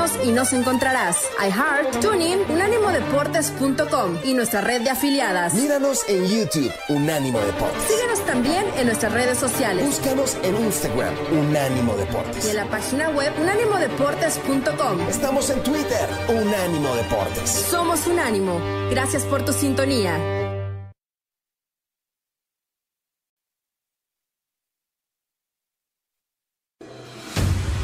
búscanos 0.00 0.26
y 0.26 0.32
nos 0.32 0.52
encontrarás. 0.52 1.16
iHeart, 1.40 2.00
TuneIn, 2.00 2.40
UnánimoDeportes.com 2.48 4.18
y 4.24 4.34
nuestra 4.34 4.60
red 4.60 4.82
de 4.82 4.90
afiliadas. 4.90 5.54
Míranos 5.54 6.04
en 6.08 6.26
YouTube, 6.26 6.72
Unánimo 6.88 7.38
Deportes. 7.40 7.82
Síguenos 7.88 8.24
también 8.26 8.64
en 8.76 8.86
nuestras 8.86 9.12
redes 9.12 9.38
sociales. 9.38 9.84
Búscanos 9.84 10.36
en 10.42 10.56
Instagram, 10.56 11.14
Unánimo 11.32 11.94
Deportes. 11.96 12.46
Y 12.46 12.50
en 12.50 12.56
la 12.56 12.66
página 12.66 13.10
web 13.10 13.32
unánimodeportes.com. 13.40 15.00
Estamos 15.08 15.50
en 15.50 15.62
Twitter, 15.62 16.08
Unánimo 16.28 16.94
Deportes. 16.94 17.50
Somos 17.50 18.06
Unánimo. 18.06 18.60
Gracias 18.90 19.24
por 19.24 19.44
tu 19.44 19.52
sintonía. 19.52 20.39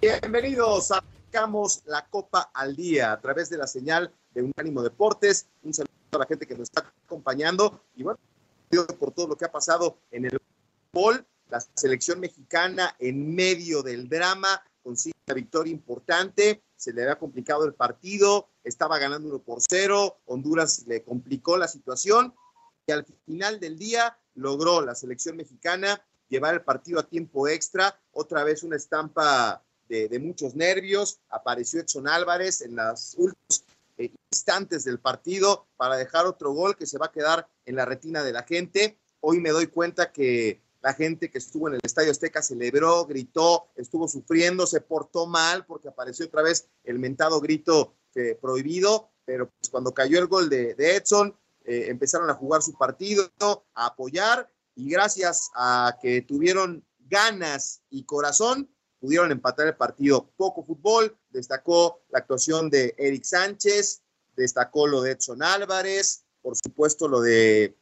Bienvenidos 0.00 0.92
a 0.92 1.04
la 1.84 2.06
Copa 2.08 2.50
al 2.54 2.74
Día 2.74 3.12
a 3.12 3.20
través 3.20 3.50
de 3.50 3.58
la 3.58 3.66
señal 3.66 4.10
de 4.32 4.42
Unánimo 4.42 4.82
Deportes. 4.82 5.50
Un 5.62 5.74
saludo 5.74 5.90
a 6.12 6.18
la 6.18 6.26
gente 6.26 6.46
que 6.46 6.54
nos 6.54 6.70
está 6.70 6.90
acompañando 7.04 7.84
y 7.94 8.02
bueno, 8.02 8.18
por 8.98 9.12
todo 9.12 9.28
lo 9.28 9.36
que 9.36 9.44
ha 9.44 9.52
pasado 9.52 9.98
en 10.10 10.24
el 10.24 10.38
fútbol. 10.90 11.26
La 11.50 11.60
selección 11.60 12.18
mexicana 12.18 12.96
en 12.98 13.34
medio 13.34 13.82
del 13.82 14.08
drama 14.08 14.62
consigue 14.82 15.18
una 15.28 15.34
victoria 15.34 15.70
importante. 15.70 16.62
Se 16.76 16.94
le 16.94 17.02
había 17.02 17.18
complicado 17.18 17.66
el 17.66 17.74
partido, 17.74 18.48
estaba 18.64 18.98
ganando 18.98 19.28
uno 19.28 19.40
por 19.40 19.58
cero. 19.60 20.22
Honduras 20.24 20.86
le 20.86 21.04
complicó 21.04 21.58
la 21.58 21.68
situación 21.68 22.34
y 22.86 22.92
al 22.92 23.04
final 23.26 23.60
del 23.60 23.78
día 23.78 24.18
logró 24.34 24.80
la 24.80 24.94
selección 24.94 25.36
mexicana 25.36 26.02
llevar 26.30 26.54
el 26.54 26.62
partido 26.62 27.00
a 27.00 27.06
tiempo 27.06 27.48
extra. 27.48 28.00
Otra 28.12 28.44
vez 28.44 28.62
una 28.62 28.76
estampa 28.76 29.62
de, 29.90 30.18
muchos 30.20 30.54
nervios. 30.54 31.20
Apareció 31.28 31.80
Edson 31.80 32.08
Álvarez 32.08 32.60
en 32.60 32.76
los 32.76 33.14
últimos 33.18 33.64
eh, 33.98 34.12
instantes 34.30 34.84
del 34.84 35.00
partido 35.00 35.66
para 35.76 35.96
dejar 35.96 36.26
otro 36.26 36.52
gol 36.52 36.76
que 36.76 36.86
se 36.86 36.98
va 36.98 37.06
a 37.06 37.12
quedar 37.12 37.48
en 37.66 37.76
la 37.76 37.84
retina 37.84 38.22
de 38.22 38.32
la 38.32 38.44
gente. 38.44 38.96
Hoy 39.20 39.40
me 39.40 39.50
doy 39.50 39.66
cuenta 39.66 40.12
que 40.12 40.60
la 40.80 40.94
gente 40.94 41.30
que 41.30 41.38
estuvo 41.38 41.68
en 41.68 41.74
el 41.74 41.80
Estadio 41.82 42.10
Azteca 42.10 42.40
celebró, 42.40 43.04
gritó, 43.04 43.66
estuvo 43.76 44.08
sufriendo, 44.08 44.66
se 44.66 44.80
portó 44.80 45.26
mal 45.26 45.66
porque 45.66 45.88
apareció 45.88 46.26
otra 46.26 46.42
vez 46.42 46.68
el 46.84 46.98
mentado 46.98 47.40
grito 47.40 47.94
eh, 48.14 48.38
prohibido, 48.40 49.10
pero 49.24 49.50
pues 49.50 49.68
cuando 49.68 49.92
cayó 49.92 50.18
el 50.18 50.26
gol 50.26 50.48
de, 50.48 50.74
Edson, 50.78 51.36
eh, 51.64 51.86
empezaron 51.88 52.30
a 52.30 52.34
jugar 52.34 52.62
su 52.62 52.72
partido, 52.72 53.30
a 53.74 53.86
apoyar 53.86 54.48
y 54.74 54.88
gracias 54.88 55.50
a 55.54 55.98
que 56.00 56.22
tuvieron 56.22 56.82
ganas 57.10 57.82
y 57.90 58.04
corazón, 58.04 58.70
pudieron 59.00 59.32
empatar 59.32 59.66
el 59.66 59.76
partido. 59.76 60.30
Poco 60.36 60.64
fútbol, 60.64 61.16
destacó 61.30 62.02
la 62.10 62.18
actuación 62.18 62.70
de 62.70 62.94
Eric 62.98 63.24
Sánchez, 63.24 64.02
destacó 64.36 64.86
lo 64.86 65.02
de 65.02 65.12
Edson 65.12 65.42
Álvarez, 65.42 66.24
por 66.42 66.56
supuesto 66.56 67.08
lo 67.08 67.20
de 67.20 67.76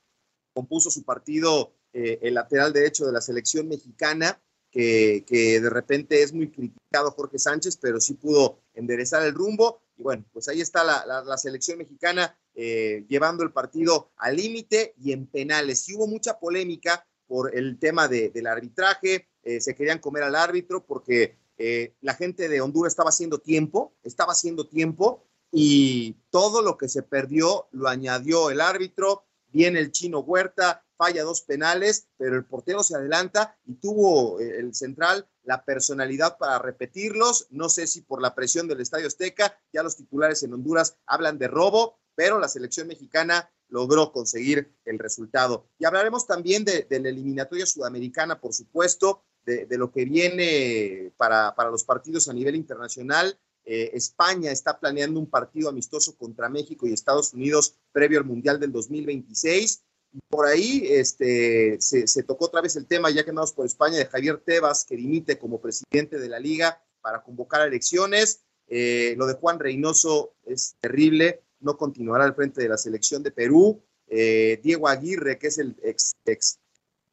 compuso 0.54 0.90
su 0.90 1.04
partido 1.04 1.74
eh, 1.92 2.18
el 2.22 2.34
lateral 2.34 2.72
derecho 2.72 3.06
de 3.06 3.12
la 3.12 3.20
selección 3.20 3.68
mexicana, 3.68 4.40
que, 4.70 5.24
de 5.28 5.70
repente 5.70 6.22
es 6.22 6.32
muy 6.32 6.50
criticado 6.50 7.10
Jorge 7.10 7.38
Sánchez, 7.38 7.78
pero 7.78 8.00
sí 8.00 8.14
pudo 8.14 8.60
enderezar 8.74 9.24
el 9.24 9.34
rumbo. 9.34 9.80
Y 9.96 10.02
bueno, 10.02 10.24
pues 10.32 10.48
ahí 10.48 10.60
está 10.60 10.84
la, 10.84 11.36
selección 11.38 11.78
mexicana 11.78 12.38
eh, 12.54 13.04
llevando 13.08 13.42
el 13.42 13.52
partido 13.52 14.12
al 14.16 14.36
límite 14.36 14.94
y 14.98 15.12
en 15.12 15.26
penales. 15.26 15.88
Y 15.88 15.94
hubo 15.94 16.06
mucha 16.06 16.38
polémica 16.38 17.04
por 17.26 17.56
el 17.56 17.78
tema 17.78 18.08
del 18.08 18.46
arbitraje, 18.46 19.28
eh, 19.48 19.62
se 19.62 19.75
querían 19.75 19.98
comer 19.98 20.25
al 20.25 20.34
árbitro 20.34 20.84
porque 20.84 21.38
eh, 21.56 21.94
la 22.03 22.12
gente 22.12 22.50
de 22.50 22.60
Honduras 22.60 22.92
estaba 22.92 23.09
haciendo 23.09 23.38
tiempo, 23.38 23.94
estaba 24.03 24.32
haciendo 24.32 24.69
tiempo 24.69 25.25
y 25.50 26.19
todo 26.28 26.60
lo 26.60 26.76
que 26.76 26.86
se 26.86 27.03
perdió 27.03 27.66
lo 27.72 27.88
añadió 27.88 28.50
el 28.50 28.60
árbitro. 28.60 29.25
Viene 29.50 29.78
el 29.78 29.91
chino 29.91 30.19
Huerta, 30.19 30.84
falla 30.98 31.22
dos 31.22 31.41
penales, 31.41 32.09
pero 32.19 32.36
el 32.36 32.44
portero 32.44 32.82
se 32.82 32.94
adelanta 32.94 33.56
y 33.64 33.76
tuvo 33.76 34.38
eh, 34.38 34.59
el 34.59 34.75
central 34.75 35.26
la 35.44 35.65
personalidad 35.65 36.36
para 36.36 36.59
repetirlos. 36.59 37.47
No 37.48 37.70
sé 37.70 37.86
si 37.86 38.03
por 38.03 38.20
la 38.20 38.34
presión 38.34 38.69
del 38.69 38.82
Estadio 38.82 39.06
Azteca, 39.06 39.59
ya 39.72 39.82
los 39.82 39.97
titulares 39.97 40.42
en 40.42 40.53
Honduras 40.53 40.98
hablan 41.06 41.38
de 41.38 41.48
robo, 41.48 41.98
pero 42.15 42.38
la 42.38 42.48
selección 42.48 42.86
mexicana 42.86 43.50
logró 43.69 44.12
conseguir 44.12 44.75
el 44.84 44.98
resultado. 44.98 45.69
Y 45.78 45.84
hablaremos 45.84 46.26
también 46.26 46.65
de, 46.65 46.86
la 46.91 47.09
eliminatoria 47.09 47.66
sudamericana, 47.66 48.41
por 48.41 48.54
supuesto, 48.54 49.25
de, 49.66 49.78
lo 49.78 49.91
que 49.91 50.04
viene 50.04 51.12
para, 51.16 51.54
los 51.70 51.84
partidos 51.84 52.28
a 52.28 52.32
nivel 52.32 52.54
internacional. 52.54 53.38
Eh, 53.64 53.91
España 53.94 54.50
está 54.50 54.78
planeando 54.78 55.20
un 55.20 55.28
partido 55.28 55.69
amistoso 55.69 56.16
contra 56.16 56.48
México 56.48 56.86
y 56.86 56.92
Estados 56.92 57.34
Unidos 57.34 57.76
previo 57.92 58.19
al 58.19 58.25
Mundial 58.25 58.59
del 58.59 58.72
2026. 58.72 59.82
Y 60.12 60.20
por 60.28 60.47
ahí 60.47 60.86
este, 60.88 61.76
se, 61.81 62.22
tocó 62.22 62.47
otra 62.47 62.62
vez 62.62 62.76
el 62.76 62.86
tema, 62.86 63.10
ya 63.10 63.25
que 63.25 63.31
andamos 63.31 63.53
por 63.53 63.66
España, 63.66 63.98
de 63.98 64.06
Javier 64.06 64.38
Tebas, 64.38 64.84
que 64.84 64.97
dimite 64.97 65.38
como 65.38 65.60
presidente 65.60 66.19
de 66.19 66.28
la 66.28 66.41
liga 66.41 66.82
para 67.03 67.22
convocar 67.22 67.66
elecciones. 67.66 68.42
Eh, 68.69 69.15
lo 69.19 69.26
de 69.26 69.34
Juan 69.34 69.59
Reynoso 69.59 70.34
es 70.44 70.76
terrible 70.80 71.42
no 71.60 71.76
continuará 71.76 72.25
al 72.25 72.34
frente 72.34 72.62
de 72.62 72.69
la 72.69 72.78
selección 72.78 73.22
de 73.22 73.30
Perú. 73.30 73.82
Eh, 74.06 74.60
Diego 74.62 74.88
Aguirre, 74.88 75.38
que 75.38 75.48
es 75.48 75.59
el 75.59 75.76
ex, 75.82 76.12
ex 76.25 76.59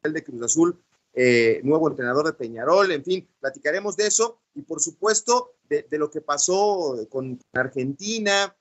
de 0.02 0.22
Cruz 0.22 0.42
Azul, 0.42 0.80
eh, 1.16 1.60
nuevo 1.64 1.88
entrenador 1.88 2.26
de 2.26 2.34
Peñarol, 2.34 2.92
en 2.92 3.02
fin, 3.02 3.28
platicaremos 3.40 3.96
de 3.96 4.06
eso 4.06 4.38
y 4.54 4.62
por 4.62 4.80
supuesto 4.80 5.54
de, 5.68 5.84
lo 5.92 6.10
que 6.10 6.20
pasó 6.20 7.06
con 7.08 7.40
Argentina. 7.54 8.54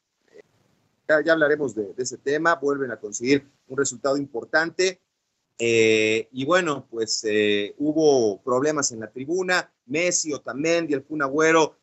Ya, 1.07 1.33
hablaremos 1.33 1.75
de, 1.75 1.93
ese 1.97 2.17
tema, 2.17 2.55
vuelven 2.55 2.89
a 2.89 2.99
conseguir 2.99 3.47
un 3.67 3.77
resultado 3.77 4.17
importante. 4.17 5.01
Eh, 5.59 6.27
y 6.31 6.45
bueno, 6.45 6.87
pues 6.89 7.23
hubo 7.77 8.41
problemas 8.41 8.91
en 8.91 9.01
la 9.01 9.11
tribuna. 9.11 9.71
Messi, 9.85 10.33
Otamendi, 10.33 10.95
el 10.95 11.03
Kun 11.03 11.21
Agüero 11.21 11.77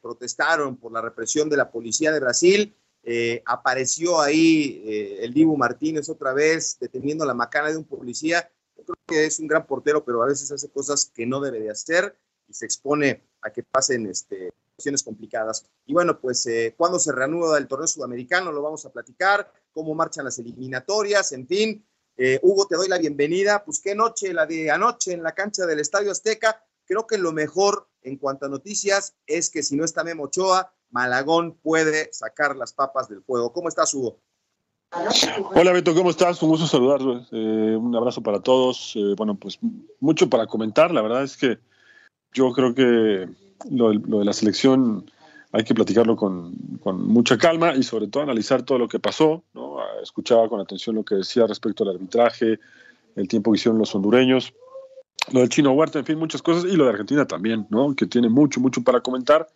protestaron 0.00 0.76
por 0.76 0.92
la 0.92 1.00
represión 1.00 1.48
de 1.48 1.56
la 1.56 1.70
policía 1.70 2.12
de 2.12 2.20
Brasil 2.20 2.74
eh, 3.10 3.42
apareció 3.46 4.20
ahí 4.20 4.82
eh, 4.84 5.18
el 5.22 5.32
Dibu 5.32 5.56
Martínez 5.56 6.10
otra 6.10 6.34
vez 6.34 6.76
deteniendo 6.78 7.24
la 7.24 7.32
macana 7.32 7.70
de 7.70 7.78
un 7.78 7.84
policía. 7.84 8.50
Creo 8.84 8.96
que 9.06 9.26
es 9.26 9.38
un 9.38 9.46
gran 9.46 9.66
portero, 9.66 10.04
pero 10.04 10.22
a 10.22 10.26
veces 10.26 10.50
hace 10.50 10.70
cosas 10.70 11.10
que 11.14 11.26
no 11.26 11.40
debe 11.40 11.60
de 11.60 11.70
hacer 11.70 12.16
y 12.48 12.54
se 12.54 12.64
expone 12.64 13.22
a 13.42 13.50
que 13.50 13.62
pasen 13.62 14.06
este, 14.06 14.52
situaciones 14.70 15.02
complicadas. 15.02 15.66
Y 15.86 15.92
bueno, 15.92 16.20
pues 16.20 16.46
eh, 16.46 16.74
cuando 16.76 16.98
se 16.98 17.12
reanuda 17.12 17.58
el 17.58 17.68
torneo 17.68 17.86
sudamericano 17.86 18.52
lo 18.52 18.62
vamos 18.62 18.84
a 18.86 18.92
platicar, 18.92 19.52
cómo 19.72 19.94
marchan 19.94 20.24
las 20.24 20.38
eliminatorias, 20.38 21.32
en 21.32 21.46
fin. 21.46 21.84
Hugo, 22.42 22.66
te 22.66 22.74
doy 22.74 22.88
la 22.88 22.98
bienvenida. 22.98 23.64
Pues 23.64 23.80
qué 23.80 23.94
noche, 23.94 24.32
la 24.32 24.44
de 24.44 24.72
anoche 24.72 25.12
en 25.12 25.22
la 25.22 25.36
cancha 25.36 25.66
del 25.66 25.78
Estadio 25.78 26.10
Azteca. 26.10 26.64
Creo 26.84 27.06
que 27.06 27.16
lo 27.16 27.32
mejor 27.32 27.86
en 28.02 28.16
cuanto 28.16 28.46
a 28.46 28.48
noticias 28.48 29.14
es 29.26 29.50
que 29.50 29.62
si 29.62 29.76
no 29.76 29.84
está 29.84 30.02
Memo 30.02 30.24
Ochoa, 30.24 30.72
Malagón 30.90 31.54
puede 31.58 32.12
sacar 32.12 32.56
las 32.56 32.72
papas 32.72 33.08
del 33.08 33.22
fuego. 33.22 33.52
¿Cómo 33.52 33.68
estás, 33.68 33.92
Hugo? 33.94 34.20
Hola 34.90 35.72
Beto, 35.72 35.94
¿cómo 35.94 36.08
estás? 36.08 36.42
Un 36.42 36.48
gusto 36.48 36.66
saludarlos. 36.66 37.28
Eh, 37.32 37.76
un 37.78 37.94
abrazo 37.94 38.22
para 38.22 38.40
todos. 38.40 38.94
Eh, 38.96 39.14
bueno, 39.16 39.34
pues 39.34 39.58
mucho 40.00 40.30
para 40.30 40.46
comentar. 40.46 40.92
La 40.92 41.02
verdad 41.02 41.24
es 41.24 41.36
que 41.36 41.58
yo 42.32 42.52
creo 42.52 42.74
que 42.74 43.28
lo, 43.70 43.90
de 43.90 44.24
la 44.24 44.32
selección 44.32 45.10
hay 45.52 45.64
que 45.64 45.74
platicarlo 45.74 46.16
con, 46.16 46.54
mucha 47.06 47.36
calma 47.36 47.74
y 47.74 47.82
sobre 47.82 48.08
todo 48.08 48.22
analizar 48.22 48.62
todo 48.62 48.78
lo 48.78 48.88
que 48.88 48.98
pasó. 48.98 49.44
¿no? 49.52 49.76
Escuchaba 50.02 50.48
con 50.48 50.60
atención 50.60 50.96
lo 50.96 51.04
que 51.04 51.16
decía 51.16 51.46
respecto 51.46 51.84
al 51.84 51.90
arbitraje, 51.90 52.58
el 53.14 53.28
tiempo 53.28 53.52
que 53.52 53.56
hicieron 53.56 53.78
los 53.78 53.94
hondureños. 53.94 54.54
lo 55.32 55.40
del 55.40 55.50
chino 55.50 55.72
Huerta, 55.72 55.98
en 55.98 56.06
fin, 56.06 56.18
muchas 56.18 56.40
cosas, 56.40 56.64
y 56.64 56.76
lo 56.76 56.84
de 56.84 56.90
Argentina 56.90 57.26
también, 57.26 57.66
¿no? 57.68 57.94
Que 57.94 58.06
tiene 58.06 58.30
mucho, 58.30 58.58
mucho 58.58 58.82
para 58.82 59.00
comentar 59.00 59.48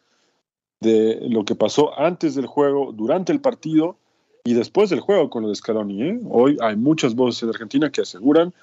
de 0.80 1.20
lo 1.30 1.46
que 1.46 1.54
pasó 1.54 1.98
antes 1.98 2.34
del 2.34 2.46
juego, 2.46 2.92
durante 2.92 3.32
el 3.32 3.40
partido 3.40 3.96
y 4.44 4.54
después 4.54 4.90
del 4.90 5.00
juego 5.00 5.30
con 5.30 5.42
lo 5.42 5.48
de 5.48 5.54
Scaloni. 5.54 6.02
¿eh? 6.02 6.20
Hoy 6.28 6.58
hay 6.60 6.76
muchas 6.76 7.14
voces 7.14 7.42
en 7.42 7.50
Argentina 7.50 7.90
que 7.90 8.02
aseguran 8.02 8.54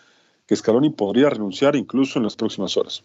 que 0.46 0.56
Scaloni 0.56 0.90
podría 0.90 1.30
renunciar 1.30 1.76
incluso 1.76 2.20
en 2.20 2.24
las 2.24 2.36
próximas 2.36 2.76
horas. 2.76 3.04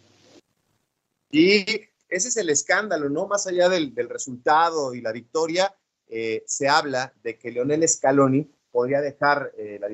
Y 1.30 1.64
ese 2.08 2.28
es 2.28 2.36
el 2.36 2.48
escándalo, 2.48 3.08
¿no? 3.08 3.26
Más 3.26 3.46
allá 3.46 3.68
del, 3.68 3.92
resultado 4.08 4.94
y 4.94 5.00
la 5.00 5.12
victoria, 5.12 5.74
eh, 6.08 6.42
se 6.46 6.68
habla 6.68 7.12
de 7.22 7.38
que 7.38 7.50
Leonel 7.50 7.86
Scaloni 7.88 8.50
podría 8.70 9.00
dejar 9.00 9.52
eh, 9.58 9.78
la 9.80 9.88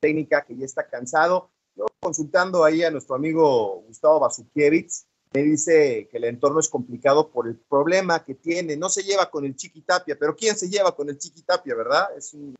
técnica, 0.00 0.44
que 0.44 0.56
ya 0.56 0.64
está 0.64 0.88
cansado. 0.88 1.50
Yo 1.76 1.86
consultando 2.00 2.64
ahí 2.64 2.82
a 2.82 2.90
nuestro 2.90 3.14
amigo 3.14 3.82
Gustavo 3.86 4.20
Basukiewicz, 4.20 5.06
me 5.36 5.42
dice 5.42 6.08
que 6.10 6.16
el 6.16 6.24
entorno 6.24 6.60
es 6.60 6.68
complicado 6.70 7.28
por 7.28 7.46
el 7.46 7.56
problema 7.56 8.24
que 8.24 8.36
tiene. 8.36 8.74
No 8.74 8.88
se 8.88 9.02
lleva 9.02 9.30
con 9.30 9.44
el 9.44 9.54
Chiquitapia, 9.54 10.16
pero 10.18 10.34
¿quién 10.34 10.56
se 10.56 10.70
lleva 10.70 10.96
con 10.96 11.10
el 11.10 11.18
Chiquitapia, 11.18 11.74
verdad? 11.74 12.08
Es 12.16 12.32
un 12.32 12.56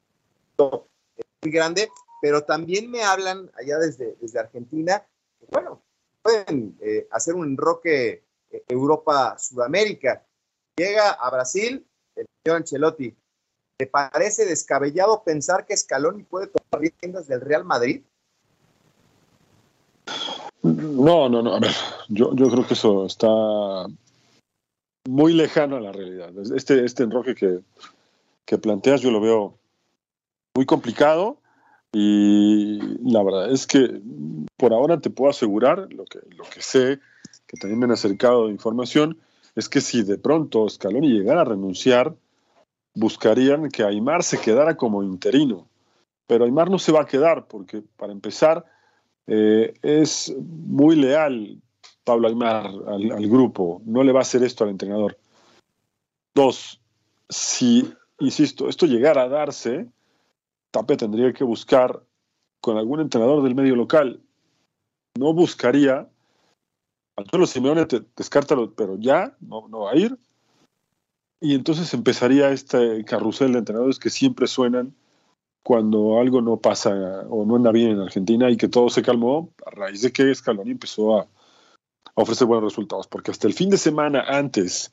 muy 1.43 1.50
grande, 1.50 1.88
pero 2.20 2.44
también 2.44 2.90
me 2.90 3.02
hablan 3.02 3.50
allá 3.58 3.78
desde, 3.78 4.17
desde 4.20 4.40
Argentina, 4.40 5.06
que, 5.40 5.46
bueno, 5.50 5.82
pueden 6.20 6.76
eh, 6.82 7.08
hacer 7.12 7.34
un 7.34 7.46
enroque 7.46 8.25
eh, 8.50 8.62
Europa-Sudamérica. 8.69 10.26
Llega 10.76 11.12
a 11.12 11.31
Brasil 11.31 11.87
el 12.14 12.26
señor 12.44 12.58
Ancelotti. 12.58 13.17
¿Te 13.78 13.87
parece 13.87 14.44
descabellado 14.44 15.25
pensar 15.25 15.64
que 15.64 15.78
Scaloni 15.78 16.25
puede 16.25 16.49
tomar 16.49 16.93
riendas 17.00 17.26
del 17.26 17.40
Real 17.40 17.64
Madrid? 17.64 18.05
No, 20.66 21.28
no, 21.28 21.42
no. 21.42 21.54
A 21.54 21.60
ver, 21.60 21.72
yo, 22.08 22.34
yo 22.34 22.48
creo 22.48 22.66
que 22.66 22.74
eso 22.74 23.06
está 23.06 23.28
muy 25.08 25.32
lejano 25.32 25.76
a 25.76 25.80
la 25.80 25.92
realidad. 25.92 26.30
Este, 26.54 26.84
este 26.84 27.04
enroque 27.04 27.34
que, 27.34 27.60
que 28.44 28.58
planteas 28.58 29.00
yo 29.00 29.10
lo 29.10 29.20
veo 29.20 29.58
muy 30.54 30.66
complicado 30.66 31.38
y 31.92 32.78
la 33.10 33.22
verdad 33.22 33.52
es 33.52 33.66
que 33.66 34.00
por 34.56 34.72
ahora 34.72 35.00
te 35.00 35.10
puedo 35.10 35.30
asegurar 35.30 35.88
lo 35.92 36.04
que, 36.04 36.18
lo 36.36 36.44
que 36.44 36.60
sé, 36.60 36.98
que 37.46 37.56
también 37.56 37.78
me 37.78 37.84
han 37.86 37.92
acercado 37.92 38.46
de 38.46 38.52
información, 38.52 39.18
es 39.54 39.68
que 39.68 39.80
si 39.80 40.02
de 40.02 40.18
pronto 40.18 40.68
Scaloni 40.68 41.08
llegara 41.08 41.42
a 41.42 41.44
renunciar, 41.44 42.14
buscarían 42.94 43.70
que 43.70 43.84
Aymar 43.84 44.22
se 44.22 44.38
quedara 44.38 44.76
como 44.76 45.02
interino. 45.02 45.68
Pero 46.26 46.44
Aymar 46.44 46.70
no 46.70 46.78
se 46.78 46.92
va 46.92 47.02
a 47.02 47.06
quedar 47.06 47.46
porque, 47.46 47.82
para 47.96 48.12
empezar, 48.12 48.64
eh, 49.26 49.75
es 49.82 50.34
muy 50.38 50.96
leal 50.96 51.61
Pablo 52.05 52.28
Aymar 52.28 52.67
al, 52.67 53.28
grupo, 53.28 53.82
no 53.84 54.05
le 54.05 54.12
va 54.12 54.20
a 54.20 54.23
hacer 54.23 54.43
esto 54.44 54.64
al 54.64 54.70
entrenador. 54.70 55.19
Dos, 56.34 56.81
si, 57.28 57.93
insisto, 58.20 58.69
esto 58.69 58.87
llegara 58.87 59.23
a 59.23 59.28
darse, 59.28 59.88
Tape 60.70 60.96
tendría 60.96 61.32
que 61.32 61.43
buscar 61.43 62.02
con 62.61 62.76
algún 62.76 63.00
entrenador 63.00 63.43
del 63.43 63.56
medio 63.56 63.75
local. 63.75 64.20
No 65.19 65.32
buscaría, 65.32 66.08
Antonio 67.17 67.46
Simeone 67.46 67.87
te, 67.87 68.02
descártalo, 68.17 68.73
pero 68.75 68.96
ya 68.99 69.37
no 69.40 69.81
va 69.81 69.93
a 69.93 69.96
ir. 69.96 70.17
Y 71.40 71.55
entonces 71.55 71.93
empezaría 71.93 72.50
este 72.50 73.05
carrusel 73.05 73.52
de 73.52 73.58
entrenadores 73.58 73.99
que 73.99 74.11
siempre 74.11 74.46
suenan 74.46 74.94
cuando 75.66 76.20
algo 76.20 76.40
no 76.42 76.58
pasa 76.58 76.92
o 77.28 77.44
no 77.44 77.56
anda 77.56 77.72
bien 77.72 77.90
en 77.90 78.00
Argentina 78.00 78.48
y 78.48 78.56
que 78.56 78.68
todo 78.68 78.88
se 78.88 79.02
calmó 79.02 79.50
a 79.66 79.70
raíz 79.70 80.00
de 80.00 80.12
que 80.12 80.32
Scaloni 80.32 80.70
empezó 80.70 81.18
a, 81.18 81.26
ofrecer 82.14 82.46
buenos 82.46 82.70
resultados. 82.70 83.08
Porque 83.08 83.32
hasta 83.32 83.48
el 83.48 83.52
fin 83.52 83.68
de 83.68 83.76
semana 83.76 84.22
antes 84.28 84.92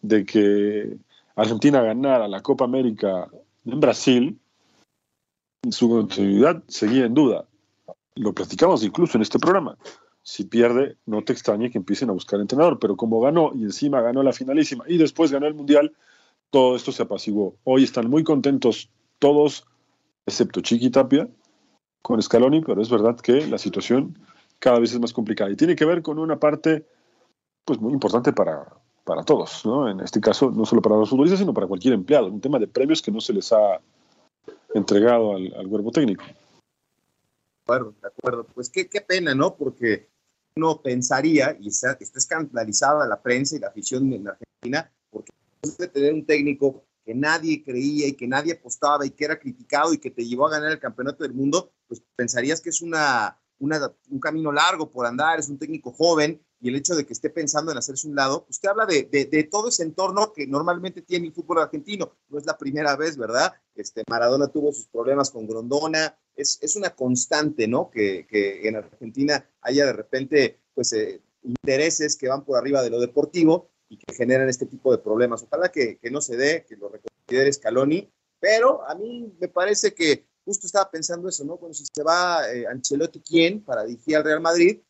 de 0.00 0.24
que 0.24 0.96
Argentina 1.36 1.82
ganara 1.82 2.26
la 2.26 2.40
Copa 2.40 2.64
América 2.64 3.28
en 3.66 3.80
Brasil, 3.80 4.38
su 5.70 5.90
continuidad 5.90 6.62
seguía 6.68 7.04
en 7.04 7.12
duda. 7.12 7.44
Lo 8.14 8.32
platicamos 8.32 8.82
incluso 8.84 9.18
en 9.18 9.22
este 9.22 9.38
programa. 9.38 9.76
Si 10.22 10.44
pierde, 10.44 10.96
no 11.04 11.22
te 11.22 11.34
extrañe 11.34 11.70
que 11.70 11.76
empiecen 11.76 12.08
a 12.08 12.14
buscar 12.14 12.40
entrenador, 12.40 12.78
pero 12.78 12.96
como 12.96 13.20
ganó 13.20 13.52
y 13.54 13.62
encima 13.62 14.00
ganó 14.00 14.22
la 14.22 14.32
finalísima 14.32 14.84
y 14.88 14.96
después 14.96 15.30
ganó 15.30 15.46
el 15.46 15.54
Mundial, 15.54 15.92
todo 16.48 16.76
esto 16.76 16.92
se 16.92 17.02
apaciguó. 17.02 17.56
Hoy 17.64 17.84
están 17.84 18.08
muy 18.08 18.24
contentos 18.24 18.88
todos 19.18 19.66
excepto 20.28 20.60
Chiqui 20.60 20.90
Tapia, 20.90 21.28
con 22.02 22.22
Scaloni, 22.22 22.62
pero 22.62 22.80
es 22.80 22.90
verdad 22.90 23.18
que 23.18 23.46
la 23.46 23.58
situación 23.58 24.18
cada 24.58 24.78
vez 24.78 24.92
es 24.92 25.00
más 25.00 25.12
complicada 25.12 25.50
y 25.50 25.56
tiene 25.56 25.76
que 25.76 25.84
ver 25.84 26.02
con 26.02 26.18
una 26.18 26.38
parte 26.38 26.86
pues 27.64 27.80
muy 27.80 27.92
importante 27.92 28.32
para, 28.32 28.66
para 29.04 29.22
todos, 29.24 29.64
¿no? 29.64 29.88
En 29.88 30.00
este 30.00 30.20
caso, 30.20 30.50
no 30.50 30.64
solo 30.64 30.82
para 30.82 30.96
los 30.96 31.10
futbolistas, 31.10 31.40
sino 31.40 31.52
para 31.52 31.66
cualquier 31.66 31.94
empleado, 31.94 32.28
un 32.28 32.40
tema 32.40 32.58
de 32.58 32.66
premios 32.66 33.02
que 33.02 33.10
no 33.10 33.20
se 33.20 33.32
les 33.32 33.52
ha 33.52 33.80
entregado 34.74 35.36
al, 35.36 35.52
al 35.54 35.68
cuerpo 35.68 35.90
técnico. 35.90 36.24
De 36.24 37.74
acuerdo, 37.74 37.94
de 38.00 38.08
acuerdo. 38.08 38.46
Pues 38.54 38.70
qué, 38.70 38.88
qué 38.88 39.00
pena, 39.00 39.34
¿no? 39.34 39.54
Porque 39.54 40.08
uno 40.56 40.80
pensaría, 40.82 41.56
y 41.60 41.68
está, 41.68 41.96
escandalizada 42.00 43.06
la 43.06 43.20
prensa 43.22 43.56
y 43.56 43.60
la 43.60 43.68
afición 43.68 44.12
en 44.12 44.28
Argentina, 44.28 44.90
porque 45.10 45.32
de 45.78 45.88
tener 45.88 46.14
un 46.14 46.24
técnico 46.24 46.84
que 47.08 47.14
nadie 47.14 47.64
creía 47.64 48.06
y 48.06 48.12
que 48.12 48.28
nadie 48.28 48.52
apostaba 48.52 49.06
y 49.06 49.10
que 49.12 49.24
era 49.24 49.40
criticado 49.40 49.94
y 49.94 49.98
que 49.98 50.10
te 50.10 50.26
llevó 50.26 50.46
a 50.46 50.50
ganar 50.50 50.72
el 50.72 50.78
campeonato 50.78 51.24
del 51.24 51.32
mundo, 51.32 51.72
pues 51.86 52.02
pensarías 52.14 52.60
que 52.60 52.68
es 52.68 52.82
una, 52.82 53.40
un 53.58 54.20
camino 54.20 54.52
largo 54.52 54.90
por 54.90 55.06
andar, 55.06 55.38
es 55.38 55.48
un 55.48 55.58
técnico 55.58 55.90
joven 55.90 56.38
y 56.60 56.68
el 56.68 56.76
hecho 56.76 56.94
de 56.94 57.06
que 57.06 57.14
esté 57.14 57.30
pensando 57.30 57.72
en 57.72 57.78
hacerse 57.78 58.06
un 58.06 58.14
lado, 58.14 58.44
pues 58.44 58.60
te 58.60 58.68
habla 58.68 58.84
de, 58.84 59.04
de, 59.04 59.44
todo 59.44 59.68
ese 59.68 59.84
entorno 59.84 60.34
que 60.34 60.46
normalmente 60.46 61.00
tiene 61.00 61.28
el 61.28 61.32
fútbol 61.32 61.60
argentino. 61.60 62.12
No 62.28 62.38
es 62.38 62.44
la 62.44 62.58
primera 62.58 62.94
vez, 62.94 63.16
¿verdad? 63.16 63.54
Este, 63.74 64.02
Maradona 64.10 64.48
tuvo 64.48 64.70
sus 64.74 64.88
problemas 64.88 65.30
con 65.30 65.46
Grondona, 65.46 66.14
es, 66.36 66.58
es 66.60 66.76
una 66.76 66.90
constante, 66.90 67.66
¿no? 67.68 67.88
Que, 67.88 68.26
que, 68.28 68.68
en 68.68 68.76
Argentina 68.76 69.48
haya 69.62 69.86
de 69.86 69.94
repente, 69.94 70.60
pues, 70.74 70.92
eh, 70.92 71.22
intereses 71.42 72.18
que 72.18 72.28
van 72.28 72.44
por 72.44 72.58
arriba 72.58 72.82
de 72.82 72.90
lo 72.90 73.00
deportivo 73.00 73.70
y 73.88 73.98
que 73.98 74.14
generan 74.14 74.48
este 74.48 74.66
tipo 74.66 74.92
de 74.92 74.98
problemas. 74.98 75.42
Ojalá 75.42 75.70
que, 75.70 75.98
que 75.98 76.10
no 76.10 76.20
se 76.20 76.36
dé, 76.36 76.64
que 76.68 76.76
lo 76.76 76.88
reconsidere 76.88 77.52
Scaloni, 77.52 78.10
pero 78.40 78.86
a 78.88 78.94
mí 78.94 79.32
me 79.40 79.48
parece 79.48 79.94
que 79.94 80.26
justo 80.44 80.66
estaba 80.66 80.90
pensando 80.90 81.28
eso, 81.28 81.44
¿no? 81.44 81.58
Bueno, 81.58 81.74
si 81.74 81.84
se 81.92 82.02
va 82.02 82.50
eh, 82.50 82.66
Ancelotti, 82.66 83.20
¿quién 83.20 83.62
para 83.62 83.84
dirigir 83.84 84.16
al 84.16 84.24
Real 84.24 84.40
Madrid? 84.40 84.80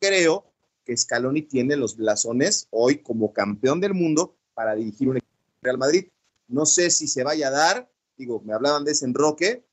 Creo 0.00 0.52
que 0.84 0.96
Scaloni 0.96 1.42
tiene 1.42 1.76
los 1.76 1.96
blasones 1.96 2.68
hoy 2.70 3.02
como 3.02 3.32
campeón 3.32 3.80
del 3.80 3.94
mundo 3.94 4.36
para 4.54 4.74
dirigir 4.74 5.08
un 5.08 5.18
equipo 5.18 5.34
Real 5.62 5.78
Madrid. 5.78 6.08
No 6.48 6.64
sé 6.64 6.90
si 6.90 7.08
se 7.08 7.24
vaya 7.24 7.48
a 7.48 7.50
dar, 7.52 7.90
digo, 8.16 8.40
me 8.40 8.54
hablaban 8.54 8.84
de 8.84 8.92
ese 8.92 9.04
enroque. 9.04 9.64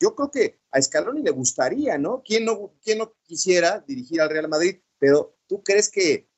Yo 0.00 0.14
creo 0.14 0.30
que 0.30 0.58
a 0.70 0.80
Scaloni 0.80 1.22
le 1.22 1.30
gustaría, 1.30 1.98
¿no? 1.98 2.22
¿Quién 2.24 2.44
no, 2.44 2.74
quién 2.82 2.98
no 2.98 3.14
quisiera 3.22 3.80
dirigir 3.86 4.20
al 4.20 4.30
Real 4.30 4.48
Madrid? 4.48 4.80
Pero 4.98 5.36
¿tú 5.46 5.62
crees 5.62 5.90
que 5.90 6.28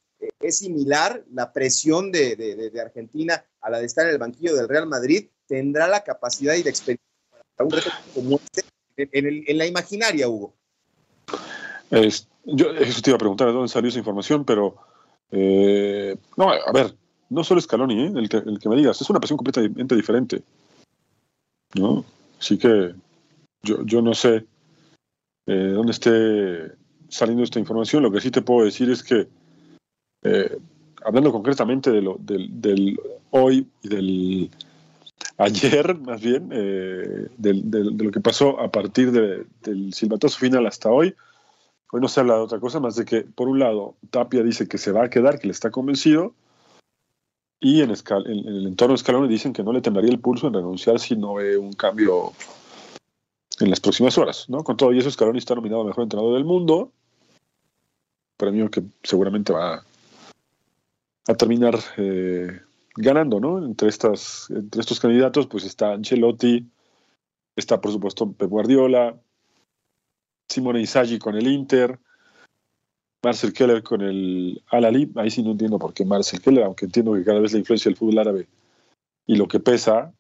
es 0.41 0.59
similar 0.59 1.25
la 1.33 1.53
presión 1.53 2.13
de, 2.13 2.73
Argentina 2.81 3.45
a 3.61 3.71
la 3.71 3.79
de 3.79 3.87
estar 3.87 4.07
en 4.07 4.13
el 4.13 4.19
banquillo 4.19 4.55
del 4.55 4.69
Real 4.69 4.87
Madrid, 4.87 5.29
tendrá 5.47 5.89
la 5.89 6.03
capacidad 6.03 6.55
y 6.55 6.63
la 6.63 6.71
experiencia 6.71 7.05
para 7.57 7.67
un 7.67 7.73
reto 7.73 7.91
como 8.15 8.37
este 8.37 8.65
en, 8.97 9.59
la 9.59 9.67
imaginaria, 9.67 10.29
Hugo. 10.29 10.55
yo 11.91 12.75
te 12.75 13.11
iba 13.11 13.17
a 13.17 13.19
preguntar 13.19 13.49
de 13.49 13.53
dónde 13.53 13.69
salió 13.69 13.89
esa 13.89 13.99
información, 13.99 14.45
pero 14.45 14.77
eh, 15.31 16.17
no, 16.37 16.51
a 16.51 16.73
ver, 16.73 16.95
no 17.31 17.43
solo 17.43 17.61
Scaloni, 17.61 18.07
¿eh? 18.07 18.13
el, 18.15 18.29
que, 18.29 18.37
el 18.37 18.59
que 18.59 18.69
me 18.69 18.77
digas, 18.77 19.01
es 19.01 19.11
una 19.11 19.19
presión 19.19 19.37
completamente 19.37 19.97
diferente. 19.97 20.43
¿no? 21.75 22.05
Así 22.39 22.59
que 22.59 22.95
yo, 23.63 23.85
yo 23.85 24.01
no 24.01 24.15
sé 24.15 24.47
eh, 25.47 25.73
dónde 25.75 25.93
esté 25.93 26.77
saliendo 27.09 27.43
esta 27.43 27.59
información. 27.59 28.03
Lo 28.03 28.11
que 28.11 28.21
sí 28.21 28.31
te 28.31 28.43
puedo 28.43 28.65
decir 28.65 28.91
es 28.91 29.03
que 29.03 29.29
eh, 30.25 30.59
hablando 31.05 31.31
concretamente 31.33 31.91
de 31.91 32.03
lo, 32.03 32.17
del, 32.19 32.99
hoy 33.31 33.69
y 33.83 33.89
del 33.89 34.51
ayer, 35.37 35.99
más 35.99 36.21
bien, 36.21 36.49
eh, 36.51 37.29
de 37.37 38.05
lo 38.05 38.11
que 38.11 38.21
pasó 38.21 38.59
a 38.61 38.71
partir 38.71 39.13
del 39.13 39.93
silbatazo 39.93 40.39
final 40.39 40.67
hasta 40.67 40.91
hoy, 40.91 41.15
hoy 41.93 42.01
no 42.01 42.09
se 42.09 42.21
habla 42.21 42.35
de 42.35 42.41
otra 42.41 42.59
cosa 42.59 42.81
más 42.81 42.97
de 42.97 43.05
que, 43.05 43.21
por 43.21 43.49
un 43.49 43.59
lado, 43.59 43.95
Tapia 44.11 44.43
dice 44.43 44.67
que 44.67 44.79
se 44.79 44.93
va 44.93 45.05
a 45.05 45.11
quedar, 45.11 45.39
que 45.39 45.47
le 45.47 45.53
está 45.53 45.71
convencido, 45.71 46.35
y 47.61 47.81
en, 47.81 47.91
el 47.91 48.67
entorno 48.67 48.95
de 48.95 48.99
Scaloni 48.99 49.29
dicen 49.29 49.53
que 49.53 49.63
no 49.63 49.73
le 49.73 49.81
temblaría 49.81 50.11
el 50.11 50.21
pulso 50.21 50.49
en 50.49 50.55
renunciar 50.55 50.99
si 51.01 51.17
no 51.17 51.35
ve 51.35 51.57
un 51.57 51.73
cambio 51.73 52.33
en 53.61 53.71
las 53.71 53.81
próximas 53.81 54.19
horas. 54.19 54.51
¿no? 54.51 54.63
Con 54.63 54.77
todo 54.77 54.93
y 54.93 54.99
eso, 54.99 55.11
Scaloni 55.11 55.39
está 55.39 55.55
nominado 55.55 55.83
a 55.83 55.87
Mejor 55.87 56.03
Entrenador 56.03 56.35
del 56.35 56.45
Mundo, 56.45 56.93
premio 58.37 58.71
que 58.71 58.83
seguramente 59.03 59.53
va 59.53 59.83
a 61.27 61.35
terminar 61.35 61.79
eh, 61.97 62.61
ganando, 62.97 63.41
¿no? 63.41 63.65
Entre, 63.65 63.89
estas, 63.89 64.49
entre 64.51 64.81
estos 64.81 65.01
candidatos, 65.01 65.47
pues 65.47 65.65
está 65.65 65.93
Ancelotti, 65.93 66.67
está 67.57 67.81
por 67.81 67.93
supuesto 67.93 68.33
Pep 68.33 68.49
Guardiola, 68.49 69.17
Simone 70.49 70.81
Inzaghi 70.81 71.19
con 71.19 71.35
el 71.35 71.47
Inter, 71.47 71.99
Marcel 73.23 73.53
Keller 73.53 73.83
con 73.83 74.03
el 74.03 74.63
Al-Ali, 74.71 75.11
ahí 75.17 75.31
sí 75.31 75.43
no 75.43 75.53
entiendo 75.53 75.79
por 75.79 75.95
qué 75.95 76.05
Marcel 76.05 76.41
Keller, 76.41 76.65
aunque 76.65 76.85
entiendo 76.85 77.15
que 77.15 77.25
cada 77.25 77.41
vez 77.41 77.53
la 77.53 77.59
influencia 77.59 77.89
del 77.89 77.97
fútbol 77.97 78.19
árabe 78.19 78.47
y 79.27 79.37
lo 79.37 79.49
que 79.49 79.61
pesa 79.61 80.13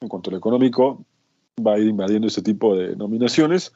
en 0.00 0.08
cuanto 0.08 0.30
a 0.30 0.32
lo 0.32 0.38
económico 0.38 1.04
va 1.64 1.74
a 1.74 1.78
ir 1.78 1.88
invadiendo 1.88 2.28
ese 2.28 2.42
tipo 2.42 2.76
de 2.76 2.94
nominaciones. 2.94 3.72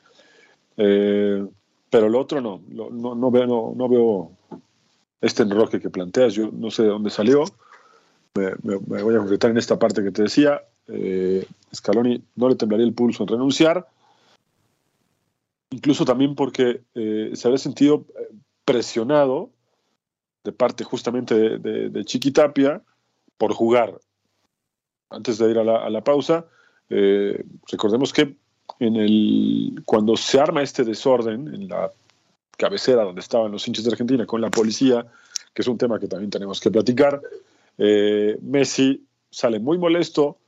Eh, 0.76 1.44
pero 1.90 2.08
lo 2.08 2.20
otro 2.20 2.40
no, 2.40 2.62
no, 2.68 3.14
no, 3.14 3.30
veo, 3.30 3.74
no, 3.76 3.88
veo 3.88 4.32
este 5.22 5.44
enroque 5.44 5.80
que 5.80 5.88
planteas, 5.88 6.34
yo 6.34 6.50
no 6.52 6.70
sé 6.70 6.82
de 6.82 6.88
dónde 6.88 7.08
salió, 7.08 7.44
me, 8.34 8.76
voy 8.76 9.14
a 9.14 9.18
concretar 9.18 9.50
en 9.50 9.56
esta 9.56 9.78
parte 9.78 10.02
que 10.02 10.10
te 10.10 10.22
decía, 10.22 10.62
eh, 10.88 11.46
Scaloni 11.74 12.22
no 12.36 12.48
le 12.48 12.56
temblaría 12.56 12.84
el 12.84 12.92
pulso 12.92 13.22
en 13.22 13.28
renunciar, 13.28 13.86
incluso 15.70 16.04
también 16.04 16.34
porque 16.34 16.82
eh, 16.94 17.30
se 17.34 17.48
había 17.48 17.58
sentido 17.58 18.04
eh, 18.18 18.34
presionado 18.64 19.50
de 20.44 20.52
parte 20.52 20.82
justamente 20.82 21.58
de, 21.58 21.88
de, 21.88 22.04
Chiquitapia 22.04 22.82
por 23.38 23.52
jugar. 23.52 23.98
Antes 25.08 25.38
de 25.38 25.50
ir 25.50 25.58
a 25.58 25.64
la, 25.64 25.84
a 25.84 25.90
la 25.90 26.02
pausa, 26.02 26.46
recordemos 27.70 28.12
que 28.12 28.34
en 28.80 28.96
el, 28.96 29.82
cuando 29.84 30.16
se 30.16 30.40
arma 30.40 30.62
este 30.62 30.84
desorden 30.84 31.54
en 31.54 31.68
la 31.68 31.92
cabecera 32.62 33.02
donde 33.02 33.20
estaban 33.20 33.50
los 33.50 33.66
hinchas 33.66 33.84
de 33.84 33.90
Argentina 33.90 34.24
con 34.24 34.40
la 34.40 34.48
policía, 34.48 35.04
que 35.52 35.62
es 35.62 35.68
un 35.68 35.78
tema 35.78 35.98
que 35.98 36.06
también 36.06 36.30
tenemos 36.30 36.60
que 36.60 36.70
platicar, 36.70 37.20
eh, 37.76 38.38
Messi 38.40 39.04
sale 39.30 39.58
muy 39.58 39.78
molesto 39.78 40.38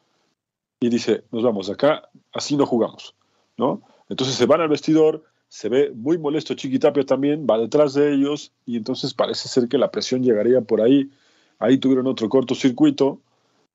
y 0.79 0.91
dice, 0.91 1.25
nos 1.33 1.43
vamos 1.43 1.71
acá, 1.71 2.09
así 2.33 2.57
no 2.57 2.67
jugamos, 2.67 3.17
¿no? 3.57 3.83
Entonces 4.09 4.37
se 4.37 4.47
van 4.47 4.61
al 4.61 4.69
vestidor, 4.69 5.25
se 5.49 5.69
ve 5.69 5.91
muy 5.93 6.17
molesto 6.17 6.55
Chiquitapia 6.55 7.05
también, 7.05 7.47
va 7.51 7.59
detrás 7.59 7.95
de 7.95 8.15
ellos 8.15 8.53
y 8.65 8.77
entonces 8.77 9.13
parece 9.13 9.49
ser 9.49 9.67
que 9.67 9.79
la 9.79 9.91
presión 9.91 10.23
llegaría 10.23 10.61
por 10.61 10.83
ahí. 10.83 11.11
Ahí 11.59 11.79
tuvieron 11.79 12.07
otro 12.07 12.29
cortocircuito 12.29 13.19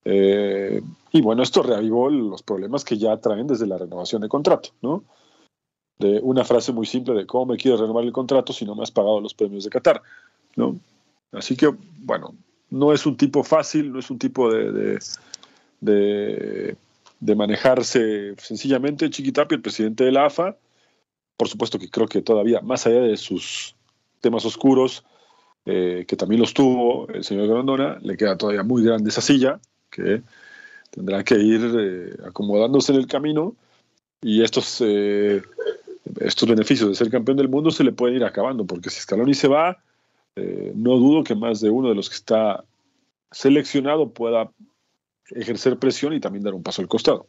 eh, 0.06 0.82
y 1.12 1.22
bueno, 1.22 1.44
esto 1.44 1.62
reavivó 1.62 2.10
los 2.10 2.42
problemas 2.42 2.86
que 2.86 2.98
ya 2.98 3.18
traen 3.18 3.48
desde 3.48 3.68
la 3.68 3.78
renovación 3.78 4.22
de 4.22 4.30
contrato, 4.30 4.70
¿no? 4.82 5.04
De 6.00 6.20
una 6.24 6.46
frase 6.46 6.72
muy 6.72 6.86
simple 6.86 7.14
de 7.14 7.26
cómo 7.26 7.48
me 7.48 7.58
quieres 7.58 7.80
renovar 7.80 8.06
el 8.06 8.14
contrato 8.14 8.54
si 8.54 8.66
no 8.66 8.74
me 8.74 8.84
has 8.84 8.92
pagado 8.92 9.20
los 9.20 9.34
premios 9.34 9.66
de 9.66 9.70
Qatar, 9.70 10.02
¿no? 10.56 10.80
Así 11.34 11.56
que, 11.56 11.70
bueno, 12.00 12.34
no 12.70 12.94
es 12.94 13.06
un 13.06 13.18
tipo 13.18 13.44
fácil, 13.44 13.92
no 13.92 14.00
es 14.00 14.10
un 14.10 14.18
tipo 14.18 14.52
de, 14.52 15.00
de, 15.82 16.76
de, 17.20 17.36
manejarse 17.36 18.34
sencillamente. 18.38 19.10
Chiquitapia, 19.10 19.56
el 19.56 19.62
presidente 19.62 20.06
de 20.06 20.12
la 20.12 20.26
AFA, 20.26 20.56
por 21.36 21.50
supuesto 21.50 21.78
que 21.78 21.90
creo 21.90 22.08
que 22.08 22.22
todavía, 22.22 22.62
más 22.62 22.88
allá 22.88 23.02
de 23.02 23.18
sus 23.18 23.76
temas 24.22 24.46
oscuros, 24.46 25.04
eh, 25.66 26.06
que 26.08 26.16
también 26.16 26.42
los 26.42 26.54
tuvo 26.54 27.08
el 27.10 27.24
señor 27.24 27.48
Grandona, 27.48 28.00
le 28.02 28.18
queda 28.18 28.38
todavía 28.38 28.64
muy 28.64 28.84
grande 28.84 29.10
esa 29.10 29.22
silla, 29.22 29.60
que 29.90 30.22
tendrá 30.92 31.24
que 31.24 31.36
ir 31.36 31.62
eh, 31.78 32.18
acomodándose 32.26 32.92
en 32.92 33.00
el 33.00 33.08
camino 33.08 33.56
y 34.22 34.44
estos, 34.44 34.82
eh, 34.82 35.42
estos 36.20 36.50
beneficios 36.50 36.90
de 36.90 36.96
ser 36.96 37.10
campeón 37.10 37.38
del 37.38 37.50
mundo 37.50 37.72
se 37.72 37.84
le 37.84 37.92
pueden 37.92 38.18
ir 38.18 38.24
acabando, 38.24 38.66
porque 38.66 38.90
si 38.90 39.02
Scaloni 39.02 39.34
se 39.34 39.48
va, 39.48 39.84
eh, 40.36 40.72
no 40.76 40.98
dudo 40.98 41.24
que 41.24 41.36
más 41.36 41.62
de 41.62 41.70
uno 41.70 41.90
de 41.90 41.96
los 41.96 42.10
que 42.10 42.16
está 42.16 42.64
seleccionado 43.32 44.12
pueda 44.12 44.52
ejercer 45.32 45.78
presión 45.78 46.14
y 46.14 46.20
también 46.20 46.44
dar 46.44 46.54
un 46.54 46.64
paso 46.64 46.82
al 46.82 46.88
costado. 46.88 47.28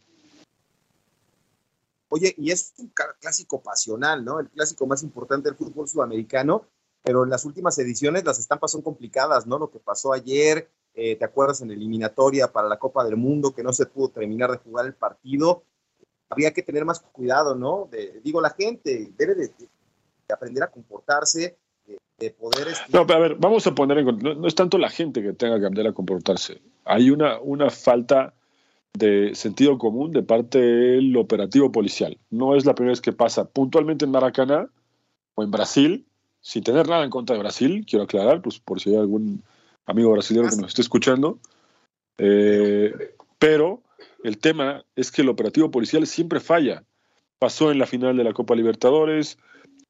Oye, 2.09 2.35
y 2.39 2.51
es 2.51 2.75
un 2.79 2.93
clásico 3.21 3.63
pasional, 3.63 4.25
¿no? 4.25 4.41
El 4.41 4.49
clásico 4.49 4.87
más 4.87 5.03
importante 5.03 5.49
del 5.49 5.57
fútbol 5.57 5.87
sudamericano, 5.87 6.67
pero 7.03 7.23
en 7.23 7.31
las 7.31 7.45
últimas 7.45 7.79
ediciones 7.79 8.25
las 8.25 8.39
estampas 8.39 8.73
son 8.73 8.83
complicadas, 8.83 9.47
¿no? 9.47 9.59
Lo 9.59 9.71
que 9.71 9.79
pasó 9.79 10.13
ayer, 10.13 10.69
eh, 10.95 11.15
¿te 11.17 11.25
acuerdas 11.25 11.61
en 11.61 11.71
eliminatoria 11.71 12.51
para 12.51 12.69
la 12.69 12.79
Copa 12.79 13.05
del 13.05 13.17
Mundo 13.17 13.55
que 13.55 13.63
no 13.63 13.73
se 13.73 13.87
pudo 13.87 14.09
terminar 14.09 14.51
de 14.51 14.59
jugar 14.59 14.87
el 14.87 14.95
partido? 14.95 15.63
Había 16.31 16.53
que 16.53 16.63
tener 16.63 16.85
más 16.85 17.01
cuidado, 17.01 17.55
¿no? 17.55 17.89
digo, 18.23 18.41
la 18.41 18.51
gente 18.51 19.11
debe 19.19 19.35
de, 19.35 19.51
aprender 20.33 20.63
a 20.63 20.69
comportarse, 20.69 21.57
de, 22.19 22.31
poder... 22.31 22.69
No, 22.93 23.07
pero 23.07 23.19
a 23.19 23.23
ver, 23.23 23.35
vamos 23.37 23.67
a 23.67 23.75
poner 23.75 23.99
en 23.99 24.07
no, 24.19 24.35
no 24.35 24.47
es 24.47 24.55
tanto 24.55 24.79
la 24.79 24.91
gente 24.91 25.23
que 25.23 25.33
tenga 25.33 25.59
que 25.59 25.67
aprender 25.67 25.89
a 25.89 25.93
comportarse. 25.93 26.61
Hay 26.85 27.11
una, 27.11 27.41
una 27.41 27.69
falta 27.69 28.33
de 28.93 29.35
sentido 29.35 29.79
común 29.79 30.13
de 30.13 30.23
parte 30.23 30.59
del 30.61 31.17
operativo 31.17 31.71
policial. 31.73 32.19
No 32.31 32.57
es 32.57 32.65
la 32.65 32.75
primera 32.75 32.93
vez 32.93 33.01
que 33.01 33.13
pasa 33.13 33.45
puntualmente 33.45 34.05
en 34.05 34.11
Maracaná 34.11 34.69
o 35.35 35.43
en 35.43 35.51
Brasil, 35.51 36.07
sin 36.41 36.63
tener 36.63 36.89
nada 36.89 37.05
en 37.05 37.11
contra 37.11 37.35
de 37.35 37.43
Brasil, 37.43 37.85
quiero 37.89 38.05
aclarar, 38.05 38.41
pues 38.41 38.59
por 38.59 38.81
si 38.81 38.91
hay 38.91 38.97
algún 38.97 39.43
amigo 39.87 40.13
brasileño 40.13 40.49
que 40.49 40.57
nos 40.57 40.69
esté 40.69 40.83
escuchando. 40.83 41.39
Eh, 42.19 43.15
pero 43.39 43.83
el 44.23 44.39
tema 44.39 44.85
es 44.97 45.11
que 45.11 45.23
el 45.23 45.29
operativo 45.29 45.71
policial 45.71 46.07
siempre 46.07 46.41
falla. 46.41 46.85
Pasó 47.39 47.71
en 47.71 47.79
la 47.79 47.87
final 47.87 48.17
de 48.17 48.25
la 48.25 48.33
Copa 48.33 48.55
Libertadores 48.55 49.39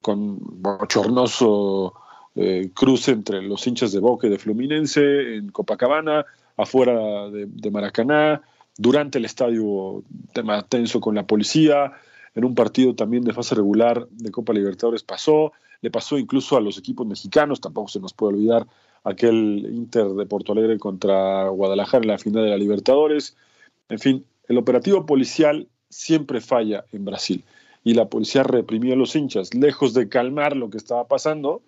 con 0.00 0.38
bochornoso 0.40 1.94
eh, 2.36 2.70
cruce 2.74 3.10
entre 3.10 3.42
los 3.42 3.66
hinchas 3.66 3.92
de 3.92 3.98
Boca 3.98 4.26
y 4.26 4.30
de 4.30 4.38
Fluminense 4.38 5.34
en 5.34 5.50
Copacabana, 5.50 6.24
afuera 6.56 7.28
de, 7.30 7.70
Maracaná, 7.70 8.42
durante 8.76 9.18
el 9.18 9.24
estadio 9.24 10.04
tema 10.32 10.62
tenso 10.62 11.00
con 11.00 11.14
la 11.14 11.26
policía, 11.26 11.92
en 12.34 12.44
un 12.44 12.54
partido 12.54 12.94
también 12.94 13.24
de 13.24 13.32
fase 13.32 13.54
regular 13.54 14.06
de 14.10 14.30
Copa 14.30 14.52
Libertadores 14.52 15.02
pasó, 15.02 15.52
le 15.80 15.90
pasó 15.90 16.18
incluso 16.18 16.56
a 16.56 16.60
los 16.60 16.78
equipos 16.78 17.06
mexicanos, 17.06 17.60
tampoco 17.60 17.88
se 17.88 18.00
nos 18.00 18.14
puede 18.14 18.34
olvidar 18.34 18.66
aquel 19.02 19.66
Inter 19.72 20.08
de 20.10 20.26
Porto 20.26 20.52
Alegre 20.52 20.78
contra 20.78 21.48
Guadalajara 21.48 22.02
en 22.02 22.08
la 22.08 22.18
final 22.18 22.44
de 22.44 22.50
la 22.50 22.56
Libertadores. 22.58 23.36
En 23.90 23.98
fin, 23.98 24.24
el 24.48 24.56
operativo 24.56 25.04
policial 25.04 25.68
siempre 25.90 26.40
falla 26.40 26.84
en 26.92 27.04
Brasil 27.04 27.44
y 27.84 27.94
la 27.94 28.08
policía 28.08 28.42
reprimió 28.42 28.94
a 28.94 28.96
los 28.96 29.14
hinchas. 29.16 29.52
Lejos 29.54 29.94
de 29.94 30.08
calmar 30.08 30.56
lo 30.56 30.70
que 30.70 30.78
estaba 30.78 31.06
pasando, 31.06 31.62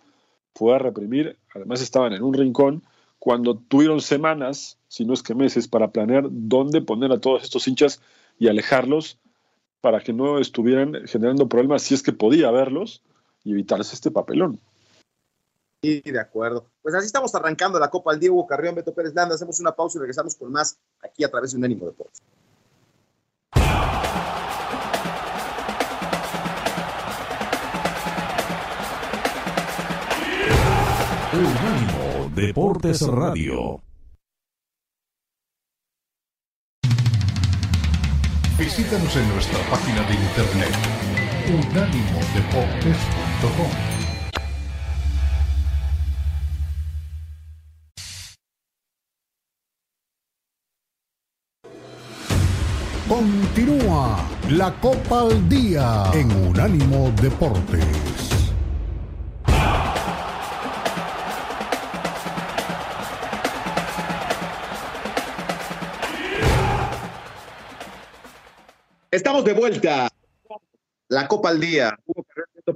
fue 0.55 0.75
a 0.75 0.79
reprimir, 0.79 1.38
además 1.55 1.83
estaban 1.83 2.12
en 2.12 2.23
un 2.23 2.35
rincón, 2.35 2.83
cuando 3.19 3.57
tuvieron 3.57 4.00
semanas, 4.00 4.79
si 4.88 5.05
no 5.05 5.14
es 5.14 5.23
que 5.23 5.35
meses, 5.35 5.69
para 5.69 5.93
planear 5.93 6.25
dónde 6.29 6.83
poner 6.83 7.12
a 7.12 7.21
todos 7.21 7.43
estos 7.43 7.67
hinchas 7.69 8.00
y 8.38 8.49
alejarlos 8.49 9.19
para 9.81 10.00
que 10.00 10.12
no 10.12 10.38
estuvieran 10.38 11.07
generando 11.07 11.49
problemas 11.49 11.83
si 11.83 11.95
es 11.95 12.02
que 12.02 12.12
podía 12.12 12.49
haberlos 12.49 13.02
y 13.45 13.52
evitarse 13.52 13.95
este 13.95 14.11
papelón. 14.11 14.61
Sí, 15.83 16.00
de 16.00 16.21
acuerdo. 16.21 16.67
Pues 16.81 16.95
así 16.95 17.07
estamos 17.07 17.35
arrancando 17.35 17.81
la 17.81 17.91
Copa 17.91 18.12
al 18.12 18.21
Diego 18.21 18.47
Carrión, 18.47 18.75
Beto 18.76 18.95
Pérez 18.95 19.14
Landa. 19.14 19.35
Hacemos 19.35 19.59
una 19.59 19.73
pausa 19.73 19.99
y 19.99 20.00
regresamos 20.00 20.37
con 20.37 20.52
más 20.52 20.79
aquí 21.02 21.25
a 21.25 21.30
través 21.30 21.52
de 21.52 21.59
Unánimo 21.59 21.87
Deportes. 21.87 22.23
Unánimo 31.32 32.30
Deportes 32.35 33.00
Radio. 33.06 33.80
Visítanos 38.59 39.16
en 39.16 39.28
nuestra 39.30 39.59
página 39.71 40.02
de 40.02 40.14
internet 40.14 40.75
unánimodeportes.com. 41.49 44.01
Continúa 53.12 54.26
la 54.49 54.73
Copa 54.81 55.21
al 55.21 55.47
Día 55.47 56.04
en 56.14 56.33
Unánimo 56.49 57.12
Deportes. 57.21 57.85
Estamos 69.11 69.45
de 69.45 69.52
vuelta. 69.52 70.09
La 71.09 71.28
Copa 71.28 71.50
al 71.50 71.61
Día. 71.61 71.95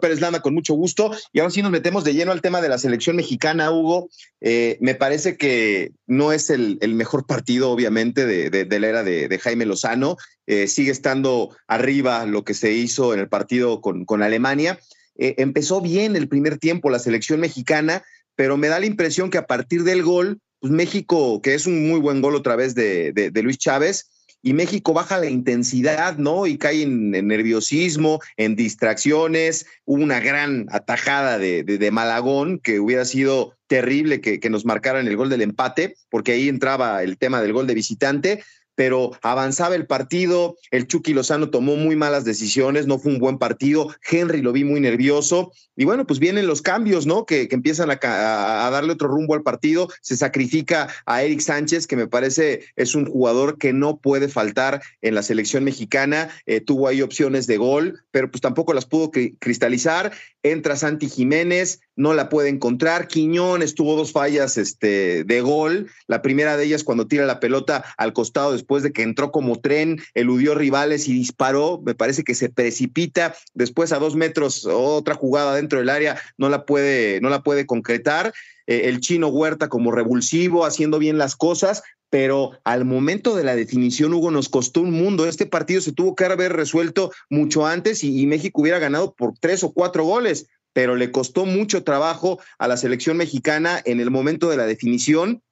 Pérez 0.00 0.20
Landa, 0.20 0.40
con 0.40 0.54
mucho 0.54 0.74
gusto. 0.74 1.12
Y 1.32 1.38
ahora 1.38 1.50
sí 1.50 1.62
nos 1.62 1.70
metemos 1.70 2.04
de 2.04 2.14
lleno 2.14 2.32
al 2.32 2.40
tema 2.42 2.60
de 2.60 2.68
la 2.68 2.78
selección 2.78 3.16
mexicana, 3.16 3.70
Hugo. 3.70 4.08
Eh, 4.40 4.78
me 4.80 4.94
parece 4.94 5.36
que 5.36 5.92
no 6.06 6.32
es 6.32 6.50
el, 6.50 6.78
mejor 6.94 7.26
partido, 7.26 7.70
obviamente, 7.70 8.26
de, 8.26 8.80
la 8.80 8.86
era 8.86 9.02
de, 9.04 9.38
Jaime 9.38 9.66
Lozano. 9.66 10.16
Eh, 10.46 10.66
sigue 10.66 10.90
estando 10.90 11.56
arriba 11.68 12.26
lo 12.26 12.44
que 12.44 12.54
se 12.54 12.72
hizo 12.72 13.14
en 13.14 13.20
el 13.20 13.28
partido 13.28 13.80
con, 13.80 14.22
Alemania. 14.22 14.78
Eh, 15.16 15.36
empezó 15.38 15.80
bien 15.80 16.16
el 16.16 16.28
primer 16.28 16.58
tiempo 16.58 16.90
la 16.90 16.98
selección 16.98 17.40
mexicana, 17.40 18.02
pero 18.34 18.56
me 18.56 18.68
da 18.68 18.80
la 18.80 18.86
impresión 18.86 19.30
que 19.30 19.38
a 19.38 19.46
partir 19.46 19.84
del 19.84 20.02
gol, 20.02 20.40
pues 20.58 20.72
México, 20.72 21.40
que 21.40 21.54
es 21.54 21.66
un 21.66 21.88
muy 21.88 22.00
buen 22.00 22.20
gol 22.20 22.34
otra 22.34 22.56
vez 22.56 22.74
de, 22.74 23.30
Luis 23.42 23.58
Chávez, 23.58 24.10
y 24.46 24.52
México 24.52 24.92
baja 24.92 25.18
la 25.18 25.28
intensidad, 25.28 26.18
¿no? 26.18 26.46
Y 26.46 26.56
cae 26.56 26.82
en, 26.82 27.10
nerviosismo, 27.10 28.20
en 28.36 28.54
distracciones. 28.54 29.66
Hubo 29.86 30.04
una 30.04 30.20
gran 30.20 30.66
atajada 30.70 31.36
de, 31.36 31.64
de, 31.64 31.90
Malagón 31.90 32.60
que 32.60 32.78
hubiera 32.78 33.04
sido 33.04 33.56
terrible 33.66 34.20
que, 34.20 34.38
que 34.38 34.48
nos 34.48 34.64
marcaran 34.64 35.08
el 35.08 35.16
gol 35.16 35.30
del 35.30 35.42
empate, 35.42 35.96
porque 36.10 36.30
ahí 36.30 36.48
entraba 36.48 37.02
el 37.02 37.18
tema 37.18 37.42
del 37.42 37.54
gol 37.54 37.66
de 37.66 37.74
visitante 37.74 38.44
pero 38.76 39.10
avanzaba 39.22 39.74
el 39.74 39.86
partido, 39.86 40.56
el 40.70 40.86
Chucky 40.86 41.12
Lozano 41.12 41.50
tomó 41.50 41.74
muy 41.74 41.96
malas 41.96 42.24
decisiones, 42.24 42.86
no 42.86 42.98
fue 42.98 43.12
un 43.12 43.18
buen 43.18 43.38
partido, 43.38 43.88
Henry 44.08 44.42
lo 44.42 44.52
vi 44.52 44.62
muy 44.62 44.80
nervioso, 44.80 45.50
y 45.74 45.84
bueno, 45.84 46.06
pues 46.06 46.20
vienen 46.20 46.46
los 46.46 46.62
cambios, 46.62 47.06
¿no? 47.06 47.26
Que, 47.26 47.48
empiezan 47.50 47.90
a, 47.90 47.96
darle 48.70 48.92
otro 48.92 49.08
rumbo 49.08 49.34
al 49.34 49.42
partido, 49.42 49.88
se 50.00 50.16
sacrifica 50.16 50.88
a 51.06 51.22
Eric 51.22 51.40
Sánchez, 51.40 51.86
que 51.86 51.96
me 51.96 52.06
parece 52.06 52.64
es 52.76 52.94
un 52.94 53.06
jugador 53.06 53.58
que 53.58 53.72
no 53.72 53.98
puede 53.98 54.28
faltar 54.28 54.82
en 55.00 55.14
la 55.14 55.22
selección 55.22 55.64
mexicana, 55.64 56.28
eh, 56.44 56.60
tuvo 56.60 56.88
ahí 56.88 57.02
opciones 57.02 57.46
de 57.46 57.56
gol, 57.56 58.02
pero 58.10 58.30
pues 58.30 58.40
tampoco 58.40 58.74
las 58.74 58.86
pudo 58.86 59.10
cristalizar, 59.10 60.12
entra 60.52 60.76
Santi 60.76 61.08
Jiménez, 61.08 61.80
no 61.96 62.14
la 62.14 62.28
puede 62.28 62.48
encontrar. 62.48 63.08
Quiñones 63.08 63.74
tuvo 63.74 63.96
dos 63.96 64.12
fallas 64.12 64.56
este, 64.58 65.24
de 65.24 65.40
gol. 65.40 65.88
La 66.06 66.22
primera 66.22 66.56
de 66.56 66.64
ellas 66.64 66.84
cuando 66.84 67.06
tira 67.06 67.26
la 67.26 67.40
pelota 67.40 67.84
al 67.96 68.12
costado 68.12 68.52
después 68.52 68.82
de 68.82 68.92
que 68.92 69.02
entró 69.02 69.32
como 69.32 69.60
tren, 69.60 70.00
eludió 70.14 70.54
rivales 70.54 71.08
y 71.08 71.12
disparó. 71.12 71.80
Me 71.84 71.94
parece 71.94 72.24
que 72.24 72.34
se 72.34 72.48
precipita. 72.48 73.34
Después 73.54 73.92
a 73.92 73.98
dos 73.98 74.16
metros, 74.16 74.66
otra 74.66 75.14
jugada 75.14 75.54
dentro 75.54 75.78
del 75.78 75.88
área, 75.88 76.20
no 76.36 76.48
la 76.48 76.66
puede, 76.66 77.20
no 77.20 77.30
la 77.30 77.42
puede 77.42 77.66
concretar. 77.66 78.32
Eh, 78.66 78.88
el 78.88 79.00
chino 79.00 79.28
Huerta 79.28 79.68
como 79.68 79.92
revulsivo, 79.92 80.64
haciendo 80.64 80.98
bien 80.98 81.18
las 81.18 81.36
cosas, 81.36 81.82
pero 82.10 82.52
al 82.64 82.84
momento 82.84 83.34
de 83.34 83.44
la 83.44 83.56
definición, 83.56 84.14
Hugo, 84.14 84.30
nos 84.30 84.48
costó 84.48 84.80
un 84.80 84.92
mundo. 84.92 85.26
Este 85.26 85.46
partido 85.46 85.80
se 85.80 85.92
tuvo 85.92 86.14
que 86.14 86.24
haber 86.24 86.52
resuelto 86.52 87.10
mucho 87.30 87.66
antes 87.66 88.04
y, 88.04 88.26
México 88.26 88.62
hubiera 88.62 88.78
ganado 88.78 89.14
por 89.14 89.34
tres 89.38 89.64
o 89.64 89.72
cuatro 89.72 90.04
goles, 90.04 90.46
pero 90.72 90.96
le 90.96 91.10
costó 91.10 91.46
mucho 91.46 91.84
trabajo 91.84 92.38
a 92.58 92.68
la 92.68 92.76
selección 92.76 93.16
mexicana 93.16 93.80
en 93.84 94.00
el 94.00 94.10
momento 94.10 94.50
de 94.50 94.56
la 94.56 94.66
definición. 94.66 95.42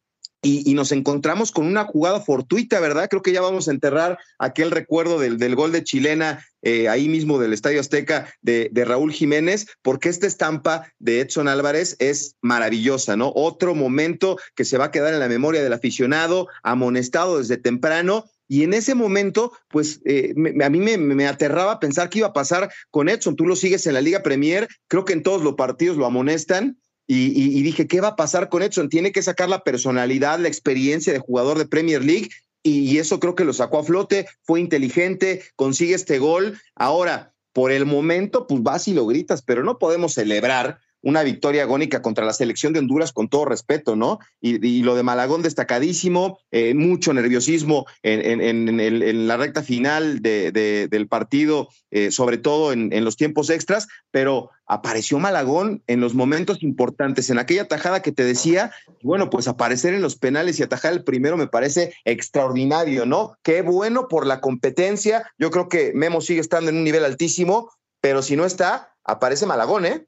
Y, 0.45 0.75
nos 0.75 0.93
encontramos 0.93 1.51
con 1.51 1.67
una 1.67 1.85
jugada 1.85 2.21
fortuita, 2.21 2.79
¿verdad? 2.79 3.09
Creo 3.09 3.23
que 3.23 3.33
ya 3.33 3.41
vamos 3.41 3.67
a 3.67 3.71
enterrar 3.71 4.19
aquel 4.39 4.71
recuerdo 4.71 5.19
del, 5.19 5.39
del 5.39 5.57
gol 5.57 5.73
de 5.73 5.83
chilena 5.83 6.45
eh, 6.67 6.89
ahí 6.89 7.11
mismo 7.11 7.39
del 7.39 7.53
Estadio 7.53 7.79
Azteca 7.79 8.33
de, 8.41 8.71
Raúl 8.87 9.13
Jiménez, 9.13 9.67
porque 9.83 10.09
esta 10.09 10.27
estampa 10.27 10.91
de 10.99 11.21
Edson 11.21 11.47
Álvarez 11.47 11.95
es 11.99 12.37
maravillosa, 12.41 13.17
¿no? 13.17 13.33
Otro 13.35 13.75
momento 13.75 14.39
que 14.55 14.65
se 14.65 14.79
va 14.79 14.87
a 14.87 14.91
quedar 14.91 15.13
en 15.13 15.21
la 15.21 15.29
memoria 15.29 15.63
del 15.63 15.75
aficionado, 15.75 16.49
amonestado 16.63 17.39
desde 17.39 17.59
temprano. 17.59 18.25
Y 18.49 18.63
en 18.63 18.73
ese 18.73 18.95
momento, 18.95 19.53
pues 19.69 20.01
eh, 20.07 20.35
a 20.65 20.71
mí 20.71 20.79
me, 20.79 21.27
aterraba 21.27 21.81
pensar 21.81 22.09
qué 22.09 22.21
iba 22.21 22.29
a 22.29 22.33
pasar 22.33 22.73
con 22.91 23.11
Edson. 23.11 23.37
Tú 23.37 23.47
lo 23.47 23.57
sigues 23.57 23.87
en 23.87 23.93
la 23.93 24.01
Liga 24.01 24.23
Premier, 24.23 24.67
creo 24.89 25.05
que 25.05 25.13
en 25.13 25.23
todos 25.23 25.43
los 25.43 25.57
partidos 25.57 25.99
lo 25.99 26.07
amonestan. 26.07 26.79
Y, 27.06 27.62
dije, 27.62 27.87
¿qué 27.87 28.00
va 28.00 28.08
a 28.08 28.16
pasar 28.16 28.49
con 28.49 28.62
Edson? 28.62 28.88
Tiene 28.88 29.12
que 29.12 29.23
sacar 29.23 29.49
la 29.49 29.62
personalidad, 29.62 30.38
la 30.38 30.49
experiencia 30.49 31.12
de 31.12 31.18
jugador 31.18 31.58
de 31.58 31.66
Premier 31.66 32.02
League 32.02 32.30
y 32.66 32.96
eso 32.96 33.20
creo 33.20 33.34
que 33.34 33.44
lo 33.44 33.52
sacó 33.52 33.78
a 33.78 33.84
flote, 33.84 34.26
fue 34.42 34.58
inteligente, 34.58 35.42
consigue 35.54 35.94
este 35.94 36.18
gol. 36.18 36.58
Ahora, 36.75 37.34
por 37.52 37.70
el 37.70 37.84
momento, 37.84 38.46
pues 38.46 38.62
vas 38.62 38.88
y 38.88 38.94
lo 38.94 39.06
gritas, 39.06 39.42
pero 39.42 39.62
no 39.62 39.78
podemos 39.78 40.14
celebrar 40.14 40.80
una 41.04 41.23
victoria 41.23 41.62
agónica 41.62 42.02
contra 42.02 42.25
la 42.25 42.32
selección 42.32 42.73
de 42.73 42.80
Honduras 42.80 43.12
con 43.12 43.28
todo 43.28 43.44
respeto, 43.44 43.94
¿no? 43.94 44.18
Y, 44.40 44.82
lo 44.82 44.96
de 44.96 45.02
Malagón 45.02 45.42
destacadísimo, 45.42 46.38
eh, 46.50 46.75
mucho 46.75 47.12
nerviosismo 47.12 47.87
en, 48.02 49.28
la 49.28 49.37
recta 49.37 49.62
final 49.62 50.20
del 50.20 51.08
partido, 51.08 51.68
eh, 51.90 52.11
sobre 52.11 52.38
todo 52.38 52.73
en, 52.73 53.04
los 53.04 53.16
tiempos 53.16 53.50
extras, 53.50 53.87
pero 54.11 54.50
apareció 54.66 55.18
Malagón 55.18 55.82
en 55.87 56.00
los 56.00 56.14
momentos 56.14 56.62
importantes, 56.62 57.28
en 57.28 57.38
aquella 57.38 57.68
tajada 57.68 58.00
que 58.00 58.12
te 58.12 58.25
decía, 58.25 58.73
bueno, 59.02 59.28
pues 59.28 59.46
aparecer 59.46 59.92
en 59.94 60.02
los 60.02 60.16
penales 60.16 60.58
y 60.58 60.62
atajar 60.62 60.92
el 60.92 61.04
primero 61.04 61.37
me 61.37 61.49
parece 61.49 61.95
extraordinario, 62.04 63.04
¿no? 63.04 63.36
Qué 63.43 63.60
bueno 63.60 64.08
por 64.08 64.26
la 64.26 64.40
competencia, 64.40 65.30
yo 65.38 65.50
creo 65.50 65.69
que 65.69 65.93
Memo 65.95 66.23
sigue 66.23 66.40
estando 66.40 66.71
en 66.71 66.78
un 66.78 66.84
nivel 66.84 67.04
altísimo, 67.04 67.71
pero 68.00 68.23
si 68.23 68.36
no 68.36 68.47
está, 68.47 68.95
aparece 69.04 69.47
Malagón, 69.47 69.84
¿eh? 69.86 70.06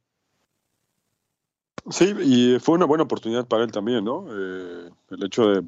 Sí, 1.90 2.14
y 2.20 2.58
fue 2.58 2.74
una 2.74 2.84
buena 2.84 3.04
oportunidad 3.04 3.46
para 3.46 3.62
él 3.62 3.70
también, 3.70 4.04
¿no? 4.04 4.26
Eh, 4.28 4.90
el 5.10 5.24
hecho 5.24 5.48
de 5.48 5.62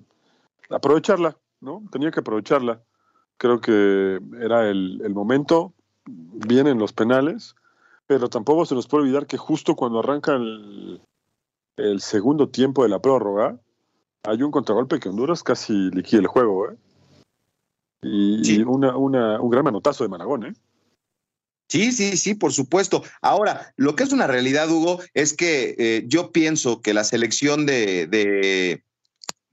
aprovecharla, 0.68 1.36
¿no? 1.60 1.82
Tenía 1.92 2.10
que 2.10 2.20
aprovecharla. 2.20 2.82
Creo 3.36 3.60
que 3.60 4.20
era 4.40 4.68
el, 4.68 5.14
momento, 5.14 5.72
vienen 6.06 6.78
los 6.78 6.92
penales, 6.92 7.54
pero 8.06 8.28
tampoco 8.28 8.66
se 8.66 8.74
nos 8.74 8.88
puede 8.88 9.04
olvidar 9.04 9.26
que 9.26 9.36
justo 9.36 9.76
cuando 9.76 10.00
arranca 10.00 10.34
el, 10.34 11.00
segundo 12.00 12.48
tiempo 12.48 12.82
de 12.82 12.88
la 12.88 13.00
prórroga, 13.00 13.56
hay 14.24 14.42
un 14.42 14.50
contragolpe 14.50 14.98
que 14.98 15.08
Honduras 15.08 15.44
casi 15.44 15.72
liquida 15.90 16.20
el 16.20 16.26
juego, 16.26 16.70
¿eh? 16.70 16.76
Y, 18.02 18.62
una, 18.62 18.96
un 18.96 19.50
gran 19.50 19.64
manotazo 19.64 20.02
de 20.02 20.10
Managón, 20.10 20.46
¿eh? 20.46 20.54
Sí, 21.68 21.92
sí, 21.92 22.16
sí, 22.16 22.34
por 22.34 22.52
supuesto. 22.52 23.04
Ahora, 23.20 23.74
lo 23.76 23.94
que 23.94 24.02
es 24.02 24.12
una 24.12 24.26
realidad, 24.26 24.70
Hugo, 24.70 25.00
es 25.12 25.34
que 25.34 25.74
eh, 25.78 26.04
yo 26.06 26.32
pienso 26.32 26.80
que 26.80 26.94
la 26.94 27.04
selección 27.04 27.66
de, 27.66 28.06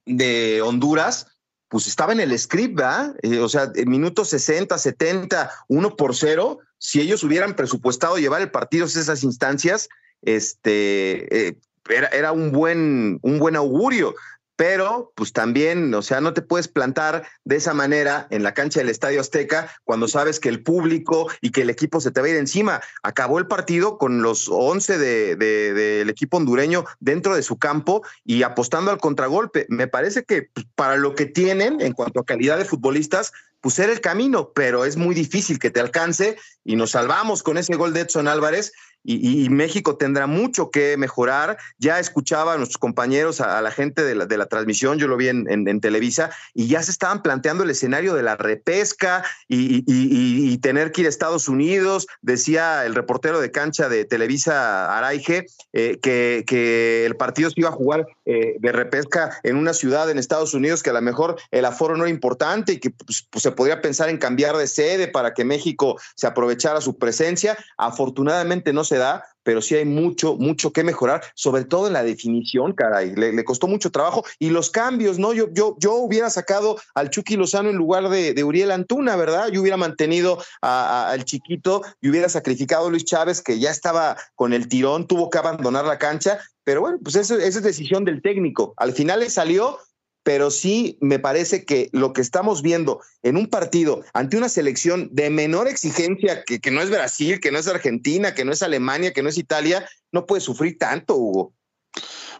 de, 0.06 0.62
Honduras, 0.62 1.28
pues 1.68 1.88
estaba 1.88 2.14
en 2.14 2.22
el 2.22 2.38
script, 2.40 2.76
¿verdad? 2.76 3.16
Eh, 3.22 3.40
o 3.40 3.50
sea, 3.50 3.72
minutos 3.86 4.30
60, 4.30 4.78
70, 4.78 5.52
1 5.68 5.96
por 5.98 6.16
0, 6.16 6.60
si 6.78 7.02
ellos 7.02 7.24
hubieran 7.24 7.56
presupuestado 7.56 8.18
llevar 8.18 8.42
el 8.42 8.52
partido 8.52 8.86
a 8.86 8.88
esas 8.88 9.24
instancias, 9.24 9.90
este, 10.22 11.48
eh, 11.48 11.58
era, 11.90 12.08
era, 12.08 12.32
un, 12.32 12.52
buen, 12.52 13.20
un 13.24 13.40
buen 13.40 13.58
augurio 13.58 14.16
pero 14.56 15.12
pues 15.16 15.34
también, 15.34 15.94
o 15.94 16.02
sea, 16.02 16.22
no 16.22 16.34
te 16.34 16.42
puedes 16.42 16.68
plantar 16.68 17.28
de 17.44 17.58
esa 17.58 17.74
manera 17.74 18.28
en 18.30 18.44
la 18.44 18.54
cancha 18.54 18.80
del 18.80 18.90
Estadio 18.90 19.20
Azteca 19.20 19.70
cuando 19.84 20.08
sabes 20.08 20.40
que 20.40 20.50
el 20.50 20.64
público 20.64 21.30
y 21.42 21.52
que 21.52 21.62
el 21.62 21.70
equipo 21.70 22.00
se 22.00 22.12
te 22.12 22.22
va 22.22 22.28
a 22.28 22.30
ir 22.30 22.38
encima. 22.38 22.82
Acabó 23.04 23.40
el 23.40 23.48
partido 23.48 23.98
con 23.98 24.22
los 24.22 24.48
11 24.50 24.98
del 24.98 25.40
de, 25.40 26.02
equipo 26.08 26.38
hondureño 26.38 26.86
dentro 27.00 27.36
de 27.36 27.44
su 27.44 27.58
campo 27.58 28.04
y 28.24 28.44
apostando 28.44 28.92
al 28.92 29.00
contragolpe. 29.00 29.66
Me 29.70 29.88
parece 29.88 30.24
que 30.24 30.44
pues, 30.44 30.66
para 30.76 30.96
lo 30.98 31.16
que 31.16 31.26
tienen 31.26 31.82
en 31.82 31.94
cuanto 31.94 32.22
a 32.22 32.26
calidad 32.26 32.58
de 32.58 32.66
futbolistas, 32.66 33.34
pues 33.60 33.80
era 33.80 33.92
el 33.92 34.00
camino, 34.00 34.52
pero 34.54 34.86
es 34.86 34.96
muy 34.96 35.16
difícil 35.16 35.58
que 35.58 35.72
te 35.72 35.80
alcance 35.80 36.38
y 36.64 36.76
nos 36.76 36.92
salvamos 36.92 37.42
con 37.42 37.58
ese 37.58 37.76
gol 37.76 37.94
de 37.94 38.02
Edson 38.02 38.28
Álvarez 38.28 38.72
y, 39.06 39.50
México 39.50 39.98
tendrá 39.98 40.28
mucho 40.28 40.72
que 40.72 40.98
mejorar. 40.98 41.58
Ya 41.78 42.00
escuchaba 42.00 42.54
a 42.54 42.58
nuestros 42.58 42.80
compañeros, 42.80 43.40
a, 43.40 43.62
la 43.62 43.72
gente 43.72 44.04
de 44.04 44.16
la, 44.16 44.46
transmisión, 44.48 44.98
yo 44.98 45.08
lo 45.08 45.18
vi 45.18 45.30
en, 45.30 45.80
Televisa, 45.82 46.32
y 46.54 46.68
ya 46.68 46.82
se 46.82 46.92
estaban 46.92 47.22
planteando 47.22 47.64
el 47.64 47.70
escenario 47.70 48.16
de 48.16 48.24
la 48.24 48.36
repesca 48.36 49.24
y, 49.48 49.84
y, 49.86 50.58
tener 50.60 50.92
que 50.92 51.02
ir 51.02 51.08
a 51.08 51.10
Estados 51.10 51.48
Unidos. 51.48 52.08
Decía 52.22 52.86
el 52.86 52.96
reportero 52.96 53.40
de 53.40 53.52
cancha 53.52 53.90
de 53.90 54.06
Televisa 54.06 54.98
Araige 54.98 55.46
eh, 55.74 56.00
que, 56.02 56.44
que, 56.48 57.06
el 57.06 57.16
partido 57.16 57.50
se 57.50 57.60
iba 57.60 57.70
a 57.70 57.74
jugar 57.74 58.08
eh, 58.26 58.56
de 58.60 58.72
repesca 58.72 59.38
en 59.44 59.58
una 59.58 59.74
ciudad 59.74 60.10
en 60.10 60.18
Estados 60.18 60.54
Unidos 60.54 60.82
que 60.82 60.90
a 60.90 60.94
lo 60.94 61.02
mejor 61.02 61.36
el 61.52 61.66
aforo 61.66 61.96
no 61.96 62.06
era 62.06 62.10
importante 62.10 62.74
y 62.74 62.80
que 62.80 62.90
pues, 62.90 63.28
pues, 63.30 63.44
se 63.44 63.52
podría 63.52 63.82
pensar 63.82 64.10
en 64.10 64.18
cambiar 64.18 64.58
de 64.58 64.68
sede 64.68 65.08
para 65.08 65.34
que 65.34 65.44
México 65.44 66.00
se 66.16 66.28
aprovechara 66.28 66.82
su 66.82 66.98
presencia. 66.98 67.58
Afortunadamente 67.78 68.74
no 68.74 68.84
se 68.84 68.95
da, 68.98 69.24
pero 69.46 69.62
sí 69.62 69.76
hay 69.76 69.86
mucho, 69.86 70.36
mucho 70.36 70.74
que 70.74 70.84
mejorar, 70.84 71.24
sobre 71.36 71.66
todo 71.66 71.88
en 71.88 71.94
la 71.94 72.04
definición, 72.04 72.74
caray. 72.74 73.14
Le, 73.16 73.46
costó 73.46 73.68
mucho 73.68 73.92
trabajo. 73.92 74.26
Y 74.40 74.50
los 74.50 74.72
cambios, 74.72 75.20
¿no? 75.20 75.34
Yo, 75.34 75.48
yo, 75.54 75.76
yo 75.80 75.94
hubiera 75.94 76.30
sacado 76.32 76.78
al 76.96 77.12
Chucky 77.12 77.38
Lozano 77.38 77.70
en 77.70 77.76
lugar 77.76 78.10
de, 78.10 78.44
Uriel 78.44 78.72
Antuna, 78.72 79.16
¿verdad? 79.16 79.50
Yo 79.50 79.62
hubiera 79.62 79.78
mantenido 79.78 80.44
al 80.62 81.24
chiquito 81.26 81.84
y 82.02 82.10
hubiera 82.10 82.28
sacrificado 82.28 82.88
a 82.88 82.90
Luis 82.90 83.06
Chávez, 83.06 83.42
que 83.42 83.60
ya 83.60 83.70
estaba 83.70 84.18
con 84.34 84.52
el 84.52 84.68
tirón, 84.68 85.06
tuvo 85.06 85.30
que 85.30 85.38
abandonar 85.38 85.86
la 85.86 86.00
cancha. 86.00 86.40
Pero 86.64 86.82
bueno, 86.82 86.98
pues 87.04 87.16
esa 87.16 87.36
es 87.36 87.62
decisión 87.62 88.04
del 88.04 88.24
técnico. 88.24 88.74
Al 88.78 88.94
final 88.94 89.20
le 89.20 89.30
salió 89.30 89.78
pero 90.26 90.50
sí 90.50 90.98
me 91.02 91.20
parece 91.20 91.66
que 91.66 91.88
lo 91.94 92.12
que 92.12 92.22
estamos 92.22 92.64
viendo 92.64 93.00
en 93.22 93.38
un 93.38 93.46
partido 93.46 94.04
ante 94.12 94.38
una 94.38 94.50
selección 94.50 95.08
de 95.12 95.30
menor 95.30 95.68
exigencia, 95.68 96.44
que, 96.44 96.72
no 96.72 96.82
es 96.82 96.90
Brasil, 96.90 97.40
que 97.40 97.52
no 97.52 97.60
es 97.60 97.68
Argentina, 97.68 98.34
que 98.34 98.44
no 98.44 98.52
es 98.52 98.64
Alemania, 98.64 99.14
que 99.14 99.22
no 99.22 99.30
es 99.30 99.38
Italia, 99.38 99.88
no 100.12 100.26
puede 100.26 100.42
sufrir 100.42 100.80
tanto, 100.80 101.16
Hugo. 101.16 101.54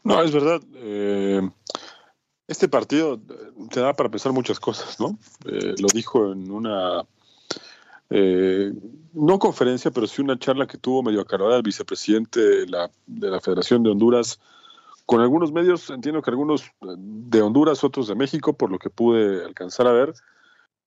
No, 0.04 0.20
es 0.24 0.32
verdad. 0.32 0.64
Eh, 0.78 1.48
este 2.48 2.68
partido 2.68 3.22
eh, 3.30 3.68
te 3.70 3.82
da 3.82 3.94
para 3.94 4.10
pensar 4.10 4.32
muchas 4.32 4.60
cosas, 4.60 5.00
¿no? 5.00 5.20
Eh, 5.46 5.76
lo 5.78 5.88
dijo 5.94 6.32
en 6.32 6.50
una, 6.50 7.06
no 8.10 9.38
conferencia, 9.38 9.92
pero 9.92 10.08
sí 10.08 10.24
una 10.24 10.40
charla 10.40 10.66
que 10.66 10.80
tuvo 10.80 11.04
medio 11.04 11.22
acarada 11.22 11.58
el 11.58 11.62
vicepresidente 11.62 12.66
de 12.66 13.30
la 13.30 13.42
Federación 13.42 13.84
de 13.84 13.92
Honduras, 13.92 14.40
con 15.06 15.22
algunos 15.22 15.52
medios, 15.52 15.90
entiendo 15.90 16.22
que 16.22 16.32
algunos 16.32 16.72
de 16.82 17.42
Honduras, 17.42 17.84
otros 17.84 18.08
de 18.08 18.16
México, 18.16 18.54
por 18.54 18.72
lo 18.72 18.80
que 18.80 18.90
pude 18.90 19.46
alcanzar 19.46 19.88
a 19.88 19.92
ver, 19.92 20.14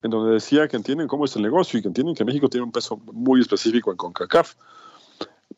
en 0.02 0.10
donde 0.10 0.32
decía 0.32 0.68
que 0.68 0.76
entienden 0.76 1.08
cómo 1.08 1.24
es 1.24 1.36
el 1.36 1.42
negocio 1.42 1.78
y 1.78 1.82
que 1.82 1.88
entienden 1.88 2.14
que 2.14 2.24
México 2.24 2.48
tiene 2.48 2.64
un 2.64 2.72
peso 2.72 2.96
muy 2.96 3.40
específico 3.40 3.90
en 3.90 3.96
CONCACAF, 3.96 4.54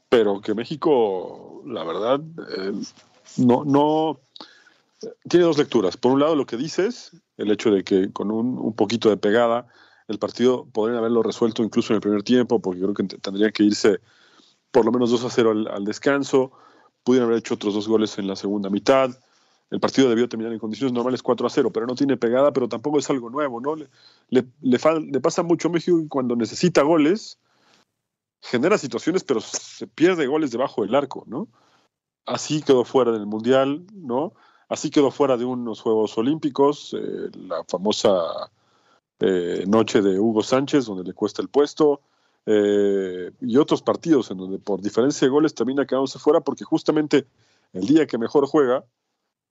pero 0.09 0.41
que 0.41 0.55
México, 0.55 1.63
la 1.67 1.85
verdad, 1.85 2.21
eh, 2.57 2.73
no, 3.39 3.65
no, 3.65 4.21
tiene 5.29 5.47
dos 5.47 5.59
lecturas. 5.59 5.97
Por 5.97 6.13
un 6.13 6.21
lado, 6.21 6.37
lo 6.37 6.47
que 6.47 6.57
dices, 6.57 7.13
el 7.37 7.51
hecho 7.51 7.71
de 7.71 7.85
que 7.85 8.13
con 8.13 8.31
un, 8.31 8.59
un 8.59 8.75
poquito 8.75 9.09
de 9.09 9.17
pegada 9.17 9.67
el 10.09 10.19
partido 10.19 10.67
podrían 10.73 10.99
haberlo 10.99 11.23
resuelto 11.23 11.63
incluso 11.63 11.93
en 11.93 11.97
el 11.97 12.01
primer 12.01 12.25
tiempo, 12.25 12.61
porque 12.61 12.81
creo 12.81 12.95
que 12.95 13.05
tendría 13.05 13.53
que 13.53 13.63
irse 13.63 14.01
por 14.73 14.85
lo 14.85 14.93
menos 14.93 15.11
2 15.11 15.25
a 15.25 15.31
0 15.31 15.51
al, 15.71 15.85
descanso, 15.85 16.53
pudieron 17.03 17.29
haber 17.29 17.39
hecho 17.39 17.55
otros 17.55 17.75
dos 17.75 17.89
goles 17.89 18.19
en 18.19 18.27
la 18.27 18.37
segunda 18.37 18.71
mitad. 18.71 19.11
El 19.71 19.81
partido 19.81 20.09
debió 20.09 20.29
terminar 20.29 20.53
en 20.53 20.59
condiciones 20.59 20.93
normales 20.93 21.23
4 21.23 21.47
a 21.47 21.51
0, 21.51 21.71
pero 21.73 21.87
no 21.87 21.95
tiene 21.95 22.17
pegada, 22.17 22.53
pero 22.53 22.69
tampoco 22.69 22.99
es 22.99 23.09
algo 23.09 23.31
nuevo, 23.31 23.61
¿no? 23.61 23.77
Le, 23.77 23.89
le, 24.29 24.47
le, 24.61 25.21
pasa 25.21 25.43
mucho 25.43 25.69
a 25.69 25.71
México 25.71 25.97
cuando 26.09 26.35
necesita 26.35 26.83
goles, 26.83 27.39
genera 28.41 28.79
situaciones, 28.79 29.23
pero 29.23 29.41
se 29.41 29.87
pierde 29.87 30.27
goles 30.27 30.51
debajo 30.51 30.83
del 30.83 30.95
arco, 30.95 31.25
¿no? 31.27 31.49
Así 32.27 32.63
quedó 32.63 32.85
fuera 32.85 33.13
del 33.13 33.27
Mundial, 33.27 33.87
¿no? 33.95 34.35
Así 34.69 34.91
quedó 34.91 35.11
fuera 35.11 35.37
de 35.37 35.45
unos 35.45 35.81
Juegos 35.81 36.17
Olímpicos, 36.19 36.95
eh, 36.99 37.31
la 37.37 37.65
famosa 37.65 38.51
eh, 39.21 39.65
noche 39.67 40.01
de 40.01 40.19
Hugo 40.19 40.43
Sánchez, 40.43 40.87
donde 40.87 41.05
le 41.05 41.13
cuesta 41.13 41.43
el 41.43 41.49
puesto, 41.49 42.03
eh, 42.47 43.31
y 43.41 43.57
otros 43.57 43.83
partidos 43.83 44.31
en 44.31 44.39
donde 44.39 44.59
por 44.59 44.81
diferencia 44.81 45.27
de 45.27 45.31
goles 45.31 45.55
termina 45.55 45.87
quedándose 45.87 46.19
fuera 46.19 46.41
porque 46.41 46.65
justamente 46.65 47.27
el 47.73 47.87
día 47.87 48.07
que 48.07 48.19
mejor 48.19 48.47
juega 48.47 48.85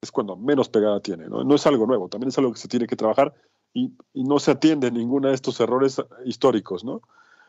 es 0.02 0.10
cuando 0.10 0.36
menos 0.36 0.68
pegada 0.68 1.00
tiene. 1.00 1.28
No, 1.28 1.44
no 1.44 1.54
es 1.54 1.66
algo 1.66 1.86
nuevo, 1.86 2.08
también 2.08 2.28
es 2.28 2.38
algo 2.38 2.52
que 2.52 2.58
se 2.58 2.68
tiene 2.68 2.86
que 2.86 2.96
trabajar 2.96 3.34
y, 3.74 3.92
no 4.14 4.38
se 4.38 4.50
atiende 4.52 4.90
ninguno 4.90 5.28
de 5.28 5.34
estos 5.34 5.60
errores 5.60 6.02
históricos. 6.24 6.84
¿no? 6.84 7.02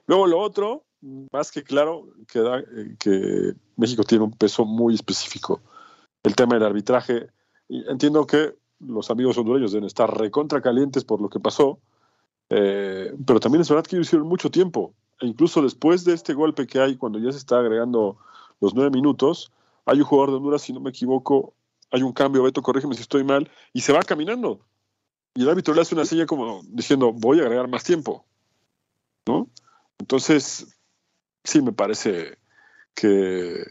Luego 0.08 0.28
lo 0.28 0.40
otro, 0.40 0.84
más 1.32 1.52
que 1.52 1.64
claro, 1.64 2.08
queda 2.28 2.60
eh, 2.60 2.96
que 3.00 3.54
México 3.78 4.04
tiene 4.04 4.24
un 4.24 4.32
peso 4.32 4.66
muy 4.66 4.96
específico. 4.96 5.62
El 6.24 6.36
tema 6.36 6.56
del 6.56 6.64
arbitraje, 6.64 7.28
entiendo 7.68 8.28
que 8.28 8.56
los 8.80 9.10
amigos 9.10 9.38
hondureños 9.38 9.72
deben 9.72 9.88
estar 9.88 10.16
recontra 10.16 10.62
calientes 10.62 11.04
por 11.04 11.22
lo 11.22 11.30
que 11.30 11.40
pasó, 11.40 11.80
eh, 12.50 13.14
pero 13.26 13.40
también 13.40 13.62
es 13.62 13.70
verdad 13.70 13.86
que 13.86 13.96
ellos 13.96 14.08
hicieron 14.08 14.28
mucho 14.28 14.52
tiempo. 14.52 14.94
Incluso 15.22 15.62
después 15.62 16.04
de 16.04 16.14
este 16.14 16.34
golpe 16.34 16.68
que 16.68 16.80
hay, 16.80 16.98
cuando 16.98 17.20
ya 17.20 17.32
se 17.32 17.38
está 17.38 17.60
agregando 17.60 18.18
los 18.60 18.74
nueve 18.74 18.92
minutos, 18.92 19.52
hay 19.86 20.00
un 20.00 20.06
jugador 20.06 20.32
de 20.32 20.38
Honduras, 20.38 20.62
si 20.62 20.74
no 20.74 20.80
me 20.80 20.90
equivoco, 20.90 21.54
hay 21.92 22.04
un 22.04 22.14
cambio, 22.14 22.44
Beto, 22.44 22.62
corrígeme 22.62 22.96
si 22.96 23.02
estoy 23.02 23.24
mal, 23.24 23.50
y 23.74 23.82
se 23.82 23.94
va 23.94 24.02
caminando. 24.02 24.62
Y 25.36 25.44
el 25.44 25.50
árbitro 25.50 25.74
le 25.74 25.82
hace 25.82 25.96
una 25.96 26.06
seña 26.06 26.26
como 26.26 26.62
diciendo, 26.66 27.14
voy 27.14 27.40
a 27.40 27.44
agregar 27.44 27.68
más 27.68 27.84
tiempo. 27.84 28.26
¿No? 29.28 29.48
Entonces, 30.00 30.68
sí 31.44 31.62
me 31.62 31.72
parece 31.72 32.38
que 32.96 33.66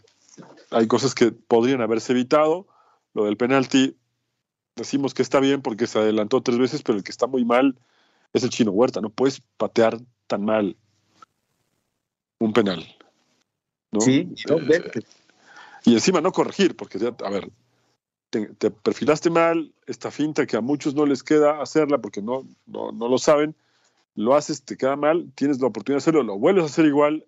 hay 0.71 0.87
cosas 0.87 1.13
que 1.13 1.31
podrían 1.31 1.81
haberse 1.81 2.13
evitado. 2.13 2.67
Lo 3.13 3.25
del 3.25 3.37
penalti, 3.37 3.97
decimos 4.75 5.13
que 5.13 5.21
está 5.21 5.39
bien 5.39 5.61
porque 5.61 5.87
se 5.87 5.99
adelantó 5.99 6.41
tres 6.41 6.57
veces, 6.57 6.81
pero 6.81 6.97
el 6.97 7.03
que 7.03 7.11
está 7.11 7.27
muy 7.27 7.43
mal 7.43 7.77
es 8.33 8.43
el 8.43 8.49
chino 8.49 8.71
Huerta, 8.71 9.01
no 9.01 9.09
puedes 9.09 9.41
patear 9.57 9.99
tan 10.27 10.45
mal 10.45 10.77
un 12.41 12.53
penal. 12.53 12.85
Sí, 13.99 14.33
eh, 14.49 14.91
y 15.83 15.93
encima 15.93 16.21
no 16.21 16.31
corregir, 16.31 16.75
porque, 16.75 16.97
a 16.97 17.29
ver, 17.29 17.51
te, 18.29 18.71
perfilaste 18.71 19.29
mal, 19.29 19.73
esta 19.85 20.11
finta 20.11 20.45
que 20.45 20.55
a 20.55 20.61
muchos 20.61 20.95
no 20.95 21.05
les 21.05 21.23
queda 21.23 21.61
hacerla 21.61 21.99
porque 21.99 22.21
no, 22.21 22.47
no, 22.65 22.91
no 22.91 23.07
lo 23.09 23.17
saben, 23.17 23.55
lo 24.15 24.35
haces, 24.35 24.63
te 24.63 24.77
queda 24.77 24.95
mal, 24.95 25.31
tienes 25.35 25.59
la 25.59 25.67
oportunidad 25.67 25.97
de 25.97 26.03
hacerlo, 26.03 26.23
lo 26.23 26.39
vuelves 26.39 26.63
a 26.63 26.67
hacer 26.67 26.85
igual, 26.85 27.25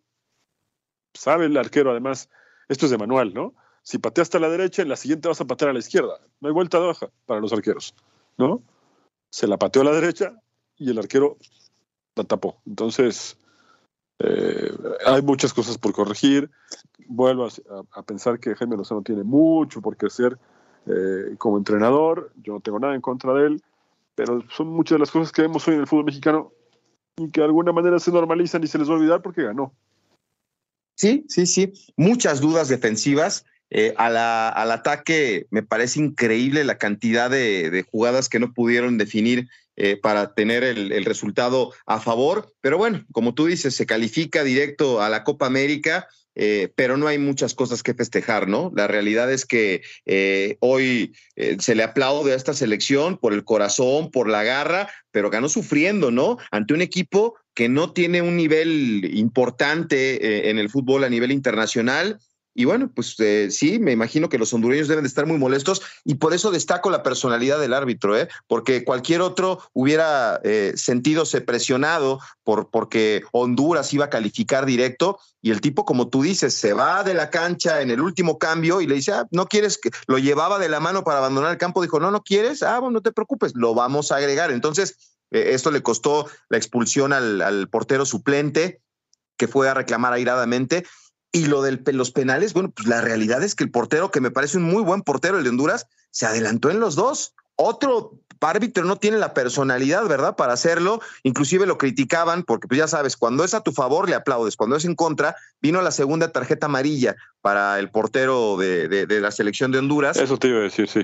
sabe 1.13 1.45
el 1.45 1.57
arquero 1.57 1.91
además, 1.91 2.29
esto 2.69 2.85
es 2.85 2.91
de 2.91 2.97
manual, 2.97 3.33
¿no? 3.33 3.53
Si 3.83 3.97
pateaste 3.97 4.37
a 4.37 4.39
la 4.39 4.49
derecha, 4.49 4.81
en 4.81 4.89
la 4.89 4.95
siguiente 4.95 5.27
vas 5.27 5.41
a 5.41 5.45
patear 5.45 5.71
a 5.71 5.73
la 5.73 5.79
izquierda. 5.79 6.21
No 6.39 6.47
hay 6.47 6.53
vuelta 6.53 6.79
de 6.79 6.87
hoja 6.87 7.09
para 7.25 7.41
los 7.41 7.51
arqueros, 7.51 7.93
¿no? 8.37 8.63
Se 9.29 9.45
la 9.45 9.57
pateó 9.57 9.81
a 9.81 9.85
la 9.85 9.91
derecha, 9.91 10.33
y 10.77 10.89
el 10.89 10.97
arquero 10.97 11.37
la 12.15 12.23
tapó. 12.23 12.61
Entonces, 12.65 13.37
eh, 14.19 14.71
hay 15.05 15.21
muchas 15.21 15.53
cosas 15.53 15.77
por 15.77 15.93
corregir. 15.93 16.49
Vuelvo 17.07 17.47
a, 17.91 18.03
pensar 18.03 18.39
que 18.39 18.55
Jaime 18.55 18.77
Lozano 18.77 19.01
tiene 19.01 19.23
mucho 19.23 19.81
por 19.81 19.97
crecer 19.97 20.37
eh, 20.85 21.35
como 21.37 21.57
entrenador. 21.57 22.31
Yo 22.43 22.53
no 22.53 22.59
tengo 22.59 22.79
nada 22.79 22.95
en 22.95 23.01
contra 23.01 23.33
de 23.33 23.47
él, 23.47 23.63
pero 24.15 24.43
son 24.49 24.67
muchas 24.67 24.95
de 24.95 24.99
las 24.99 25.11
cosas 25.11 25.31
que 25.31 25.41
vemos 25.41 25.67
hoy 25.67 25.75
en 25.75 25.81
el 25.81 25.87
fútbol 25.87 26.05
mexicano 26.05 26.51
y 27.17 27.29
que 27.29 27.41
de 27.41 27.45
alguna 27.45 27.71
manera 27.71 27.99
se 27.99 28.11
normalizan 28.11 28.63
y 28.63 28.67
se 28.67 28.77
les 28.77 28.89
va 28.89 28.93
a 28.93 28.97
olvidar 28.97 29.21
porque 29.21 29.43
ganó. 29.43 29.73
Sí, 30.95 31.25
sí, 31.27 31.45
sí. 31.45 31.73
Muchas 31.97 32.39
dudas 32.39 32.69
defensivas. 32.69 33.45
Eh, 33.75 33.95
al 33.97 34.71
ataque 34.71 35.47
me 35.49 35.63
parece 35.63 35.99
increíble 35.99 36.63
la 36.63 36.77
cantidad 36.77 37.29
de, 37.29 37.83
jugadas 37.91 38.29
que 38.29 38.39
no 38.39 38.53
pudieron 38.53 38.99
definir 38.99 39.49
eh, 39.75 39.97
para 39.97 40.35
tener 40.35 40.63
el, 40.63 41.03
resultado 41.05 41.73
a 41.87 41.99
favor. 41.99 42.53
Pero 42.61 42.77
bueno, 42.77 43.03
como 43.11 43.33
tú 43.33 43.47
dices, 43.47 43.75
se 43.75 43.87
califica 43.87 44.43
directo 44.43 45.01
a 45.01 45.09
la 45.09 45.23
Copa 45.23 45.47
América. 45.47 46.07
Eh, 46.35 46.73
pero 46.75 46.97
no 46.97 47.05
hay 47.05 47.19
muchas 47.19 47.53
cosas 47.53 47.83
que 47.83 47.93
festejar, 47.93 48.47
¿no? 48.47 48.71
La 48.75 48.87
realidad 48.87 49.31
es 49.31 49.45
que 49.45 49.83
hoy 50.61 51.13
se 51.59 51.75
le 51.75 51.83
aplaude 51.83 52.33
a 52.33 52.35
esta 52.35 52.55
selección 52.55 53.19
por 53.19 53.33
el 53.33 53.43
corazón, 53.43 54.09
por 54.09 54.27
la 54.27 54.41
garra, 54.41 54.89
pero 55.11 55.29
ganó 55.29 55.47
sufriendo, 55.47 56.09
¿no? 56.09 56.39
Ante 56.49 56.73
un 56.73 56.81
equipo 56.81 57.35
que 57.53 57.69
no 57.69 57.93
tiene 57.93 58.23
un 58.23 58.35
nivel 58.35 59.11
importante 59.13 60.49
en 60.49 60.57
el 60.57 60.71
fútbol 60.71 61.03
a 61.03 61.09
nivel 61.09 61.31
internacional 61.31 62.19
y 62.55 62.65
bueno, 62.65 62.91
pues 62.93 63.15
eh, 63.19 63.49
sí, 63.49 63.79
me 63.79 63.91
imagino 63.91 64.29
que 64.29 64.37
los 64.37 64.53
hondureños 64.53 64.87
deben 64.87 65.03
de 65.03 65.07
estar 65.07 65.25
muy 65.25 65.37
molestos 65.37 65.81
y 66.03 66.15
por 66.15 66.33
eso 66.33 66.51
destaco 66.51 66.91
la 66.91 67.01
personalidad 67.01 67.59
del 67.59 67.73
árbitro, 67.73 68.15
¿eh? 68.17 68.27
porque 68.47 68.83
cualquier 68.83 69.21
otro 69.21 69.59
hubiera 69.73 70.39
eh, 70.43 70.73
sentídose 70.75 71.41
presionado 71.41 72.19
por, 72.43 72.69
porque 72.69 73.23
Honduras 73.31 73.91
iba 73.93 74.05
a 74.05 74.09
calificar 74.09 74.65
directo 74.65 75.19
y 75.41 75.49
el 75.49 75.61
tipo, 75.61 75.83
como 75.83 76.09
tú 76.09 76.21
dices, 76.21 76.53
se 76.53 76.73
va 76.73 77.03
de 77.03 77.15
la 77.15 77.31
cancha 77.31 77.81
en 77.81 77.89
el 77.89 78.01
último 78.01 78.37
cambio 78.37 78.81
y 78.81 78.87
le 78.87 78.95
dice, 78.95 79.13
ah, 79.13 79.27
no 79.31 79.47
quieres 79.47 79.79
que 79.79 79.89
lo 80.07 80.19
llevaba 80.19 80.59
de 80.59 80.69
la 80.69 80.79
mano 80.79 81.03
para 81.03 81.17
abandonar 81.17 81.51
el 81.51 81.57
campo, 81.57 81.81
dijo, 81.81 81.99
no, 81.99 82.11
no 82.11 82.21
quieres, 82.21 82.61
ah, 82.61 82.79
bueno, 82.79 82.93
no 82.93 83.01
te 83.01 83.11
preocupes, 83.11 83.53
lo 83.55 83.73
vamos 83.73 84.11
a 84.11 84.17
agregar. 84.17 84.51
Entonces, 84.51 85.17
eh, 85.31 85.53
esto 85.53 85.71
le 85.71 85.81
costó 85.81 86.27
la 86.49 86.57
expulsión 86.57 87.13
al, 87.13 87.41
al 87.41 87.67
portero 87.67 88.05
suplente 88.05 88.79
que 89.37 89.47
fue 89.47 89.67
a 89.67 89.73
reclamar 89.73 90.13
airadamente 90.13 90.85
y 91.33 91.47
lo 91.47 91.63
de 91.63 91.81
los 91.93 92.11
penales, 92.11 92.53
bueno, 92.53 92.69
pues 92.69 92.87
la 92.87 93.01
realidad 93.01 93.43
es 93.43 93.55
que 93.55 93.63
el 93.63 93.71
portero, 93.71 94.11
que 94.11 94.21
me 94.21 94.31
parece 94.31 94.57
un 94.57 94.63
muy 94.63 94.83
buen 94.83 95.01
portero, 95.01 95.37
el 95.37 95.43
de 95.43 95.49
Honduras, 95.49 95.87
se 96.11 96.27
adelantó 96.27 96.69
en 96.69 96.79
los 96.79 96.95
dos. 96.95 97.33
Otro 97.55 98.19
árbitro 98.39 98.83
no 98.85 98.97
tiene 98.97 99.17
la 99.17 99.33
personalidad, 99.33 100.05
¿verdad?, 100.07 100.35
para 100.35 100.53
hacerlo. 100.53 101.01
Inclusive 101.23 101.65
lo 101.65 101.79
criticaban 101.79 102.43
porque, 102.43 102.67
pues 102.67 102.77
ya 102.77 102.87
sabes, 102.87 103.17
cuando 103.17 103.43
es 103.43 103.55
a 103.55 103.61
tu 103.61 103.71
favor 103.71 104.07
le 104.07 104.15
aplaudes, 104.15 104.55
cuando 104.55 104.75
es 104.75 104.85
en 104.85 104.95
contra, 104.95 105.35
vino 105.59 105.81
la 105.81 105.91
segunda 105.91 106.31
tarjeta 106.31 106.67
amarilla 106.67 107.15
para 107.41 107.79
el 107.79 107.89
portero 107.89 108.55
de, 108.57 108.87
de 108.87 109.21
la 109.21 109.31
selección 109.31 109.71
de 109.71 109.79
Honduras. 109.79 110.17
Eso 110.17 110.37
te 110.37 110.49
iba 110.49 110.59
a 110.59 110.63
decir, 110.63 110.87
sí 110.87 111.03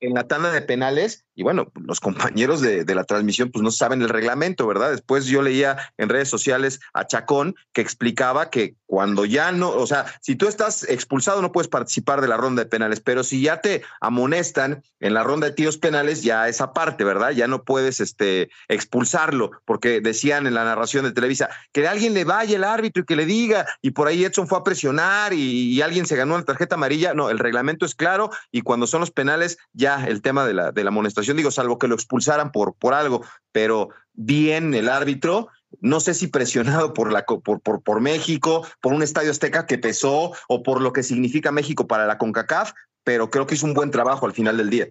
en 0.00 0.14
la 0.14 0.24
tanda 0.24 0.50
de 0.52 0.62
penales 0.62 1.24
y 1.34 1.44
bueno, 1.44 1.70
los 1.80 2.00
compañeros 2.00 2.60
de, 2.60 2.84
la 2.96 3.04
transmisión 3.04 3.52
pues 3.52 3.62
no 3.62 3.70
saben 3.70 4.02
el 4.02 4.08
reglamento, 4.08 4.66
¿verdad? 4.66 4.90
Después 4.90 5.26
yo 5.26 5.40
leía 5.40 5.76
en 5.96 6.08
redes 6.08 6.28
sociales 6.28 6.80
a 6.92 7.06
Chacón 7.06 7.54
que 7.72 7.80
explicaba 7.80 8.50
que 8.50 8.74
cuando 8.86 9.24
ya 9.24 9.52
no, 9.52 9.70
o 9.70 9.86
sea, 9.86 10.06
si 10.20 10.34
tú 10.34 10.48
estás 10.48 10.82
expulsado 10.88 11.40
no 11.40 11.52
puedes 11.52 11.68
participar 11.68 12.20
de 12.20 12.26
la 12.26 12.36
ronda 12.36 12.64
de 12.64 12.68
penales, 12.68 12.98
pero 13.00 13.22
si 13.22 13.40
ya 13.40 13.60
te 13.60 13.82
amonestan 14.00 14.82
en 14.98 15.14
la 15.14 15.22
ronda 15.22 15.46
de 15.46 15.54
tiros 15.54 15.78
penales, 15.78 16.24
ya 16.24 16.48
esa 16.48 16.72
parte, 16.72 17.04
¿verdad? 17.04 17.30
Ya 17.30 17.46
no 17.46 17.62
puedes 17.62 18.00
este, 18.00 18.50
expulsarlo, 18.66 19.52
porque 19.64 20.00
decían 20.00 20.48
en 20.48 20.54
la 20.54 20.64
narración 20.64 21.04
de 21.04 21.12
Televisa 21.12 21.50
que 21.70 21.86
alguien 21.86 22.14
le 22.14 22.24
vaya 22.24 22.56
el 22.56 22.64
árbitro 22.64 23.04
y 23.04 23.06
que 23.06 23.14
le 23.14 23.26
diga, 23.26 23.64
y 23.80 23.92
por 23.92 24.08
ahí 24.08 24.24
Edson 24.24 24.48
fue 24.48 24.58
a 24.58 24.64
presionar 24.64 25.32
y, 25.32 25.72
y 25.72 25.82
alguien 25.82 26.04
se 26.06 26.16
ganó 26.16 26.36
la 26.36 26.44
tarjeta 26.44 26.74
amarilla. 26.74 27.14
No, 27.14 27.30
el 27.30 27.38
reglamento 27.38 27.86
es 27.86 27.94
claro 27.94 28.30
y 28.50 28.62
cuando 28.62 28.88
son 28.88 29.00
los 29.00 29.12
penales 29.12 29.58
ya 29.72 29.87
el 29.96 30.22
tema 30.22 30.46
de 30.46 30.54
la, 30.54 30.72
de 30.72 30.84
la 30.84 30.88
amonestación, 30.88 31.36
digo, 31.36 31.50
salvo 31.50 31.78
que 31.78 31.88
lo 31.88 31.94
expulsaran 31.94 32.52
por, 32.52 32.74
por 32.74 32.94
algo, 32.94 33.22
pero 33.52 33.90
bien 34.14 34.74
el 34.74 34.88
árbitro, 34.88 35.48
no 35.80 36.00
sé 36.00 36.14
si 36.14 36.28
presionado 36.28 36.94
por, 36.94 37.12
la, 37.12 37.24
por, 37.24 37.60
por, 37.60 37.82
por, 37.82 38.00
México, 38.00 38.66
por 38.80 38.92
un 38.92 39.02
estadio 39.02 39.30
azteca 39.30 39.66
que 39.66 39.78
pesó 39.78 40.32
o 40.48 40.62
por 40.62 40.80
lo 40.80 40.92
que 40.92 41.02
significa 41.02 41.52
México 41.52 41.86
para 41.86 42.06
la 42.06 42.18
CONCACAF, 42.18 42.72
pero 43.04 43.30
creo 43.30 43.46
que 43.46 43.54
hizo 43.54 43.66
un 43.66 43.74
buen 43.74 43.90
trabajo 43.90 44.26
al 44.26 44.32
final 44.32 44.56
del 44.56 44.70
día. 44.70 44.88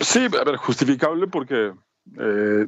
Sí, 0.00 0.24
a 0.24 0.44
ver, 0.44 0.56
justificable 0.56 1.26
porque 1.26 1.72
eh, 2.18 2.66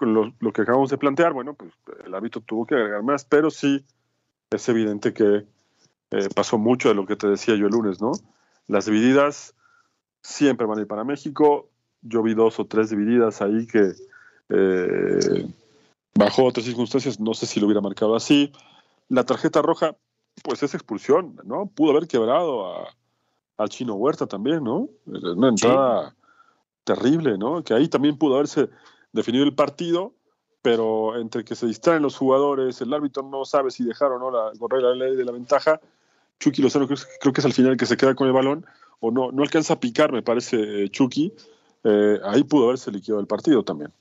lo, 0.00 0.52
que 0.52 0.62
acabamos 0.62 0.90
de 0.90 0.98
plantear, 0.98 1.32
bueno, 1.32 1.54
pues 1.54 1.72
el 2.04 2.14
árbitro 2.14 2.40
tuvo 2.40 2.66
que 2.66 2.74
agregar 2.74 3.02
más, 3.02 3.24
pero 3.24 3.50
sí 3.50 3.84
es 4.50 4.68
evidente 4.68 5.12
que 5.12 5.46
eh, 6.10 6.28
pasó 6.34 6.58
mucho 6.58 6.88
de 6.88 6.94
lo 6.94 7.06
que 7.06 7.16
te 7.16 7.28
decía 7.28 7.54
yo 7.54 7.66
el 7.66 7.72
lunes, 7.72 8.00
¿no? 8.00 8.12
Las 8.70 8.86
divididas 8.86 9.56
siempre 10.22 10.64
van 10.64 10.78
a 10.78 10.82
ir 10.82 10.86
para 10.86 11.02
México. 11.02 11.68
yo 12.02 12.22
vi 12.22 12.34
dos 12.34 12.60
o 12.60 12.66
tres 12.66 12.88
divididas 12.90 13.42
ahí 13.42 13.66
que 13.66 13.92
eh, 14.48 15.48
bajo 16.14 16.44
otras 16.44 16.66
circunstancias 16.66 17.18
no 17.18 17.34
sé 17.34 17.46
si 17.46 17.58
lo 17.58 17.66
hubiera 17.66 17.80
marcado 17.80 18.14
así. 18.14 18.52
La 19.08 19.24
tarjeta 19.24 19.60
roja, 19.60 19.96
pues 20.44 20.62
es 20.62 20.74
expulsión, 20.74 21.40
¿no? 21.44 21.66
Pudo 21.66 21.90
haber 21.90 22.06
quebrado 22.06 22.72
a, 22.72 22.94
al 23.56 23.68
chino 23.70 23.94
Huerta 23.94 24.28
también, 24.28 24.62
¿no? 24.62 24.88
Una 25.04 25.48
entrada 25.48 26.14
terrible, 26.84 27.38
¿no? 27.38 27.64
Que 27.64 27.74
ahí 27.74 27.88
también 27.88 28.18
pudo 28.18 28.36
haberse 28.36 28.70
definido 29.12 29.42
el 29.44 29.54
partido, 29.56 30.14
pero 30.62 31.18
entre 31.18 31.44
que 31.44 31.56
se 31.56 31.66
distraen 31.66 32.02
los 32.02 32.16
jugadores, 32.16 32.80
el 32.80 32.94
árbitro 32.94 33.24
no 33.24 33.44
sabe 33.44 33.72
si 33.72 33.82
dejaron 33.82 34.22
o 34.22 34.30
no 34.30 34.52
la, 34.52 34.58
correr 34.60 34.82
la 34.82 34.94
ley 34.94 35.16
de 35.16 35.24
la 35.24 35.32
ventaja, 35.32 35.80
Chucky 36.40 36.62
Lozano 36.62 36.86
creo, 36.86 36.98
creo, 37.20 37.32
que 37.32 37.40
es 37.40 37.44
al 37.44 37.52
final 37.52 37.72
el 37.72 37.78
que 37.78 37.86
se 37.86 37.96
queda 37.96 38.14
con 38.14 38.26
el 38.26 38.32
balón, 38.32 38.66
o 38.98 39.10
no, 39.10 39.30
no 39.30 39.42
alcanza 39.42 39.74
a 39.74 39.80
picar, 39.80 40.12
me 40.12 40.22
parece, 40.22 40.88
Chucky, 40.90 41.32
eh, 41.84 42.18
ahí 42.24 42.42
pudo 42.44 42.66
haberse 42.66 42.90
liquidado 42.90 43.20
el 43.20 43.26
partido 43.26 43.62
también. 43.62 43.92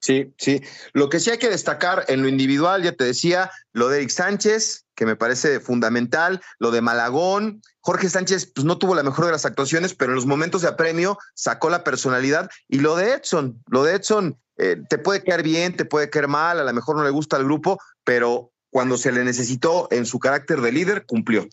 Sí, 0.00 0.34
sí. 0.36 0.60
Lo 0.94 1.08
que 1.08 1.20
sí 1.20 1.30
hay 1.30 1.38
que 1.38 1.48
destacar 1.48 2.04
en 2.08 2.22
lo 2.22 2.28
individual, 2.28 2.82
ya 2.82 2.92
te 2.92 3.04
decía, 3.04 3.52
lo 3.72 3.88
de 3.88 3.98
Eric 3.98 4.10
Sánchez, 4.10 4.84
que 4.96 5.06
me 5.06 5.14
parece 5.14 5.60
fundamental, 5.60 6.40
lo 6.58 6.72
de 6.72 6.80
Malagón. 6.80 7.62
Jorge 7.80 8.08
Sánchez 8.08 8.50
pues, 8.52 8.64
no 8.64 8.78
tuvo 8.78 8.96
la 8.96 9.04
mejor 9.04 9.26
de 9.26 9.32
las 9.32 9.46
actuaciones, 9.46 9.94
pero 9.94 10.10
en 10.10 10.16
los 10.16 10.26
momentos 10.26 10.62
de 10.62 10.68
apremio 10.68 11.18
sacó 11.34 11.70
la 11.70 11.84
personalidad. 11.84 12.50
Y 12.68 12.80
lo 12.80 12.96
de 12.96 13.12
Edson, 13.12 13.62
lo 13.68 13.84
de 13.84 13.94
Edson, 13.94 14.36
eh, 14.56 14.76
te 14.88 14.98
puede 14.98 15.22
caer 15.22 15.44
bien, 15.44 15.76
te 15.76 15.84
puede 15.84 16.10
caer 16.10 16.26
mal, 16.26 16.58
a 16.58 16.64
lo 16.64 16.72
mejor 16.72 16.96
no 16.96 17.04
le 17.04 17.10
gusta 17.10 17.36
al 17.36 17.44
grupo, 17.44 17.78
pero 18.04 18.51
cuando 18.72 18.96
se 18.96 19.12
le 19.12 19.22
necesitó 19.22 19.86
en 19.90 20.06
su 20.06 20.18
carácter 20.18 20.62
de 20.62 20.72
líder, 20.72 21.04
cumplió. 21.04 21.46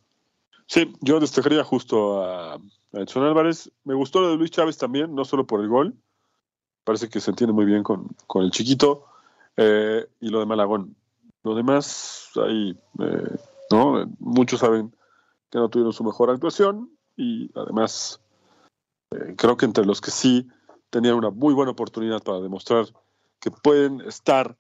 Sí, 0.68 0.94
yo 1.02 1.20
destacaría 1.20 1.66
justo 1.66 2.24
a 2.24 2.58
Edson 2.94 3.26
Álvarez. 3.26 3.70
Me 3.84 3.94
gustó 3.94 4.22
lo 4.22 4.30
de 4.30 4.38
Luis 4.38 4.52
Chávez 4.52 4.78
también, 4.78 5.14
no 5.14 5.26
solo 5.26 5.46
por 5.46 5.60
el 5.60 5.68
gol, 5.68 5.96
parece 6.86 7.10
que 7.10 7.20
se 7.20 7.32
entiende 7.32 7.52
muy 7.52 7.66
bien 7.66 7.84
con, 7.84 8.08
con 8.26 8.46
el 8.46 8.52
chiquito. 8.52 9.04
Eh, 9.58 10.08
y 10.22 10.30
lo 10.30 10.40
de 10.40 10.46
Malagón. 10.46 10.96
Lo 11.44 11.56
demás, 11.56 12.30
ahí, 12.36 12.80
eh, 13.00 13.38
¿no? 13.70 14.10
Muchos 14.20 14.62
saben 14.62 14.96
que 15.50 15.58
no 15.58 15.68
tuvieron 15.68 15.92
su 15.92 16.06
mejor 16.06 16.30
actuación 16.30 16.90
y 17.18 17.52
además 17.54 18.22
eh, 19.12 19.36
creo 19.36 19.58
que 19.58 19.66
entre 19.66 19.86
los 19.86 20.00
que 20.00 20.12
sí 20.12 20.48
tenían 20.90 21.16
una 21.16 21.32
muy 21.32 21.54
buena 21.54 21.74
oportunidad 21.74 22.24
para 22.24 22.40
demostrar 22.40 22.86
que 23.42 23.52
pueden 23.52 24.00
estar 24.02 24.56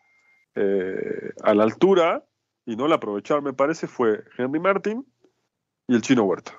a 1.44 1.54
la 1.54 1.64
altura 1.64 2.26
y 2.70 2.76
no 2.76 2.88
la 2.88 2.96
aprovecharon, 2.96 3.44
me 3.44 3.54
parece, 3.54 3.88
fue 3.88 4.24
Henry 4.38 4.60
Martin 4.60 5.04
y 5.88 5.96
el 5.96 6.02
chino 6.02 6.24
Huerta. 6.24 6.54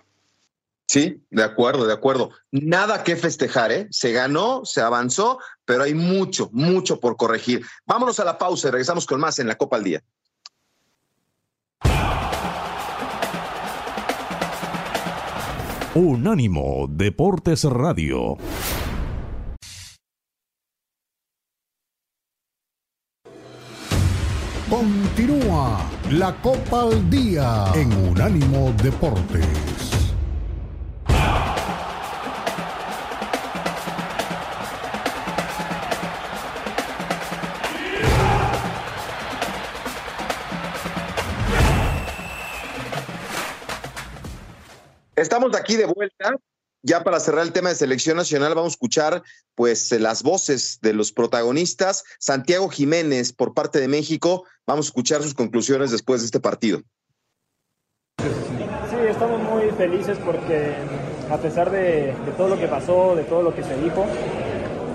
Sí, 0.88 1.24
de 1.30 1.44
acuerdo, 1.44 1.86
de 1.86 1.92
acuerdo. 1.92 2.30
Nada 2.50 3.04
que 3.04 3.14
festejar, 3.14 3.70
¿eh? 3.70 3.86
Se 3.92 4.10
ganó, 4.10 4.64
se 4.64 4.80
avanzó, 4.80 5.38
pero 5.64 5.84
hay 5.84 5.94
mucho, 5.94 6.50
mucho 6.52 6.98
por 6.98 7.16
corregir. 7.16 7.64
Vámonos 7.86 8.18
a 8.18 8.24
la 8.24 8.36
pausa 8.36 8.66
y 8.66 8.70
regresamos 8.72 9.06
con 9.06 9.20
más 9.20 9.38
en 9.38 9.46
la 9.46 9.54
Copa 9.54 9.76
al 9.76 9.84
Día. 9.84 10.02
Unánimo 15.94 16.86
Deportes 16.88 17.62
Radio. 17.62 18.36
Continúa 24.70 25.99
la 26.10 26.34
Copa 26.42 26.82
al 26.82 27.08
Día 27.08 27.66
en 27.74 27.92
Unánimo 27.92 28.72
Deportes. 28.82 29.46
Estamos 45.14 45.54
aquí 45.54 45.76
de 45.76 45.86
vuelta. 45.86 46.34
Ya 46.82 47.04
para 47.04 47.20
cerrar 47.20 47.44
el 47.44 47.52
tema 47.52 47.68
de 47.68 47.74
selección 47.74 48.16
nacional, 48.16 48.54
vamos 48.54 48.72
a 48.72 48.74
escuchar 48.74 49.22
pues 49.54 49.92
las 49.92 50.22
voces 50.22 50.78
de 50.80 50.94
los 50.94 51.12
protagonistas. 51.12 52.04
Santiago 52.18 52.70
Jiménez 52.70 53.32
por 53.32 53.52
parte 53.52 53.80
de 53.80 53.86
México. 53.88 54.46
Vamos 54.70 54.86
a 54.86 54.90
escuchar 54.90 55.20
sus 55.20 55.34
conclusiones 55.34 55.90
después 55.90 56.20
de 56.20 56.26
este 56.26 56.38
partido. 56.38 56.80
Sí, 58.20 58.96
estamos 59.08 59.42
muy 59.42 59.68
felices 59.72 60.16
porque 60.24 60.74
a 61.28 61.36
pesar 61.38 61.72
de, 61.72 62.14
todo 62.36 62.50
lo 62.50 62.56
que 62.56 62.68
pasó, 62.68 63.16
de 63.16 63.24
todo 63.24 63.42
lo 63.42 63.52
que 63.52 63.64
se 63.64 63.76
dijo, 63.82 64.06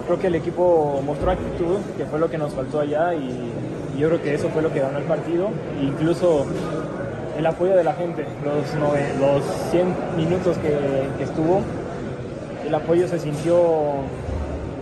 creo 0.05 0.17
que 0.17 0.27
el 0.27 0.35
equipo 0.35 1.01
mostró 1.05 1.31
actitud, 1.31 1.79
que 1.97 2.05
fue 2.05 2.19
lo 2.19 2.29
que 2.29 2.37
nos 2.37 2.53
faltó 2.53 2.79
allá 2.79 3.15
y, 3.15 3.51
yo 3.99 4.07
creo 4.07 4.21
que 4.21 4.33
eso 4.33 4.47
fue 4.47 4.61
lo 4.61 4.71
que 4.71 4.79
ganó 4.79 4.97
el 4.97 5.03
partido. 5.03 5.49
incluso 5.81 6.45
el 7.37 7.45
apoyo 7.45 7.75
de 7.75 7.83
la 7.83 7.95
gente, 7.95 8.25
los, 8.45 8.73
los 9.19 9.43
100 9.71 9.93
minutos 10.15 10.57
que, 10.59 11.21
estuvo, 11.21 11.59
el 12.65 12.73
apoyo 12.73 13.09
se 13.09 13.19
sintió 13.19 14.05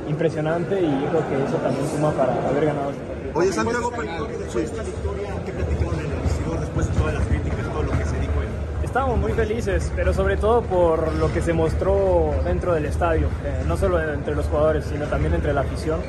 impresionante 0.07 0.79
y 0.79 1.01
yo 1.01 1.09
creo 1.09 1.29
que 1.29 1.45
eso 1.47 1.57
también 1.63 1.89
suma 1.89 2.11
para 2.11 2.47
haber 2.47 2.65
ganado 2.65 2.91
este 2.91 3.01
partido. 3.01 3.12
Oye, 3.35 3.51
Santiago, 3.51 3.89
después 3.89 4.53
de 4.53 4.63
esta 4.63 4.83
victoria, 4.83 5.43
¿qué 5.43 5.51
platicaron 5.51 5.99
en 5.99 6.11
el 6.11 6.21
vestidor 6.21 6.59
después 6.59 6.87
de 6.87 6.93
todas 6.99 7.13
las 7.15 7.27
críticas, 7.27 7.71
todo 7.71 7.83
lo 7.83 7.91
que 7.91 8.05
se 8.05 8.19
dijo? 8.19 8.33
Estábamos 8.83 9.17
muy 9.17 9.31
felices, 9.33 9.91
pero 9.95 10.13
sobre 10.13 10.37
todo 10.37 10.61
por 10.61 11.11
lo 11.15 11.33
que 11.33 11.41
se 11.41 11.51
mostró 11.51 12.31
dentro 12.45 12.73
del 12.73 12.85
estadio, 12.85 13.29
eh, 13.43 13.63
no 13.67 13.75
solo 13.75 13.99
entre 14.13 14.35
los 14.35 14.45
jugadores, 14.45 14.85
sino 14.85 15.07
también 15.07 15.33
entre 15.33 15.51
la 15.51 15.61
afición. 15.61 15.99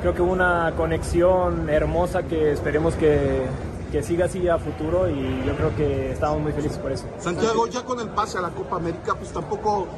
Creo 0.00 0.14
que 0.14 0.22
hubo 0.22 0.32
una 0.32 0.72
conexión 0.76 1.68
hermosa 1.68 2.22
que 2.22 2.52
esperemos 2.52 2.94
que, 2.94 3.46
que 3.90 4.04
siga 4.04 4.26
así 4.26 4.48
a 4.48 4.58
futuro 4.58 5.10
y 5.10 5.42
yo 5.44 5.56
creo 5.56 5.74
que 5.74 6.12
estamos 6.12 6.40
muy 6.40 6.52
felices 6.52 6.78
por 6.78 6.92
eso. 6.92 7.04
Santiago, 7.18 7.66
ya 7.66 7.82
con 7.82 7.98
el 7.98 8.10
pase 8.10 8.38
a 8.38 8.42
la 8.42 8.50
Copa 8.50 8.76
América, 8.76 9.16
pues 9.16 9.32
tampoco 9.32 9.88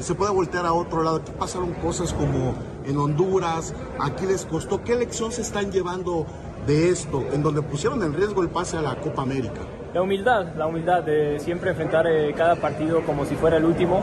se 0.00 0.14
puede 0.14 0.32
voltear 0.32 0.64
a 0.64 0.72
otro 0.72 1.02
lado. 1.02 1.16
Aquí 1.16 1.32
pasaron 1.36 1.72
cosas 1.74 2.12
como 2.12 2.54
en 2.86 2.96
Honduras, 2.96 3.74
aquí 3.98 4.26
les 4.26 4.44
costó. 4.44 4.82
¿Qué 4.82 4.96
lección 4.96 5.32
se 5.32 5.42
están 5.42 5.70
llevando 5.70 6.26
de 6.66 6.90
esto, 6.90 7.24
en 7.32 7.42
donde 7.42 7.62
pusieron 7.62 8.02
en 8.02 8.14
riesgo 8.14 8.42
el 8.42 8.48
pase 8.48 8.76
a 8.76 8.82
la 8.82 8.96
Copa 8.96 9.22
América? 9.22 9.60
La 9.94 10.02
humildad, 10.02 10.54
la 10.56 10.66
humildad 10.66 11.02
de 11.02 11.40
siempre 11.40 11.70
enfrentar 11.70 12.06
eh, 12.06 12.32
cada 12.36 12.56
partido 12.56 13.02
como 13.04 13.24
si 13.24 13.34
fuera 13.34 13.56
el 13.56 13.64
último 13.64 14.02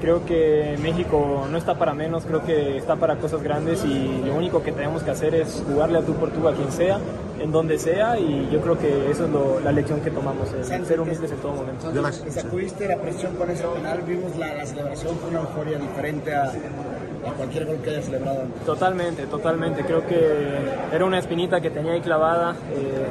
creo 0.00 0.24
que 0.24 0.76
México 0.80 1.46
no 1.50 1.56
está 1.56 1.74
para 1.78 1.94
menos, 1.94 2.24
creo 2.24 2.44
que 2.44 2.76
está 2.76 2.96
para 2.96 3.16
cosas 3.16 3.42
grandes 3.42 3.84
y 3.84 4.22
lo 4.24 4.34
único 4.34 4.62
que 4.62 4.72
tenemos 4.72 5.02
que 5.02 5.10
hacer 5.10 5.34
es 5.34 5.62
jugarle 5.66 5.98
a 5.98 6.02
tú 6.02 6.14
por 6.14 6.30
tú 6.30 6.46
a 6.48 6.54
quien 6.54 6.70
sea, 6.70 6.98
en 7.40 7.52
donde 7.52 7.78
sea 7.78 8.18
y 8.18 8.48
yo 8.50 8.60
creo 8.60 8.78
que 8.78 9.10
eso 9.10 9.24
es 9.24 9.64
la 9.64 9.72
lección 9.72 10.00
que 10.00 10.10
tomamos, 10.10 10.48
ser 10.62 11.00
humildes 11.00 11.30
en 11.30 11.38
todo 11.38 11.52
momento. 11.52 11.92
¿Sacudiste 12.30 12.88
la 12.88 12.98
presión 12.98 13.34
con 13.36 13.50
ese 13.50 13.64
penal? 13.66 14.02
Vimos 14.06 14.36
la, 14.36 14.64
celebración, 14.66 15.16
fue 15.16 15.30
una 15.30 15.40
euforia 15.40 15.78
diferente 15.78 16.34
a, 16.34 16.52
cualquier 17.32 17.66
gol 17.66 17.76
que 17.78 17.90
haya 17.90 18.02
celebrado. 18.02 18.44
Totalmente, 18.64 19.26
totalmente. 19.26 19.82
Creo 19.84 20.06
que 20.06 20.46
era 20.92 21.04
una 21.04 21.18
espinita 21.18 21.60
que 21.60 21.70
tenía 21.70 21.92
ahí 21.92 22.00
clavada. 22.00 22.54
Eh, 22.72 23.06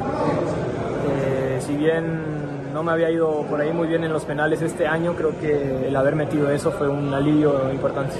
eh, 1.07 1.59
si 1.61 1.75
bien 1.75 2.35
no 2.75 2.83
me 2.83 2.91
había 2.91 3.09
ido 3.09 3.43
por 3.43 3.61
ahí 3.61 3.71
muy 3.71 3.87
bien 3.87 4.03
en 4.03 4.11
los 4.11 4.25
penales 4.25 4.61
este 4.61 4.85
año. 4.85 5.13
Creo 5.15 5.39
que 5.39 5.87
el 5.87 5.95
haber 5.95 6.13
metido 6.17 6.51
eso 6.51 6.71
fue 6.73 6.89
un 6.89 7.13
alivio 7.13 7.71
importante. 7.71 8.15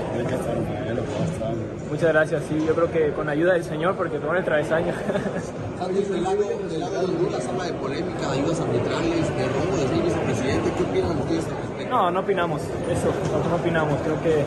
Muchas 1.91 2.13
gracias, 2.13 2.43
sí, 2.47 2.63
yo 2.65 2.73
creo 2.73 2.89
que 2.89 3.11
con 3.11 3.27
ayuda 3.27 3.53
del 3.53 3.65
Señor, 3.65 3.95
porque 3.95 4.17
tomó 4.17 4.33
el 4.33 4.45
travesaño. 4.45 4.93
del 4.93 6.23
lado, 6.23 6.37
del 6.69 6.79
lado 6.79 6.99
de 6.99 7.05
Honduras 7.05 7.47
habla 7.47 7.65
de 7.65 7.73
polémica, 7.73 8.31
de 8.31 8.39
ayudas 8.39 8.59
arbitrales, 8.61 9.37
de 9.37 9.45
robo 9.45 9.77
del 9.77 10.01
vicepresidente. 10.01 10.71
¿Qué 10.77 10.83
opinan 10.83 11.17
ustedes 11.17 11.45
No, 11.89 12.11
no 12.11 12.19
opinamos, 12.21 12.61
eso, 12.61 13.11
no 13.49 13.55
opinamos. 13.57 13.99
Creo 14.03 14.21
que 14.23 14.45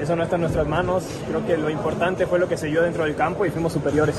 eso 0.00 0.16
no 0.16 0.22
está 0.22 0.36
en 0.36 0.42
nuestras 0.42 0.66
manos. 0.66 1.04
Creo 1.28 1.46
que 1.46 1.56
lo 1.56 1.70
importante 1.70 2.26
fue 2.26 2.38
lo 2.38 2.48
que 2.48 2.56
se 2.56 2.68
dio 2.68 2.82
dentro 2.82 3.04
del 3.04 3.16
campo 3.16 3.46
y 3.46 3.50
fuimos 3.50 3.72
superiores 3.72 4.16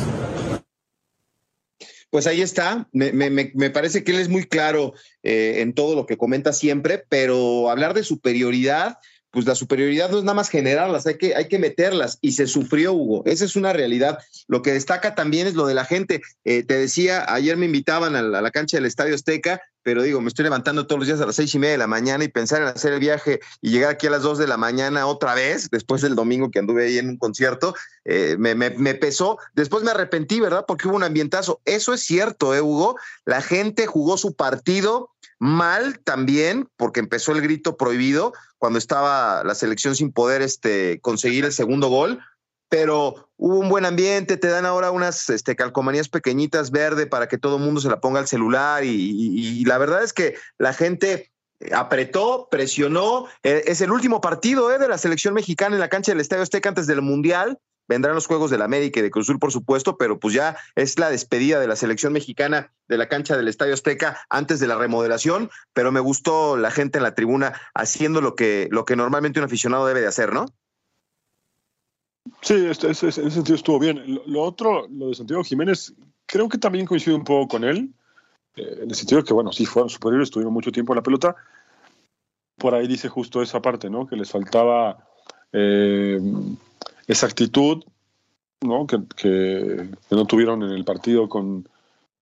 pues 2.13 2.27
ahí 2.27 2.43
está. 2.43 2.87
Me, 2.91 3.71
parece 3.71 4.03
que 4.03 4.11
él 4.11 4.19
es 4.19 4.29
muy 4.29 4.43
claro 4.43 4.93
eh, 5.23 5.61
en 5.61 5.73
todo 5.73 5.95
lo 5.95 6.05
que 6.05 6.15
comenta 6.15 6.53
siempre, 6.53 7.03
pero 7.09 7.71
hablar 7.71 7.95
de 7.95 8.03
superioridad, 8.03 8.99
pues 9.33 9.47
la 9.47 9.55
superioridad 9.55 10.11
no 10.11 10.19
es 10.19 10.23
nada 10.23 10.35
más 10.35 10.49
generarlas, 10.49 11.07
hay 11.07 11.17
que, 11.17 11.35
hay 11.35 11.47
que 11.47 11.57
meterlas 11.57 12.19
y 12.21 12.33
se 12.33 12.45
sufrió, 12.45 12.93
Hugo. 12.93 13.23
Esa 13.25 13.45
es 13.45 13.55
una 13.55 13.73
realidad. 13.73 14.19
Lo 14.47 14.61
que 14.61 14.71
destaca 14.71 15.15
también 15.15 15.47
es 15.47 15.55
lo 15.55 15.65
de 15.65 15.73
la 15.73 15.85
gente. 15.85 16.21
Eh, 16.45 16.61
te 16.61 16.77
decía, 16.77 17.25
ayer 17.27 17.57
me 17.57 17.65
invitaban 17.65 18.15
a 18.15 18.21
la, 18.21 18.51
cancha 18.51 18.77
del 18.77 18.85
Estadio 18.85 19.15
Azteca, 19.15 19.59
pero 19.81 20.03
digo, 20.03 20.21
me 20.21 20.27
estoy 20.27 20.43
levantando 20.43 20.85
todos 20.85 20.99
los 20.99 21.07
días 21.07 21.19
a 21.19 21.25
las 21.25 21.35
seis 21.35 21.53
y 21.55 21.57
media 21.57 21.71
de 21.71 21.77
la 21.79 21.87
mañana 21.87 22.23
y 22.23 22.27
pensar 22.27 22.61
en 22.61 22.67
hacer 22.67 22.93
el 22.93 22.99
viaje 22.99 23.39
y 23.59 23.71
llegar 23.71 23.89
aquí 23.89 24.05
a 24.05 24.11
las 24.11 24.21
dos 24.21 24.37
de 24.37 24.45
la 24.45 24.57
mañana 24.57 25.07
otra 25.07 25.33
vez, 25.33 25.71
después 25.71 26.03
del 26.03 26.13
domingo 26.13 26.51
que 26.51 26.59
anduve 26.59 26.85
ahí 26.85 26.99
en 26.99 27.09
un 27.09 27.17
concierto, 27.17 27.73
eh, 28.05 28.35
me, 28.37 28.53
me, 28.53 28.93
pesó. 28.93 29.39
Después 29.55 29.83
me 29.83 29.89
arrepentí, 29.89 30.41
¿verdad? 30.41 30.65
Porque 30.67 30.87
hubo 30.87 30.95
un 30.95 31.03
ambientazo. 31.03 31.59
Eso 31.65 31.91
es 31.95 32.01
cierto, 32.01 32.53
¿eh, 32.53 32.61
Hugo? 32.61 32.97
La 33.25 33.41
gente 33.41 33.87
jugó 33.87 34.15
su 34.15 34.35
partido 34.35 35.09
mal 35.43 35.99
también, 35.99 36.69
porque 36.77 37.01
empezó 37.01 37.33
el 37.33 37.41
grito 37.41 37.75
prohibido 37.75 38.31
cuando 38.57 38.79
estaba 38.79 39.43
la 39.43 39.55
selección 39.55 39.93
sin 39.93 40.13
poder 40.13 40.41
este, 40.41 41.01
conseguir 41.01 41.43
el 41.43 41.51
segundo 41.51 41.89
gol, 41.89 42.21
pero 42.69 43.29
hubo 43.35 43.59
un 43.59 43.67
buen 43.67 43.83
ambiente, 43.83 44.37
te 44.37 44.47
dan 44.47 44.65
ahora 44.65 44.91
unas 44.91 45.29
este, 45.29 45.57
calcomanías 45.57 46.07
pequeñitas 46.07 46.71
verde 46.71 47.07
para 47.07 47.27
que 47.27 47.37
todo 47.37 47.57
el 47.57 47.63
mundo 47.63 47.81
se 47.81 47.89
la 47.89 47.99
ponga 47.99 48.21
al 48.21 48.27
celular 48.27 48.85
y, 48.85 49.65
la 49.65 49.77
verdad 49.77 50.01
es 50.01 50.13
que 50.13 50.35
la 50.57 50.71
gente 50.71 51.29
apretó, 51.73 52.47
presionó, 52.49 53.27
eh, 53.43 53.63
es 53.65 53.81
el 53.81 53.91
último 53.91 54.21
partido 54.21 54.73
eh, 54.73 54.79
de 54.79 54.87
la 54.87 54.97
selección 54.97 55.33
mexicana 55.33 55.75
en 55.75 55.81
la 55.81 55.89
cancha 55.89 56.13
del 56.13 56.21
Estadio 56.21 56.43
Azteca 56.43 56.69
antes 56.69 56.87
del 56.87 57.01
Mundial, 57.01 57.59
vendrán 57.93 58.15
los 58.15 58.27
Juegos 58.27 58.51
del 58.51 58.61
América 58.61 58.99
y 58.99 59.03
de 59.03 59.11
Cruzul, 59.11 59.39
por 59.39 59.51
supuesto, 59.51 59.97
pero 59.97 60.19
pues 60.19 60.33
ya 60.33 60.57
es 60.75 60.99
la 60.99 61.09
despedida 61.09 61.59
de 61.59 61.67
la 61.67 61.75
selección 61.75 62.13
mexicana 62.13 62.71
de 62.87 62.97
la 62.97 63.07
cancha 63.07 63.37
del 63.37 63.47
Estadio 63.47 63.73
Azteca 63.73 64.19
antes 64.29 64.59
de 64.59 64.67
la 64.67 64.77
remodelación, 64.77 65.49
pero 65.73 65.91
me 65.91 65.99
gustó 65.99 66.57
la 66.57 66.71
gente 66.71 66.97
en 66.97 67.03
la 67.03 67.15
tribuna 67.15 67.53
haciendo 67.73 68.21
lo 68.21 68.35
que, 68.35 68.67
lo 68.71 68.85
que 68.85 68.95
normalmente 68.95 69.39
un 69.39 69.45
aficionado 69.45 69.85
debe 69.85 70.01
de 70.01 70.07
hacer, 70.07 70.33
¿no? 70.33 70.45
Sí, 72.41 72.53
en 72.53 72.71
ese 72.71 73.11
sentido 73.11 73.55
estuvo 73.55 73.79
bien. 73.79 74.19
Lo, 74.25 74.41
otro, 74.41 74.87
lo 74.89 75.09
de 75.09 75.15
Santiago 75.15 75.43
Jiménez, 75.43 75.93
creo 76.25 76.49
que 76.49 76.57
también 76.57 76.85
coincide 76.85 77.15
un 77.15 77.23
poco 77.23 77.47
con 77.47 77.63
él, 77.63 77.93
eh, 78.55 78.79
en 78.81 78.89
el 78.89 78.95
sentido 78.95 79.23
que, 79.23 79.33
bueno, 79.33 79.51
sí 79.51 79.65
fueron 79.65 79.89
superiores, 79.89 80.27
estuvieron 80.27 80.53
mucho 80.53 80.71
tiempo 80.71 80.93
en 80.93 80.97
la 80.97 81.03
pelota. 81.03 81.35
Por 82.57 82.75
ahí 82.75 82.87
dice 82.87 83.09
justo 83.09 83.41
esa 83.41 83.61
parte, 83.61 83.89
¿no? 83.89 84.07
Que 84.07 84.15
les 84.15 84.31
faltaba 84.31 84.97
eh, 85.51 86.19
esa 87.07 87.25
actitud 87.27 87.83
¿no? 88.63 88.87
Que, 88.87 88.99
que, 89.15 89.89
no 90.11 90.25
tuvieron 90.25 90.63
en 90.63 90.71
el 90.71 90.85
partido 90.85 91.29
con, 91.29 91.67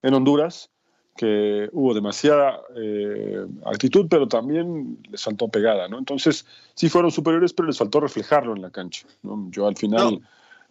en 0.01 0.13
Honduras, 0.13 0.69
que 1.15 1.69
hubo 1.71 1.93
demasiada 1.93 2.61
eh, 2.75 3.45
actitud, 3.65 4.07
pero 4.09 4.27
también 4.27 4.97
les 5.09 5.23
faltó 5.23 5.47
pegada. 5.49 5.87
¿no? 5.87 5.99
Entonces, 5.99 6.45
sí 6.73 6.89
fueron 6.89 7.11
superiores, 7.11 7.53
pero 7.53 7.67
les 7.67 7.77
faltó 7.77 7.99
reflejarlo 7.99 8.55
en 8.55 8.61
la 8.61 8.71
cancha. 8.71 9.07
¿no? 9.21 9.47
Yo 9.51 9.67
al 9.67 9.77
final 9.77 10.21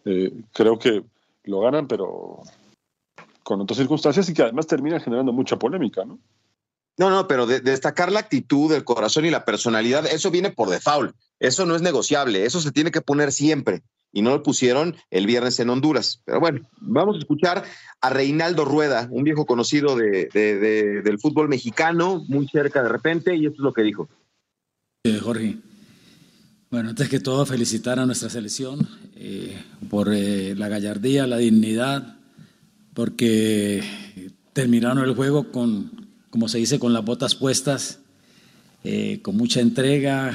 eh, 0.05 0.33
creo 0.53 0.77
que 0.77 1.03
lo 1.43 1.61
ganan, 1.61 1.87
pero 1.87 2.41
con 3.43 3.61
otras 3.61 3.77
circunstancias 3.77 4.29
y 4.29 4.33
que 4.33 4.43
además 4.43 4.67
termina 4.67 4.99
generando 4.99 5.31
mucha 5.31 5.57
polémica. 5.57 6.03
¿no? 6.05 6.19
No, 6.97 7.09
no, 7.09 7.27
pero 7.27 7.45
de, 7.45 7.61
destacar 7.61 8.11
la 8.11 8.19
actitud, 8.19 8.71
el 8.73 8.83
corazón 8.83 9.25
y 9.25 9.29
la 9.29 9.45
personalidad, 9.45 10.05
eso 10.05 10.31
viene 10.31 10.51
por 10.51 10.69
default. 10.69 11.15
Eso 11.39 11.65
no 11.65 11.75
es 11.75 11.81
negociable, 11.81 12.45
eso 12.45 12.59
se 12.59 12.71
tiene 12.71 12.91
que 12.91 13.01
poner 13.01 13.31
siempre 13.31 13.81
y 14.13 14.21
no 14.21 14.31
lo 14.31 14.43
pusieron 14.43 14.95
el 15.09 15.25
viernes 15.25 15.59
en 15.59 15.69
Honduras. 15.69 16.21
Pero 16.25 16.39
bueno, 16.39 16.61
vamos 16.79 17.15
a 17.15 17.19
escuchar 17.19 17.63
a 18.01 18.09
Reinaldo 18.09 18.65
Rueda, 18.65 19.07
un 19.11 19.23
viejo 19.23 19.45
conocido 19.45 19.95
de, 19.95 20.27
del 21.03 21.19
fútbol 21.19 21.47
mexicano, 21.49 22.23
muy 22.27 22.47
cerca 22.47 22.83
de 22.83 22.89
repente, 22.89 23.35
y 23.35 23.45
esto 23.45 23.57
es 23.57 23.63
lo 23.63 23.73
que 23.73 23.83
dijo. 23.83 24.09
Eh, 25.03 25.19
Jorge, 25.21 25.57
bueno, 26.69 26.89
antes 26.89 27.09
que 27.09 27.19
todo 27.19 27.45
felicitar 27.45 27.99
a 27.99 28.05
nuestra 28.05 28.29
selección 28.29 28.87
eh, 29.15 29.57
por 29.89 30.13
eh, 30.13 30.55
la 30.55 30.67
gallardía, 30.67 31.27
la 31.27 31.37
dignidad, 31.37 32.17
porque 32.93 33.83
terminaron 34.53 34.99
el 34.99 35.15
juego 35.15 35.51
con, 35.51 36.07
como 36.29 36.49
se 36.49 36.57
dice, 36.57 36.79
con 36.79 36.93
las 36.93 37.05
botas 37.05 37.35
puestas, 37.35 37.99
con 39.21 39.37
mucha 39.37 39.61
entrega 39.61 40.33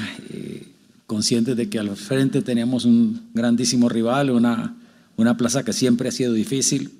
conscientes 1.07 1.55
de 1.55 1.69
que 1.69 1.79
al 1.79 1.95
frente 1.95 2.41
teníamos 2.41 2.85
un 2.85 3.29
grandísimo 3.33 3.87
rival, 3.89 4.29
una, 4.29 4.75
una 5.15 5.37
plaza 5.37 5.63
que 5.63 5.73
siempre 5.73 6.09
ha 6.09 6.11
sido 6.11 6.33
difícil, 6.33 6.91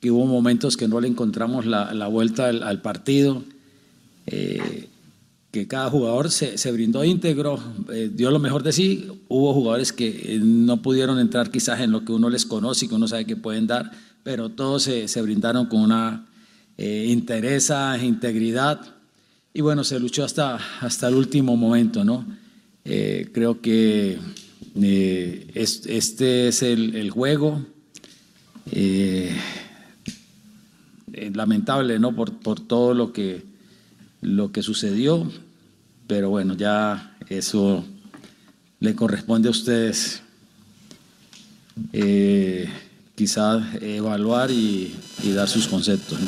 que 0.00 0.10
hubo 0.10 0.26
momentos 0.26 0.76
que 0.76 0.88
no 0.88 1.00
le 1.00 1.08
encontramos 1.08 1.66
la, 1.66 2.06
vuelta 2.08 2.48
al, 2.48 2.80
partido, 2.80 3.44
eh, 4.26 4.88
que 5.50 5.68
cada 5.68 5.90
jugador 5.90 6.30
se, 6.30 6.58
se 6.58 6.72
brindó 6.72 7.04
íntegro, 7.04 7.62
eh, 7.92 8.10
dio 8.12 8.30
lo 8.30 8.38
mejor 8.38 8.62
de 8.62 8.72
sí, 8.72 9.08
hubo 9.28 9.52
jugadores 9.52 9.92
que 9.92 10.08
eh, 10.08 10.40
no 10.42 10.80
pudieron 10.80 11.18
entrar 11.18 11.50
quizás 11.50 11.80
en 11.80 11.92
lo 11.92 12.04
que 12.04 12.12
uno 12.12 12.30
les 12.30 12.46
conoce 12.46 12.86
y 12.86 12.88
que 12.88 12.94
uno 12.94 13.06
sabe 13.08 13.26
que 13.26 13.36
pueden 13.36 13.66
dar, 13.66 13.90
pero 14.22 14.48
todos 14.48 14.82
se, 14.82 15.06
se 15.06 15.20
brindaron 15.22 15.66
con 15.66 15.80
una 15.80 16.26
interesa, 16.76 17.96
integridad, 18.02 18.80
y 19.52 19.60
bueno, 19.60 19.84
se 19.84 20.00
luchó 20.00 20.24
hasta, 20.24 20.58
hasta 20.80 21.06
el 21.06 21.14
último 21.14 21.56
momento, 21.56 22.04
¿no? 22.04 22.26
Eh, 22.84 23.30
creo 23.32 23.62
que 23.62 24.18
eh, 24.76 25.50
este 25.54 26.48
es 26.48 26.62
el, 26.62 27.10
juego. 27.10 27.64
Eh, 28.70 29.34
lamentable, 31.32 31.98
¿no? 31.98 32.14
Por, 32.14 32.60
todo 32.60 32.92
lo 32.92 33.12
que, 33.12 33.42
lo 34.20 34.52
que 34.52 34.62
sucedió, 34.62 35.30
pero 36.06 36.30
bueno, 36.30 36.54
ya 36.54 37.16
eso 37.28 37.84
le 38.80 38.94
corresponde 38.94 39.48
a 39.48 39.52
ustedes 39.52 40.22
quizás 43.14 43.62
evaluar 43.80 44.50
y 44.50 44.94
dar 45.34 45.48
sus 45.48 45.66
conceptos. 45.68 46.18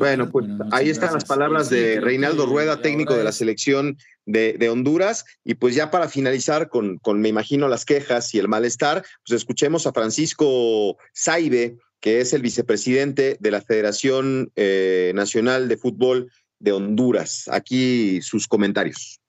Bueno, 0.00 0.30
pues 0.30 0.46
ahí 0.72 0.88
están 0.88 1.12
las 1.12 1.26
palabras 1.26 1.68
de 1.68 2.00
Reinaldo 2.00 2.46
Rueda, 2.46 2.80
técnico 2.80 3.14
de 3.14 3.22
la 3.22 3.32
selección 3.32 3.98
de, 4.24 4.68
Honduras. 4.70 5.26
Y 5.44 5.56
pues 5.56 5.74
ya 5.74 5.90
para 5.90 6.08
finalizar 6.08 6.70
con, 6.70 6.96
con, 6.96 7.20
me 7.20 7.28
imagino, 7.28 7.68
las 7.68 7.84
quejas 7.84 8.34
y 8.34 8.38
el 8.38 8.48
malestar, 8.48 9.04
pues 9.26 9.36
escuchemos 9.36 9.86
a 9.86 9.92
Francisco 9.92 10.96
Saibe, 11.12 11.76
que 12.00 12.22
es 12.22 12.32
el 12.32 12.40
vicepresidente 12.40 13.36
de 13.40 13.50
la 13.50 13.60
Federación 13.60 14.50
eh, 14.56 15.12
Nacional 15.14 15.68
de 15.68 15.76
Fútbol 15.76 16.32
de 16.60 16.72
Honduras. 16.72 17.44
Aquí 17.52 18.22
sus 18.22 18.48
comentarios. 18.48 19.20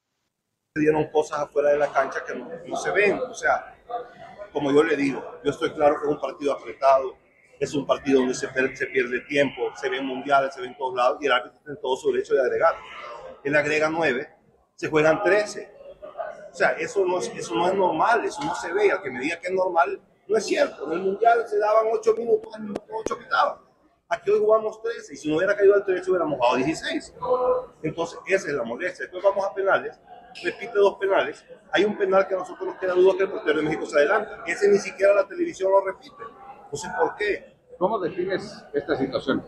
Se 0.74 0.80
dieron 0.80 1.12
cosas 1.12 1.40
afuera 1.40 1.72
de 1.72 1.80
la 1.80 1.92
cancha 1.92 2.24
que 2.26 2.34
no, 2.34 2.50
no 2.66 2.78
se 2.78 2.92
ven. 2.92 3.20
O 3.30 3.34
sea, 3.34 3.76
como 4.54 4.72
yo 4.72 4.84
le 4.84 4.96
digo, 4.96 5.22
yo 5.44 5.52
estoy 5.52 5.72
claro 5.72 5.96
que 6.00 6.08
es 6.08 6.14
un 6.14 6.22
partido 6.22 6.54
apretado, 6.54 7.18
es 7.62 7.76
un 7.76 7.86
partido 7.86 8.22
donde 8.22 8.34
se, 8.34 8.48
se 8.76 8.88
pierde 8.88 9.22
tiempo, 9.22 9.70
se 9.76 9.88
ven 9.88 10.04
mundiales, 10.04 10.52
se 10.56 10.62
ven 10.62 10.76
todos 10.76 10.96
lados 10.96 11.20
y 11.22 11.28
el 11.28 11.32
árbitro 11.32 11.60
tiene 11.64 11.80
todo 11.80 11.96
su 11.96 12.12
derecho 12.12 12.34
de 12.34 12.42
agregar. 12.42 12.74
Él 13.44 13.56
agrega 13.56 13.88
nueve, 13.88 14.34
se 14.74 14.90
juegan 14.90 15.22
13. 15.22 15.72
O 16.52 16.56
sea, 16.56 16.72
eso 16.72 17.06
no, 17.06 17.20
es, 17.20 17.32
eso 17.36 17.54
no 17.54 17.68
es 17.68 17.76
normal, 17.76 18.26
eso 18.26 18.44
no 18.44 18.56
se 18.56 18.74
ve. 18.74 18.92
Al 18.92 19.04
que 19.04 19.12
me 19.12 19.20
diga 19.20 19.40
que 19.40 19.50
es 19.50 19.54
normal, 19.54 20.02
no 20.28 20.38
es 20.38 20.46
cierto. 20.46 20.88
En 20.88 20.94
el 20.94 21.00
mundial 21.02 21.48
se 21.48 21.60
daban 21.60 21.86
8 21.94 22.16
minutos, 22.18 22.56
al 22.56 22.62
minuto 22.62 22.84
8 22.90 23.20
quitaban. 23.20 23.58
Aquí 24.10 24.32
hoy 24.32 24.40
jugamos 24.40 24.82
13 24.82 25.14
y 25.14 25.18
si 25.18 25.30
no 25.30 25.38
hubiera 25.38 25.56
caído 25.56 25.76
al 25.76 25.86
13 25.86 26.10
hubiéramos 26.10 26.40
jugado 26.40 26.56
16. 26.56 27.14
Entonces, 27.84 28.20
esa 28.26 28.48
es 28.48 28.54
la 28.56 28.64
molestia. 28.64 29.06
Después 29.06 29.24
vamos 29.24 29.46
a 29.46 29.54
penales, 29.54 30.00
repite 30.44 30.74
dos 30.74 30.98
penales. 30.98 31.46
Hay 31.72 31.86
un 31.86 31.96
penal 31.96 32.28
que 32.28 32.34
a 32.34 32.40
nosotros 32.40 32.70
nos 32.70 32.78
queda 32.78 32.96
duda 32.96 33.16
que 33.16 33.24
el 33.24 33.30
portero 33.30 33.60
de 33.60 33.66
México 33.66 33.86
se 33.86 33.98
adelanta. 33.98 34.44
Ese 34.48 34.68
ni 34.68 34.80
siquiera 34.80 35.14
la 35.14 35.28
televisión 35.28 35.72
lo 35.72 35.86
repite. 35.86 36.24
No 36.72 36.78
sé 36.78 36.88
por 36.98 37.16
qué. 37.16 37.51
¿Cómo 37.82 37.98
defines 37.98 38.64
esta 38.74 38.96
situación? 38.96 39.44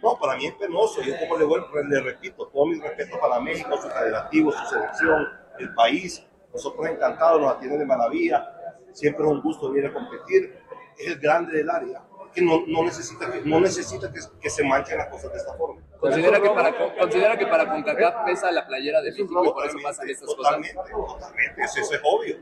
No, 0.00 0.16
para 0.20 0.36
mí 0.36 0.46
es 0.46 0.54
penoso. 0.54 1.02
Yo 1.02 1.14
como 1.18 1.36
le, 1.36 1.44
vuelvo, 1.44 1.66
le 1.82 2.00
repito, 2.00 2.46
todo 2.46 2.64
mi 2.64 2.78
respeto 2.78 3.18
para 3.18 3.40
México, 3.40 3.76
su 3.76 3.88
federativo, 3.88 4.52
su 4.52 4.66
selección, 4.66 5.26
el 5.58 5.74
país. 5.74 6.24
Nosotros 6.52 6.86
encantados, 6.86 7.40
nos 7.40 7.56
atienden 7.56 7.80
de 7.80 7.86
maravilla. 7.86 8.46
Siempre 8.92 9.24
es 9.24 9.32
un 9.32 9.42
gusto 9.42 9.72
venir 9.72 9.90
a 9.90 9.92
competir. 9.92 10.56
Es 10.96 11.08
el 11.08 11.18
grande 11.18 11.56
del 11.56 11.68
área, 11.68 12.04
que 12.32 12.40
no, 12.40 12.62
no 12.68 12.84
necesita, 12.84 13.32
que, 13.32 13.40
no 13.40 13.58
necesita 13.58 14.12
que, 14.12 14.20
que, 14.40 14.48
se 14.48 14.62
manchen 14.62 14.98
las 14.98 15.08
cosas 15.08 15.32
de 15.32 15.38
esta 15.38 15.52
forma. 15.54 15.82
¿Considera 15.98 16.40
que 16.40 16.50
para, 16.50 16.72
considera 16.96 17.36
que 17.36 17.46
para 17.48 17.68
CONCACAF 17.68 18.26
pesa 18.26 18.52
la 18.52 18.64
playera 18.64 19.02
de 19.02 19.10
México 19.10 19.44
y 19.44 19.50
por 19.50 19.66
eso 19.66 19.78
pasan 19.82 20.08
estas 20.08 20.28
totalmente, 20.36 20.92
cosas? 20.92 21.14
Totalmente, 21.18 21.62
eso, 21.62 21.80
eso 21.80 21.94
es 21.94 22.00
obvio. 22.04 22.36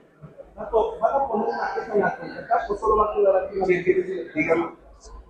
¿Van 0.54 1.14
a 1.14 1.26
poner 1.26 1.48
una 1.48 1.72
queja 1.74 1.94
en 1.94 2.00
la 2.00 2.14
CONCACAF 2.14 2.70
o 2.70 2.76
solo 2.76 2.96
va 2.98 3.10
a 3.10 3.14
quedar 3.14 3.36
aquí? 3.46 4.30
Dígame 4.34 4.83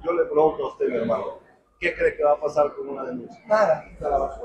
yo 0.05 0.13
le 0.13 0.25
pregunto 0.25 0.65
a 0.65 0.69
usted, 0.69 0.89
mi 0.89 0.97
hermano, 0.97 1.41
¿qué 1.81 1.95
cree 1.95 2.17
que 2.17 2.25
va 2.25 2.33
a 2.33 2.41
pasar 2.41 2.75
con 2.75 2.89
una 2.89 3.05
denuncia? 3.05 3.43
Nada, 3.47 3.85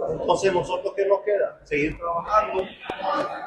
Entonces, 0.09 0.53
¿nosotros 0.53 0.93
qué 0.95 1.05
nos 1.05 1.21
queda? 1.21 1.59
Seguir 1.63 1.97
trabajando, 1.97 2.63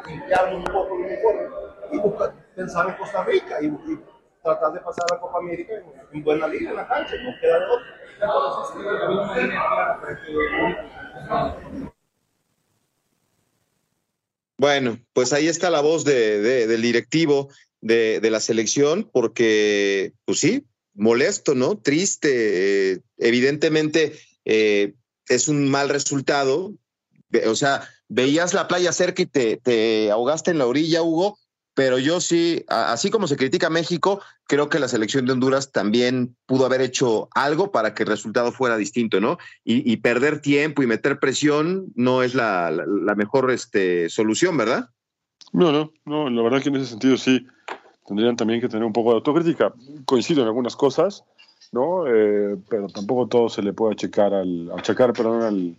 limpiarnos 0.06 0.58
un 0.58 0.64
poco 0.64 0.94
el 0.96 1.04
uniforme 1.06 1.48
y 1.92 1.98
buscar, 1.98 2.34
pensar 2.54 2.88
en 2.88 2.94
Costa 2.96 3.24
Rica 3.24 3.58
y, 3.62 3.72
tratar 4.42 4.72
de 4.72 4.80
pasar 4.80 5.04
a 5.08 5.14
la 5.14 5.20
Copa 5.20 5.38
América 5.38 5.72
en, 6.12 6.24
buena 6.24 6.48
liga 6.48 6.70
en 6.70 6.76
la 6.76 6.88
cancha, 6.88 7.14
no 7.22 7.30
queda 7.40 7.60
de 7.60 7.64
otro. 7.66 7.86
Bueno, 14.58 14.98
pues 15.12 15.32
ahí 15.32 15.46
está 15.46 15.70
la 15.70 15.80
voz 15.80 16.04
de, 16.04 16.40
de, 16.40 16.66
del 16.66 16.82
directivo 16.82 17.50
de, 17.80 18.18
de, 18.18 18.30
la 18.30 18.40
selección, 18.40 19.08
porque, 19.12 20.12
pues 20.24 20.40
sí, 20.40 20.66
molesto, 20.94 21.54
¿no? 21.54 21.76
Triste. 21.78 22.92
Eh, 22.92 23.00
evidentemente 23.18 24.18
eh, 24.44 24.94
es 25.28 25.48
un 25.48 25.68
mal 25.70 25.88
resultado. 25.88 26.74
O 27.46 27.54
sea, 27.54 27.88
veías 28.08 28.52
la 28.52 28.68
playa 28.68 28.92
cerca 28.92 29.22
y 29.22 29.26
te, 29.26 29.56
te, 29.56 30.10
ahogaste 30.10 30.50
en 30.50 30.58
la 30.58 30.66
orilla, 30.66 31.02
Hugo, 31.02 31.38
pero 31.74 31.98
yo 31.98 32.20
sí, 32.20 32.64
así 32.68 33.10
como 33.10 33.26
se 33.26 33.36
critica 33.36 33.68
a 33.68 33.70
México, 33.70 34.20
creo 34.46 34.68
que 34.68 34.78
la 34.78 34.88
selección 34.88 35.24
de 35.24 35.32
Honduras 35.32 35.72
también 35.72 36.36
pudo 36.44 36.66
haber 36.66 36.82
hecho 36.82 37.28
algo 37.34 37.72
para 37.72 37.94
que 37.94 38.02
el 38.02 38.10
resultado 38.10 38.52
fuera 38.52 38.76
distinto, 38.76 39.20
¿no? 39.20 39.38
Y, 39.64 39.96
perder 39.98 40.42
tiempo 40.42 40.82
y 40.82 40.86
meter 40.86 41.18
presión 41.18 41.86
no 41.94 42.22
es 42.22 42.34
la, 42.34 42.84
mejor 43.16 43.50
este, 43.50 44.10
solución, 44.10 44.56
¿verdad? 44.58 44.90
No, 45.52 45.72
no, 45.72 45.92
no, 46.04 46.28
la 46.28 46.42
verdad 46.42 46.62
que 46.62 46.68
en 46.68 46.76
ese 46.76 46.86
sentido 46.86 47.16
sí 47.16 47.46
tendrían 48.06 48.36
también 48.36 48.60
que 48.60 48.68
tener 48.68 48.84
un 48.84 48.92
poco 48.92 49.10
de 49.10 49.16
autocrítica. 49.16 49.72
Coincido 50.04 50.42
en 50.42 50.48
algunas 50.48 50.76
cosas, 50.76 51.24
¿no? 51.72 52.06
Eh, 52.06 52.56
pero 52.68 52.88
tampoco 52.88 53.26
todo 53.26 53.48
se 53.48 53.62
le 53.62 53.72
puede 53.72 53.94
achacar 53.94 54.34
al, 54.34 54.70
achacar, 54.72 55.12
perdón, 55.12 55.42
al, 55.42 55.76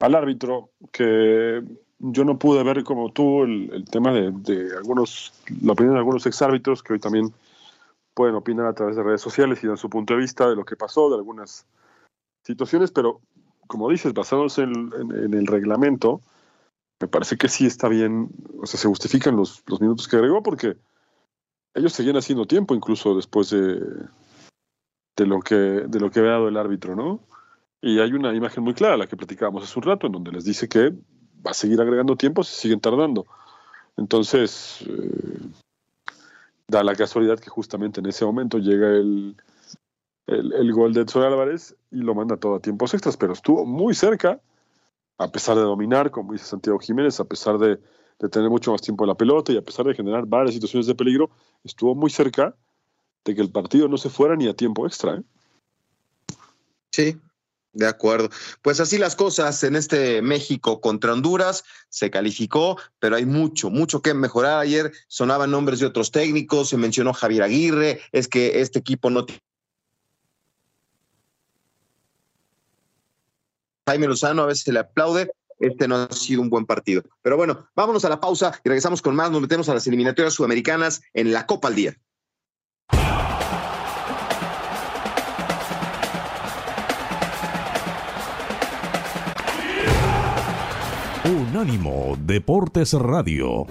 al 0.00 0.14
árbitro, 0.14 0.70
que 0.92 1.62
yo 2.00 2.24
no 2.24 2.38
pude 2.38 2.62
ver 2.62 2.82
como 2.82 3.12
tú 3.12 3.44
el, 3.44 3.84
tema 3.90 4.12
de, 4.12 4.74
algunos, 4.76 5.32
la 5.62 5.72
opinión 5.72 5.94
de 5.94 6.00
algunos 6.00 6.26
exárbitros 6.26 6.82
que 6.82 6.94
hoy 6.94 6.98
también 6.98 7.32
pueden 8.14 8.34
opinar 8.34 8.66
a 8.66 8.72
través 8.72 8.96
de 8.96 9.02
redes 9.02 9.20
sociales 9.20 9.62
y 9.62 9.66
dan 9.66 9.76
su 9.76 9.90
punto 9.90 10.14
de 10.14 10.20
vista 10.20 10.48
de 10.48 10.56
lo 10.56 10.64
que 10.64 10.76
pasó, 10.76 11.10
de 11.10 11.16
algunas 11.16 11.66
situaciones, 12.44 12.90
pero 12.90 13.20
como 13.66 13.88
dices, 13.90 14.14
basándose 14.14 14.62
en, 14.62 14.90
el 15.32 15.46
reglamento, 15.46 16.20
me 17.00 17.06
parece 17.06 17.36
que 17.36 17.48
sí 17.48 17.66
está 17.66 17.88
bien, 17.88 18.30
o 18.60 18.66
sea, 18.66 18.80
se 18.80 18.88
justifican 18.88 19.36
los, 19.36 19.62
los 19.66 19.80
minutos 19.80 20.08
que 20.08 20.16
agregó 20.16 20.42
porque 20.42 20.76
ellos 21.74 21.92
seguían 21.92 22.16
haciendo 22.16 22.46
tiempo 22.46 22.74
incluso 22.74 23.14
después 23.14 23.50
de, 23.50 23.80
de 25.16 25.26
lo 25.26 25.40
que 25.40 25.54
de 25.54 26.00
lo 26.00 26.10
que 26.10 26.20
había 26.20 26.32
dado 26.32 26.48
el 26.48 26.56
árbitro, 26.56 26.96
¿no? 26.96 27.20
Y 27.82 28.00
hay 28.00 28.12
una 28.12 28.34
imagen 28.34 28.62
muy 28.62 28.74
clara, 28.74 28.96
la 28.96 29.06
que 29.06 29.16
platicábamos 29.16 29.64
hace 29.64 29.78
un 29.78 29.84
rato, 29.84 30.06
en 30.06 30.12
donde 30.12 30.32
les 30.32 30.44
dice 30.44 30.68
que 30.68 30.90
va 31.44 31.52
a 31.52 31.54
seguir 31.54 31.80
agregando 31.80 32.16
tiempo 32.16 32.44
si 32.44 32.54
siguen 32.54 32.80
tardando. 32.80 33.26
Entonces, 33.96 34.84
eh, 34.86 35.40
da 36.68 36.84
la 36.84 36.94
casualidad 36.94 37.38
que 37.38 37.48
justamente 37.48 38.00
en 38.00 38.06
ese 38.06 38.24
momento 38.24 38.58
llega 38.58 38.88
el, 38.88 39.36
el, 40.26 40.72
gol 40.72 40.92
de 40.92 41.02
Edson 41.02 41.22
Álvarez 41.22 41.76
y 41.90 41.98
lo 41.98 42.14
manda 42.14 42.36
todo 42.36 42.56
a 42.56 42.60
tiempos 42.60 42.92
extras, 42.94 43.16
pero 43.16 43.32
estuvo 43.32 43.64
muy 43.64 43.94
cerca, 43.94 44.40
a 45.18 45.28
pesar 45.28 45.56
de 45.56 45.62
dominar, 45.62 46.10
como 46.10 46.32
dice 46.32 46.44
Santiago 46.44 46.78
Jiménez, 46.78 47.18
a 47.18 47.24
pesar 47.24 47.58
de, 47.58 47.80
de 48.20 48.28
tener 48.28 48.50
mucho 48.50 48.70
más 48.72 48.82
tiempo 48.82 49.04
en 49.04 49.08
la 49.08 49.14
pelota 49.16 49.52
y 49.52 49.56
a 49.56 49.62
pesar 49.62 49.86
de 49.86 49.94
generar 49.94 50.26
varias 50.26 50.54
situaciones 50.54 50.86
de 50.86 50.94
peligro, 50.94 51.30
estuvo 51.64 51.94
muy 51.94 52.10
cerca 52.10 52.54
de 53.24 53.34
que 53.34 53.40
el 53.40 53.50
partido 53.50 53.88
no 53.88 53.96
se 53.96 54.10
fuera 54.10 54.36
ni 54.36 54.46
a 54.46 54.54
tiempo 54.54 54.86
extra. 54.86 55.16
¿eh? 55.16 55.22
Sí, 56.92 57.18
de 57.72 57.86
acuerdo. 57.86 58.28
Pues 58.62 58.78
así 58.78 58.98
las 58.98 59.16
cosas 59.16 59.62
en 59.64 59.74
este 59.74 60.20
México 60.22 60.80
contra 60.80 61.12
Honduras. 61.12 61.64
Se 61.88 62.10
calificó, 62.10 62.78
pero 62.98 63.16
hay 63.16 63.24
mucho, 63.24 63.70
mucho 63.70 64.02
que 64.02 64.12
mejorar. 64.12 64.58
Ayer 64.58 64.92
sonaban 65.08 65.50
nombres 65.50 65.80
de 65.80 65.86
otros 65.86 66.10
técnicos, 66.10 66.68
se 66.68 66.76
mencionó 66.76 67.14
Javier 67.14 67.42
Aguirre, 67.42 68.00
es 68.12 68.28
que 68.28 68.60
este 68.60 68.78
equipo 68.78 69.08
no 69.08 69.24
tiene... 69.24 69.40
Jaime 73.88 74.06
Lozano 74.06 74.42
a 74.42 74.46
veces 74.46 74.64
se 74.64 74.72
le 74.72 74.78
aplaude, 74.78 75.32
este 75.60 75.86
no 75.86 75.96
ha 75.96 76.12
sido 76.12 76.42
un 76.42 76.50
buen 76.50 76.66
partido. 76.66 77.02
Pero 77.22 77.36
bueno, 77.36 77.68
vámonos 77.76 78.04
a 78.04 78.08
la 78.08 78.20
pausa 78.20 78.52
y 78.64 78.68
regresamos 78.68 79.02
con 79.02 79.14
más. 79.14 79.30
Nos 79.30 79.42
metemos 79.42 79.68
a 79.68 79.74
las 79.74 79.86
eliminatorias 79.86 80.34
sudamericanas 80.34 81.02
en 81.14 81.32
la 81.32 81.46
Copa 81.46 81.68
al 81.68 81.74
Día. 81.76 81.96
Unánimo 91.24 92.16
Deportes 92.18 92.94
Radio. 92.94 93.66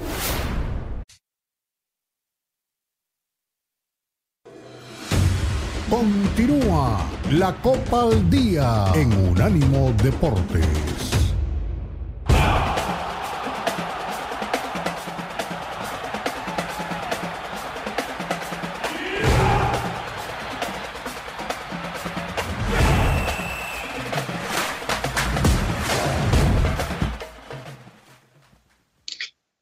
Continúa 5.90 7.04
la 7.32 7.56
Copa 7.62 8.04
al 8.04 8.30
Día 8.30 8.86
en 8.94 9.12
Unánimo 9.12 9.92
Deportes. 10.04 11.09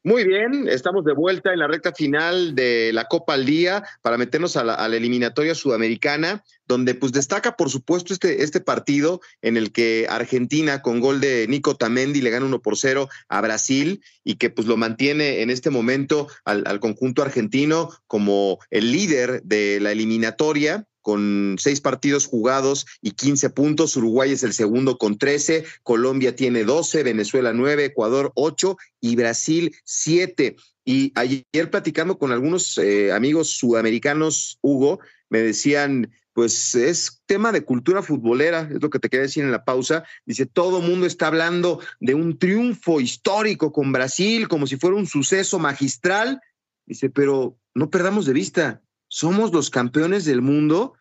Muy 0.08 0.24
bien, 0.24 0.66
estamos 0.70 1.04
de 1.04 1.12
vuelta 1.12 1.52
en 1.52 1.58
la 1.58 1.66
recta 1.66 1.92
final 1.92 2.54
de 2.54 2.94
la 2.94 3.04
Copa 3.08 3.34
al 3.34 3.44
Día 3.44 3.84
para 4.00 4.16
meternos 4.16 4.56
a 4.56 4.64
la, 4.64 4.86
eliminatoria 4.86 5.54
sudamericana, 5.54 6.42
donde 6.66 6.94
pues 6.94 7.12
destaca 7.12 7.56
por 7.56 7.68
supuesto 7.68 8.14
este, 8.14 8.42
este 8.42 8.62
partido 8.62 9.20
en 9.42 9.58
el 9.58 9.70
que 9.70 10.06
Argentina 10.08 10.80
con 10.80 11.00
gol 11.00 11.20
de 11.20 11.46
Nico 11.46 11.76
Tamendi 11.76 12.22
le 12.22 12.30
gana 12.30 12.46
1 12.46 12.62
por 12.62 12.78
0 12.78 13.10
a 13.28 13.40
Brasil 13.42 14.02
y 14.24 14.36
que 14.36 14.48
pues 14.48 14.66
lo 14.66 14.78
mantiene 14.78 15.42
en 15.42 15.50
este 15.50 15.68
momento 15.68 16.26
al, 16.46 16.62
al 16.66 16.80
conjunto 16.80 17.20
argentino 17.20 17.90
como 18.06 18.60
el 18.70 18.90
líder 18.90 19.42
de 19.42 19.78
la 19.78 19.92
eliminatoria 19.92 20.87
con 21.08 21.56
seis 21.58 21.80
partidos 21.80 22.26
jugados 22.26 22.84
y 23.00 23.12
15 23.12 23.48
puntos. 23.48 23.96
Uruguay 23.96 24.32
es 24.32 24.42
el 24.42 24.52
segundo 24.52 24.98
con 24.98 25.16
13, 25.16 25.64
Colombia 25.82 26.36
tiene 26.36 26.64
12, 26.64 27.02
Venezuela 27.02 27.54
9, 27.54 27.86
Ecuador 27.86 28.30
8 28.34 28.76
y 29.00 29.16
Brasil 29.16 29.74
7. 29.84 30.56
Y 30.84 31.14
ayer 31.14 31.70
platicando 31.70 32.18
con 32.18 32.30
algunos 32.30 32.76
eh, 32.76 33.10
amigos 33.10 33.48
sudamericanos, 33.52 34.58
Hugo, 34.60 35.00
me 35.30 35.38
decían, 35.38 36.12
pues 36.34 36.74
es 36.74 37.22
tema 37.24 37.52
de 37.52 37.64
cultura 37.64 38.02
futbolera, 38.02 38.68
es 38.70 38.82
lo 38.82 38.90
que 38.90 38.98
te 38.98 39.08
quería 39.08 39.22
decir 39.22 39.44
en 39.44 39.50
la 39.50 39.64
pausa. 39.64 40.04
Dice, 40.26 40.44
todo 40.44 40.82
mundo 40.82 41.06
está 41.06 41.28
hablando 41.28 41.80
de 42.00 42.12
un 42.12 42.38
triunfo 42.38 43.00
histórico 43.00 43.72
con 43.72 43.92
Brasil, 43.92 44.46
como 44.46 44.66
si 44.66 44.76
fuera 44.76 44.94
un 44.94 45.06
suceso 45.06 45.58
magistral. 45.58 46.42
Dice, 46.84 47.08
pero 47.08 47.56
no 47.72 47.88
perdamos 47.88 48.26
de 48.26 48.34
vista, 48.34 48.82
somos 49.08 49.52
los 49.52 49.70
campeones 49.70 50.24
del 50.24 50.42
mundo 50.42 50.94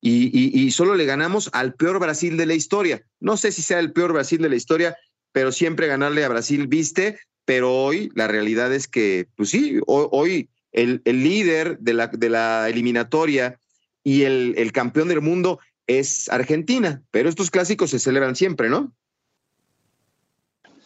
y, 0.00 0.70
solo 0.70 0.94
le 0.94 1.04
ganamos 1.04 1.50
al 1.52 1.74
peor 1.74 1.98
Brasil 1.98 2.36
de 2.36 2.46
la 2.46 2.54
historia. 2.54 3.02
No 3.18 3.36
sé 3.36 3.50
si 3.50 3.62
sea 3.62 3.80
el 3.80 3.92
peor 3.92 4.12
Brasil 4.12 4.40
de 4.40 4.48
la 4.48 4.56
historia, 4.56 4.96
pero 5.32 5.50
siempre 5.50 5.88
ganarle 5.88 6.24
a 6.24 6.28
Brasil 6.28 6.68
viste, 6.68 7.18
pero 7.44 7.72
hoy 7.72 8.10
la 8.14 8.28
realidad 8.28 8.72
es 8.72 8.86
que, 8.86 9.26
pues 9.34 9.50
sí, 9.50 9.80
hoy, 9.86 10.48
el, 10.72 11.02
líder 11.04 11.78
de 11.78 11.94
la, 11.94 12.68
eliminatoria 12.68 13.58
y 14.04 14.22
el, 14.22 14.70
campeón 14.72 15.08
del 15.08 15.22
mundo 15.22 15.58
es 15.88 16.28
Argentina, 16.28 17.02
pero 17.10 17.28
estos 17.28 17.50
clásicos 17.50 17.90
se 17.90 17.98
celebran 17.98 18.36
siempre, 18.36 18.68
¿no? 18.68 18.94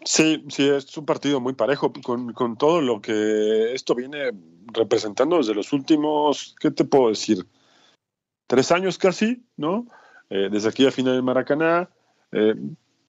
Sí, 0.04 0.44
sí, 0.48 0.68
es 0.68 0.96
un 0.96 1.04
partido 1.04 1.40
muy 1.40 1.52
parejo 1.52 1.92
con, 2.04 2.32
con 2.32 2.56
todo 2.56 2.80
lo 2.80 3.00
que 3.00 3.74
esto 3.74 3.94
viene 3.94 4.32
representando 4.72 5.38
desde 5.38 5.54
los 5.54 5.72
últimos, 5.72 6.54
¿qué 6.58 6.70
te 6.70 6.84
puedo 6.84 7.10
decir? 7.10 7.46
tres 8.50 8.72
años 8.72 8.98
casi, 8.98 9.44
¿no? 9.56 9.86
Eh, 10.28 10.48
desde 10.50 10.68
aquí 10.68 10.84
a 10.84 10.90
final 10.90 11.14
de 11.14 11.22
Maracaná. 11.22 11.88
Eh, 12.32 12.56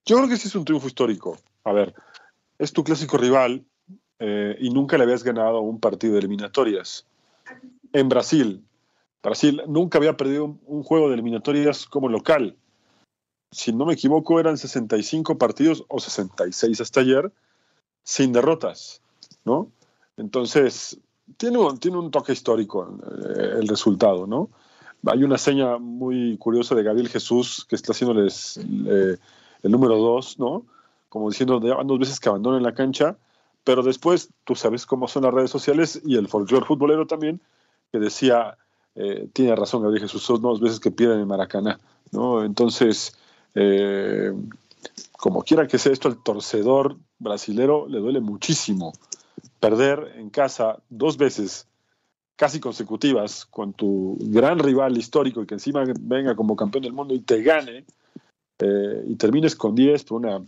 yo 0.05 0.17
creo 0.17 0.29
que 0.29 0.37
sí 0.37 0.47
es 0.47 0.55
un 0.55 0.65
triunfo 0.65 0.85
histórico. 0.85 1.35
A 1.63 1.73
ver, 1.73 1.95
es 2.59 2.71
tu 2.71 2.83
clásico 2.83 3.17
rival 3.17 3.65
eh, 4.19 4.55
y 4.59 4.69
nunca 4.69 4.97
le 4.97 5.03
habías 5.03 5.23
ganado 5.23 5.61
un 5.61 5.79
partido 5.79 6.13
de 6.13 6.19
eliminatorias. 6.19 7.07
En 7.91 8.07
Brasil, 8.07 8.63
Brasil 9.23 9.63
nunca 9.67 9.97
había 9.97 10.15
perdido 10.15 10.59
un, 10.63 10.83
juego 10.83 11.07
de 11.07 11.15
eliminatorias 11.15 11.87
como 11.87 12.07
local. 12.07 12.55
Si 13.51 13.73
no 13.73 13.85
me 13.85 13.93
equivoco, 13.93 14.39
eran 14.39 14.57
65 14.57 15.37
partidos 15.37 15.83
o 15.89 15.99
66 15.99 16.81
hasta 16.81 17.01
ayer 17.01 17.31
sin 18.03 18.31
derrotas, 18.31 19.01
¿no? 19.43 19.69
Entonces, 20.17 20.99
tiene 21.37 21.57
un, 21.57 21.77
tiene 21.77 21.97
un 21.97 22.11
toque 22.11 22.33
histórico 22.33 22.97
el 23.35 23.67
resultado, 23.67 24.25
¿no? 24.27 24.49
Hay 25.05 25.23
una 25.23 25.37
seña 25.37 25.77
muy 25.77 26.37
curiosa 26.37 26.75
de 26.75 26.83
Gabriel 26.83 27.09
Jesús 27.09 27.65
que 27.67 27.75
está 27.75 27.91
haciéndoles 27.91 28.57
eh, 28.57 29.17
el 29.63 29.71
número 29.71 29.97
dos, 29.97 30.37
¿no? 30.39 30.65
Como 31.09 31.29
diciendo 31.29 31.59
dos 31.59 31.99
veces 31.99 32.19
que 32.19 32.29
abandonen 32.29 32.63
la 32.63 32.73
cancha, 32.73 33.17
pero 33.63 33.83
después 33.83 34.29
tú 34.43 34.55
sabes 34.55 34.85
cómo 34.85 35.07
son 35.07 35.23
las 35.23 35.33
redes 35.33 35.51
sociales 35.51 36.01
y 36.05 36.15
el 36.15 36.27
folclore 36.27 36.65
futbolero 36.65 37.05
también, 37.05 37.41
que 37.91 37.99
decía, 37.99 38.57
eh, 38.95 39.27
tiene 39.33 39.55
razón 39.55 39.81
Gabriel 39.81 40.03
Jesús, 40.03 40.23
son 40.23 40.41
dos 40.41 40.61
veces 40.61 40.79
que 40.79 40.91
pierden 40.91 41.19
en 41.19 41.27
Maracaná, 41.27 41.79
¿no? 42.11 42.43
Entonces, 42.43 43.17
eh, 43.55 44.31
como 45.17 45.43
quiera 45.43 45.67
que 45.67 45.77
sea 45.77 45.91
esto, 45.91 46.07
el 46.07 46.21
torcedor 46.23 46.97
brasilero 47.19 47.87
le 47.87 47.99
duele 47.99 48.19
muchísimo 48.19 48.93
perder 49.59 50.13
en 50.17 50.29
casa 50.29 50.79
dos 50.89 51.17
veces 51.17 51.67
casi 52.35 52.59
consecutivas 52.59 53.45
con 53.45 53.73
tu 53.73 54.17
gran 54.19 54.57
rival 54.57 54.97
histórico 54.97 55.43
y 55.43 55.45
que 55.45 55.53
encima 55.53 55.83
venga 55.99 56.35
como 56.35 56.55
campeón 56.55 56.83
del 56.83 56.93
mundo 56.93 57.13
y 57.13 57.19
te 57.19 57.43
gane 57.43 57.85
eh, 58.57 59.03
y 59.07 59.15
termines 59.15 59.55
con 59.55 59.75
10 59.75 60.03
por 60.05 60.25
una, 60.25 60.41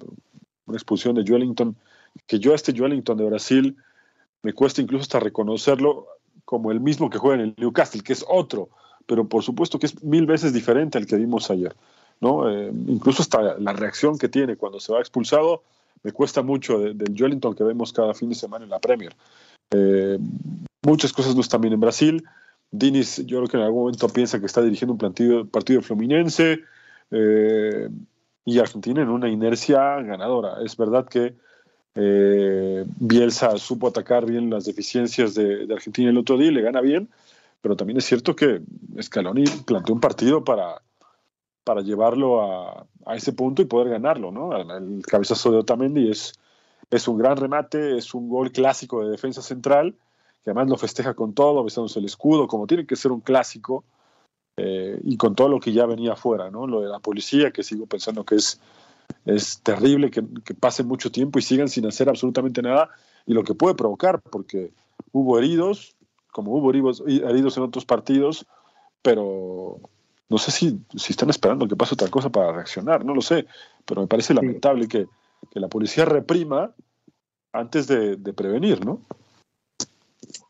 expulsión 0.74 1.14
de 1.14 1.32
Wellington, 1.32 1.76
que 2.26 2.40
yo 2.40 2.54
a 2.54 2.56
este 2.56 2.72
Wellington 2.72 3.18
de 3.18 3.26
Brasil 3.26 3.78
me 4.42 4.54
cuesta 4.54 4.82
incluso 4.82 5.04
hasta 5.04 5.20
reconocerlo 5.20 6.08
como 6.46 6.72
el 6.72 6.80
mismo 6.80 7.10
que 7.10 7.20
juega 7.20 7.36
en 7.36 7.50
el 7.50 7.56
Newcastle, 7.58 8.02
que 8.02 8.14
es 8.14 8.26
otro, 8.28 8.70
pero 9.06 9.28
por 9.28 9.44
supuesto 9.44 9.78
que 9.78 9.86
es 9.86 10.04
mil 10.04 10.26
veces 10.26 10.52
diferente 10.52 10.98
al 10.98 11.06
que 11.06 11.16
vimos 11.16 11.52
ayer. 11.52 11.76
¿No? 12.24 12.50
Eh, 12.50 12.72
incluso 12.88 13.22
hasta 13.22 13.60
la 13.60 13.74
reacción 13.74 14.18
que 14.18 14.30
tiene 14.30 14.56
cuando 14.56 14.80
se 14.80 14.94
va 14.94 15.00
expulsado 15.00 15.62
me 16.04 16.14
cuesta 16.14 16.42
mucho 16.42 16.80
del 16.80 17.16
Joelinton 17.18 17.54
que 17.54 17.64
vemos 17.64 17.92
cada 17.94 18.14
fin 18.14 18.30
de 18.30 18.36
semana 18.36 18.64
en 18.64 18.72
la 18.72 18.80
Premier. 18.80 19.14
Eh, 19.72 20.18
muchas 20.82 21.14
cosas 21.14 21.36
no 21.36 21.42
están 21.42 21.62
bien 21.62 21.74
en 21.74 21.80
Brasil. 21.80 22.24
Dinis, 22.72 23.26
yo 23.26 23.38
creo 23.38 23.48
que 23.48 23.58
en 23.58 23.64
algún 23.64 23.82
momento 23.84 24.08
piensa 24.10 24.40
que 24.40 24.46
está 24.46 24.62
dirigiendo 24.62 24.94
un 24.94 24.98
partido, 24.98 25.46
partido 25.46 25.82
fluminense 25.82 26.62
eh, 27.12 27.90
y 28.46 28.60
Argentina 28.60 29.02
en 29.02 29.10
una 29.10 29.30
inercia 29.30 30.02
ganadora. 30.02 30.58
Es 30.64 30.76
verdad 30.76 31.08
que 31.08 31.36
Bielsa 31.96 33.58
supo 33.58 33.88
atacar 33.88 34.26
bien 34.26 34.50
las 34.50 34.66
deficiencias 34.66 35.36
de, 35.36 35.68
Argentina 35.72 36.10
el 36.10 36.18
otro 36.18 36.38
día 36.38 36.48
y 36.48 36.54
le 36.54 36.62
gana 36.62 36.82
bien, 36.82 37.08
pero 37.62 37.76
también 37.76 37.98
es 37.98 38.06
cierto 38.06 38.36
que 38.36 38.62
Scaloni 39.02 39.46
planteó 39.66 39.94
un 39.94 40.02
partido 40.02 40.44
para, 40.44 40.82
para 41.64 41.82
llevarlo 41.82 42.42
a, 42.42 42.86
a 43.06 43.16
ese 43.16 43.34
punto 43.34 43.62
y 43.62 43.66
poder 43.66 43.90
ganarlo. 43.90 44.32
¿no? 44.32 44.56
El 44.56 45.02
cabezazo 45.06 45.52
de 45.52 45.58
Otamendi 45.58 46.10
es, 46.10 46.34
es 46.90 47.08
un 47.08 47.18
gran 47.18 47.38
remate, 47.38 47.98
es 47.98 48.14
un 48.14 48.30
gol 48.30 48.52
clásico 48.52 49.04
de 49.04 49.12
defensa 49.12 49.42
central, 49.42 49.96
que 50.44 50.52
además 50.52 50.70
lo 50.70 50.78
festeja 50.78 51.14
con 51.14 51.34
todo, 51.34 51.64
besándose 51.64 52.00
el 52.00 52.06
escudo, 52.06 52.48
como 52.48 52.68
tiene 52.68 52.86
que 52.86 52.96
ser 52.96 53.12
un 53.12 53.22
clásico, 53.22 53.84
eh, 54.58 55.00
y 55.04 55.18
con 55.18 55.36
todo 55.36 55.50
lo 55.50 55.60
que 55.60 55.72
ya 55.72 55.86
venía 55.86 56.14
afuera, 56.14 56.52
¿no? 56.52 56.68
Lo 56.68 56.82
de 56.82 56.90
la 56.90 57.00
policía, 57.00 57.52
que 57.52 57.64
sigo 57.64 57.86
pensando 57.86 58.24
que 58.24 58.36
es, 58.36 58.60
es 59.26 59.62
terrible 59.62 60.12
que, 60.12 60.24
que 60.44 60.54
pase 60.54 60.84
mucho 60.84 61.12
tiempo 61.12 61.40
y 61.40 61.42
sigan 61.42 61.70
sin 61.70 61.86
hacer 61.88 62.10
absolutamente 62.10 62.62
nada, 62.62 62.90
y 63.26 63.34
lo 63.34 63.44
que 63.44 63.56
puede 63.56 63.74
provocar, 63.74 64.22
porque 64.22 64.72
hubo 65.12 65.40
heridos, 65.40 65.96
como 66.34 66.52
hubo 66.54 66.72
heridos, 66.72 67.58
en 67.58 67.64
otros 67.64 67.86
partidos, 67.86 68.46
pero 69.02 69.80
no 70.30 70.38
sé 70.38 70.52
si, 70.52 70.80
si 70.96 71.14
están 71.14 71.30
esperando 71.30 71.68
que 71.68 71.76
pase 71.76 71.94
otra 71.94 72.10
cosa 72.10 72.30
para 72.30 72.52
reaccionar, 72.52 73.06
no 73.06 73.14
lo 73.14 73.22
sé, 73.22 73.46
pero 73.86 74.02
me 74.02 74.08
parece 74.08 74.34
lamentable 74.34 74.88
que, 74.88 75.08
que 75.52 75.60
la 75.60 75.68
policía 75.68 76.06
reprima 76.06 76.74
antes 77.52 77.88
de, 77.88 78.18
prevenir, 78.34 78.84
¿no? 78.84 79.02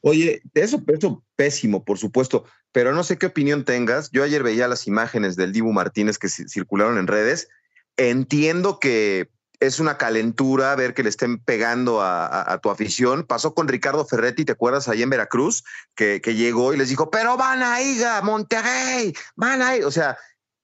Oye, 0.01 0.41
eso, 0.53 0.81
eso 0.87 1.23
pésimo, 1.35 1.83
por 1.83 1.97
supuesto, 1.97 2.45
pero 2.71 2.93
no 2.93 3.03
sé 3.03 3.17
qué 3.17 3.25
opinión 3.27 3.65
tengas. 3.65 4.09
Yo 4.11 4.23
ayer 4.23 4.41
veía 4.41 4.67
las 4.67 4.87
imágenes 4.87 5.35
del 5.35 5.51
Dibu 5.51 5.71
Martínez 5.73 6.17
que 6.17 6.29
circularon 6.29 6.97
en 6.97 7.07
redes. 7.07 7.49
Entiendo 7.97 8.79
que 8.79 9.29
es 9.65 9.79
una 9.79 9.97
calentura 9.97 10.75
ver 10.75 10.93
que 10.93 11.03
le 11.03 11.09
estén 11.09 11.39
pegando 11.39 12.01
a, 12.01 12.59
tu 12.61 12.69
afición. 12.69 13.23
Pasó 13.23 13.53
con 13.53 13.67
Ricardo 13.67 14.05
Ferretti, 14.05 14.43
¿te 14.43 14.51
acuerdas? 14.51 14.89
Ahí 14.89 15.01
en 15.01 15.09
Veracruz, 15.09 15.63
que, 15.95 16.19
llegó 16.19 16.73
y 16.73 16.77
les 16.77 16.89
dijo, 16.89 17.09
pero 17.09 17.37
van 17.37 17.63
a 17.63 17.81
ir 17.81 18.05
a 18.05 18.21
Monterrey, 18.21 19.13
van 19.35 19.61
a. 19.61 19.73
O 19.85 19.91
sea, 19.91 20.17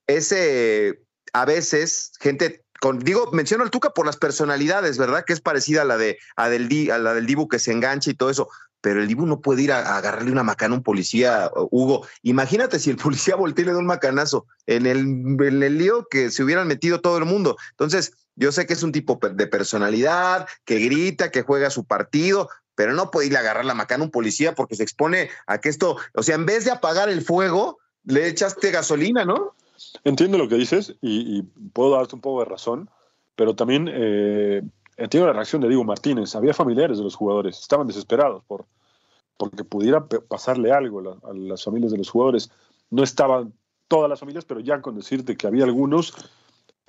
ese, 0.06 1.02
a 1.34 1.46
veces, 1.46 2.12
gente 2.20 2.66
digo, 3.00 3.32
menciono 3.32 3.64
al 3.64 3.72
Tuca 3.72 3.92
por 3.92 4.06
las 4.06 4.18
personalidades, 4.18 4.98
¿verdad? 4.98 5.24
Que 5.26 5.34
es 5.34 5.42
parecida 5.42 5.84
a 5.84 5.86
la 5.86 5.98
de 5.98 6.18
a 6.36 6.50
del, 6.50 6.92
a 6.92 6.98
la 6.98 7.14
del 7.14 7.26
Dibu 7.26 7.48
que 7.48 7.60
se 7.60 7.72
engancha 7.72 8.10
y 8.10 8.16
todo 8.16 8.30
eso. 8.30 8.50
Pero 8.82 9.02
el 9.02 9.08
Dibu 9.08 9.26
no 9.26 9.42
puede 9.42 9.64
ir 9.64 9.72
a, 9.72 9.98
agarrarle 9.98 10.32
una 10.32 10.44
macana 10.44 10.76
a 10.76 10.78
un 10.78 10.84
policía, 10.84 11.52
Hugo. 11.72 12.06
Imagínate 12.22 12.80
si 12.80 12.90
el 12.90 12.98
policía 12.98 13.36
voltea 13.36 13.64
y 13.64 13.66
le 13.68 13.74
da 13.74 13.80
un 13.80 13.86
macanazo 13.86 14.46
en 14.66 14.86
el, 14.86 15.00
en 15.00 15.64
el 15.64 15.78
lío 15.78 16.08
que 16.10 16.32
se 16.32 16.44
hubieran 16.44 16.68
metido 16.68 17.02
todo 17.02 17.18
el 17.18 17.26
mundo. 17.26 17.58
Entonces, 17.72 18.14
yo 18.40 18.52
sé 18.52 18.66
que 18.66 18.74
es 18.74 18.84
un 18.84 18.92
tipo 18.94 19.20
de 19.22 19.48
personalidad, 19.48 20.48
que 20.66 20.80
grita, 20.80 21.30
que 21.30 21.44
juega 21.44 21.70
su 21.70 21.84
partido, 21.84 22.50
pero 22.74 22.94
no 22.94 23.12
puede 23.12 23.28
ir 23.28 23.36
a 23.36 23.42
agarrar 23.42 23.66
la 23.66 23.74
macana 23.74 24.04
a 24.04 24.06
un 24.06 24.12
policía 24.12 24.56
porque 24.56 24.76
se 24.76 24.84
expone 24.84 25.30
a 25.46 25.60
que 25.60 25.68
esto, 25.68 25.98
o 26.14 26.24
sea, 26.24 26.36
en 26.36 26.46
vez 26.46 26.64
de 26.64 26.72
apagar 26.72 27.10
el 27.10 27.22
fuego, 27.22 27.80
le 28.06 28.28
echaste 28.28 28.72
gasolina, 28.72 29.26
¿no? 29.26 29.54
Entiendo 30.06 30.38
lo 30.38 30.48
que 30.48 30.56
dices 30.56 30.96
y, 31.02 31.44
puedo 31.74 31.92
darte 31.92 32.16
un 32.16 32.22
poco 32.22 32.40
de 32.40 32.46
razón, 32.46 32.90
pero 33.36 33.56
también 33.56 33.90
eh, 33.92 34.62
entiendo 34.96 35.28
la 35.28 35.34
reacción 35.34 35.62
de 35.62 35.68
Diego 35.68 35.84
Martínez. 35.84 36.34
Había 36.36 36.54
familiares 36.54 36.98
de 36.98 37.04
los 37.04 37.16
jugadores, 37.16 37.60
estaban 37.60 37.88
desesperados 37.88 38.44
por 38.46 38.66
porque 39.38 39.64
pudiera 39.64 40.06
pasarle 40.06 40.74
algo 40.74 41.18
a, 41.24 41.34
las 41.34 41.64
familias 41.64 41.94
de 41.94 41.98
los 41.98 42.10
jugadores. 42.10 42.52
No 42.90 43.04
estaban 43.04 43.54
todas 43.88 44.10
las 44.10 44.20
familias, 44.20 44.44
pero 44.44 44.60
ya 44.60 44.82
con 44.82 44.96
decirte 44.96 45.38
que 45.38 45.48
había 45.48 45.64
algunos 45.64 46.14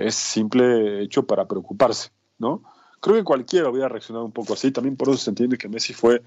es 0.06 0.14
simple 0.14 1.02
hecho 1.02 1.26
para 1.26 1.46
preocuparse, 1.46 2.10
¿no? 2.38 2.62
Creo 3.00 3.16
que 3.16 3.24
cualquiera 3.24 3.70
hubiera 3.70 3.88
reaccionado 3.88 4.24
un 4.24 4.32
poco 4.32 4.54
así. 4.54 4.70
También 4.70 4.96
por 4.96 5.08
eso 5.08 5.18
se 5.18 5.30
entiende 5.30 5.56
que 5.56 5.68
Messi 5.68 5.94
fue 5.94 6.22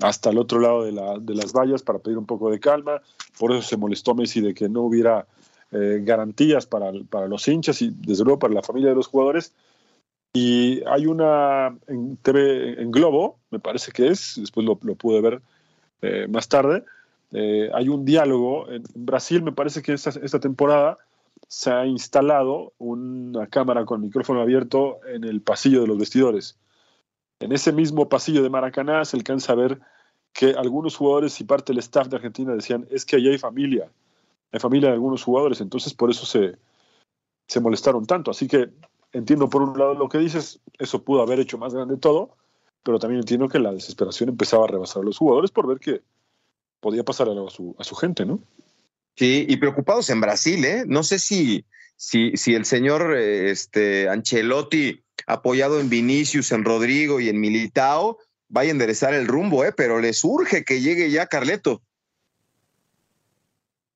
hasta 0.00 0.30
el 0.30 0.38
otro 0.38 0.60
lado 0.60 0.84
de, 0.84 0.92
de 0.92 1.34
las 1.34 1.52
vallas 1.52 1.82
para 1.82 1.98
pedir 1.98 2.18
un 2.18 2.26
poco 2.26 2.50
de 2.50 2.60
calma. 2.60 3.02
Por 3.38 3.52
eso 3.52 3.62
se 3.62 3.76
molestó 3.76 4.14
Messi 4.14 4.40
de 4.40 4.54
que 4.54 4.68
no 4.68 4.82
hubiera 4.82 5.26
eh, 5.72 6.02
garantías 6.04 6.66
para, 6.66 6.92
para, 7.10 7.26
los 7.26 7.48
hinchas 7.48 7.82
y 7.82 7.90
desde 7.90 8.22
luego 8.22 8.38
para 8.38 8.54
la 8.54 8.62
familia 8.62 8.90
de 8.90 8.94
los 8.94 9.08
jugadores. 9.08 9.52
Y 10.32 10.82
hay 10.86 11.06
una 11.06 11.76
en 11.88 12.16
TV, 12.18 12.80
en 12.80 12.92
Globo, 12.92 13.38
me 13.50 13.58
parece 13.58 13.90
que 13.90 14.08
es, 14.08 14.34
después 14.36 14.64
lo, 14.64 14.78
lo 14.82 14.94
pude 14.94 15.20
ver 15.20 15.42
eh, 16.02 16.26
más 16.28 16.48
tarde, 16.48 16.84
eh, 17.32 17.70
hay 17.74 17.88
un 17.88 18.04
diálogo. 18.04 18.70
En 18.70 18.84
Brasil 18.94 19.42
me 19.42 19.50
parece 19.50 19.82
que 19.82 19.92
esta, 19.92 20.10
esta 20.10 20.38
temporada 20.38 20.98
se 21.54 21.70
ha 21.70 21.86
instalado 21.86 22.72
una 22.78 23.46
cámara 23.46 23.84
con 23.84 24.00
micrófono 24.00 24.40
abierto 24.40 24.98
en 25.06 25.22
el 25.22 25.40
pasillo 25.40 25.82
de 25.82 25.86
los 25.86 25.96
vestidores. 25.96 26.58
En 27.38 27.52
ese 27.52 27.72
mismo 27.72 28.08
pasillo 28.08 28.42
de 28.42 28.50
Maracaná 28.50 29.04
se 29.04 29.16
alcanza 29.16 29.52
a 29.52 29.54
ver 29.54 29.80
que 30.32 30.54
algunos 30.58 30.96
jugadores 30.96 31.40
y 31.40 31.44
parte 31.44 31.72
del 31.72 31.78
staff 31.78 32.08
de 32.08 32.16
Argentina 32.16 32.52
decían, 32.52 32.88
es 32.90 33.04
que 33.04 33.14
allí 33.14 33.28
hay 33.28 33.38
familia, 33.38 33.88
en 34.50 34.58
familia 34.58 34.88
de 34.88 34.94
algunos 34.94 35.22
jugadores, 35.22 35.60
entonces 35.60 35.94
por 35.94 36.10
eso 36.10 36.26
se, 36.26 36.56
se 37.46 37.60
molestaron 37.60 38.04
tanto. 38.04 38.32
Así 38.32 38.48
que 38.48 38.70
entiendo 39.12 39.48
por 39.48 39.62
un 39.62 39.78
lado 39.78 39.94
lo 39.94 40.08
que 40.08 40.18
dices, 40.18 40.58
eso 40.80 41.04
pudo 41.04 41.22
haber 41.22 41.38
hecho 41.38 41.56
más 41.56 41.72
grande 41.72 41.98
todo, 41.98 42.30
pero 42.82 42.98
también 42.98 43.20
entiendo 43.20 43.48
que 43.48 43.60
la 43.60 43.70
desesperación 43.70 44.28
empezaba 44.28 44.64
a 44.64 44.68
rebasar 44.68 45.02
a 45.02 45.04
los 45.04 45.18
jugadores 45.18 45.52
por 45.52 45.68
ver 45.68 45.78
que 45.78 46.02
podía 46.80 47.04
pasar 47.04 47.28
algo 47.28 47.46
a 47.46 47.50
su, 47.50 47.76
a 47.78 47.84
su 47.84 47.94
gente, 47.94 48.26
¿no? 48.26 48.40
Sí, 49.16 49.46
y 49.48 49.56
preocupados 49.56 50.10
en 50.10 50.20
Brasil, 50.20 50.64
¿eh? 50.64 50.84
No 50.86 51.02
sé 51.02 51.18
si, 51.18 51.64
si, 51.96 52.36
si 52.36 52.54
el 52.54 52.64
señor 52.64 53.16
este, 53.16 54.08
Ancelotti, 54.08 55.02
apoyado 55.26 55.80
en 55.80 55.88
Vinicius, 55.88 56.50
en 56.52 56.64
Rodrigo 56.64 57.20
y 57.20 57.28
en 57.28 57.40
Militao, 57.40 58.18
vaya 58.48 58.70
a 58.70 58.72
enderezar 58.72 59.14
el 59.14 59.28
rumbo, 59.28 59.64
¿eh? 59.64 59.72
Pero 59.72 60.00
les 60.00 60.24
urge 60.24 60.64
que 60.64 60.80
llegue 60.80 61.10
ya 61.10 61.26
Carleto. 61.26 61.82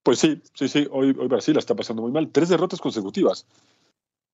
Pues 0.05 0.21
sí, 0.21 0.41
sí, 0.55 0.69
sí, 0.69 0.87
hoy, 0.91 1.14
hoy 1.19 1.29
Brasil 1.29 1.55
la 1.55 1.61
está 1.61 1.75
pasando 1.75 2.03
muy 2.03 2.12
mal. 2.12 2.31
Tres 2.31 2.49
derrotas 2.49 2.81
consecutivas. 2.81 3.47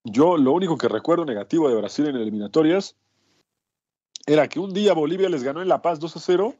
Yo 0.04 0.36
lo 0.36 0.52
único 0.52 0.76
que 0.76 0.88
recuerdo 0.88 1.24
negativo 1.24 1.68
de 1.68 1.76
Brasil 1.76 2.06
en 2.06 2.16
eliminatorias 2.16 2.94
era 4.26 4.48
que 4.48 4.60
un 4.60 4.74
día 4.74 4.92
Bolivia 4.92 5.30
les 5.30 5.42
ganó 5.42 5.62
en 5.62 5.68
La 5.68 5.80
Paz 5.80 5.98
2 5.98 6.16
a 6.16 6.20
0 6.20 6.54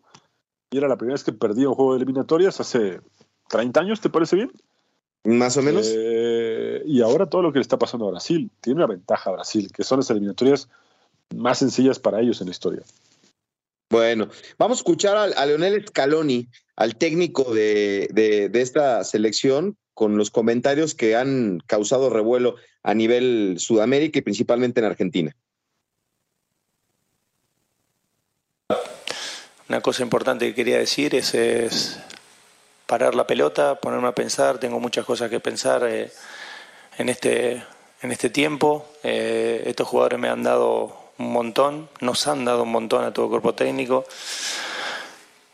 y 0.70 0.79
era 0.79 0.89
la 0.89 0.97
primera 0.97 1.14
vez 1.14 1.25
que 1.25 1.33
perdía 1.33 1.68
un 1.68 1.75
juego 1.75 1.93
de 1.93 1.99
eliminatorias 1.99 2.59
hace 2.61 3.01
30 3.49 3.80
años, 3.80 4.01
¿te 4.01 4.11
parece 4.11 4.36
bien? 4.36 4.53
Más 5.24 5.57
o 5.57 5.62
menos. 5.62 5.90
Eh, 5.95 6.82
y 6.86 7.01
ahora 7.01 7.26
todo 7.26 7.42
lo 7.42 7.53
que 7.53 7.59
le 7.59 7.62
está 7.62 7.78
pasando 7.78 8.07
a 8.07 8.11
Brasil, 8.11 8.51
tiene 8.61 8.78
una 8.78 8.86
ventaja 8.86 9.30
a 9.30 9.34
Brasil, 9.34 9.70
que 9.72 9.84
son 9.84 10.01
las 10.01 10.11
eliminatorias 10.11 10.68
más 11.34 11.59
sencillas 11.59 11.99
para 11.99 12.20
ellos 12.20 12.40
en 12.40 12.49
la 12.49 12.51
historia. 12.51 12.82
Bueno, 13.90 14.28
vamos 14.59 14.78
a 14.78 14.80
escuchar 14.80 15.16
a, 15.16 15.47
Leonel 15.47 15.86
Scaloni, 15.86 16.49
al 16.76 16.97
técnico 16.97 17.55
de, 17.55 18.51
esta 18.55 19.05
selección, 19.05 19.76
con 19.95 20.16
los 20.16 20.30
comentarios 20.30 20.95
que 20.95 21.14
han 21.14 21.61
causado 21.66 22.11
revuelo 22.11 22.57
a 22.82 22.95
nivel 22.95 23.57
Sudamérica 23.59 24.18
y 24.18 24.22
principalmente 24.22 24.80
en 24.80 24.86
Argentina. 24.86 25.36
Una 29.68 29.80
cosa 29.80 30.03
importante 30.03 30.47
que 30.47 30.55
quería 30.55 30.78
decir 30.78 31.14
es, 31.14 31.99
parar 32.87 33.14
la 33.14 33.26
pelota, 33.26 33.76
ponerme 33.76 34.09
a 34.09 34.14
pensar, 34.14 34.59
tengo 34.59 34.80
muchas 34.80 35.05
cosas 35.05 35.30
que 35.30 35.41
pensar 35.41 35.85
eh, 35.85 36.12
en, 36.99 37.09
este, 37.09 37.62
en 38.03 38.12
este 38.12 38.30
tiempo. 38.30 38.87
Eh, 39.03 39.62
estos 39.66 39.89
jugadores 39.89 40.18
me 40.18 40.28
han 40.28 40.43
dado 40.43 41.05
un 41.18 41.32
montón, 41.32 41.89
nos 42.01 42.26
han 42.26 42.45
dado 42.45 42.64
un 42.64 42.72
montón 42.72 43.05
a 43.05 43.12
todo 43.12 43.26
el 43.26 43.30
cuerpo 43.30 43.55
técnico 43.55 44.05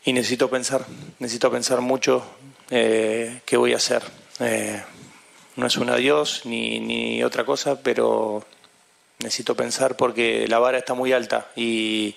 y 0.03 0.13
necesito 0.13 0.49
pensar, 0.49 0.85
necesito 1.19 1.51
pensar 1.51 1.81
mucho 1.81 2.23
eh, 2.69 3.41
qué 3.45 3.57
voy 3.57 3.73
a 3.73 3.77
hacer. 3.77 4.03
Eh, 4.39 4.81
no 5.55 5.67
es 5.67 5.77
un 5.77 5.89
adiós 5.89 6.41
ni, 6.45 6.79
ni 6.79 7.23
otra 7.23 7.45
cosa, 7.45 7.81
pero 7.81 8.43
necesito 9.19 9.55
pensar 9.55 9.95
porque 9.95 10.47
la 10.47 10.59
vara 10.59 10.79
está 10.79 10.93
muy 10.93 11.13
alta 11.13 11.51
y, 11.55 12.15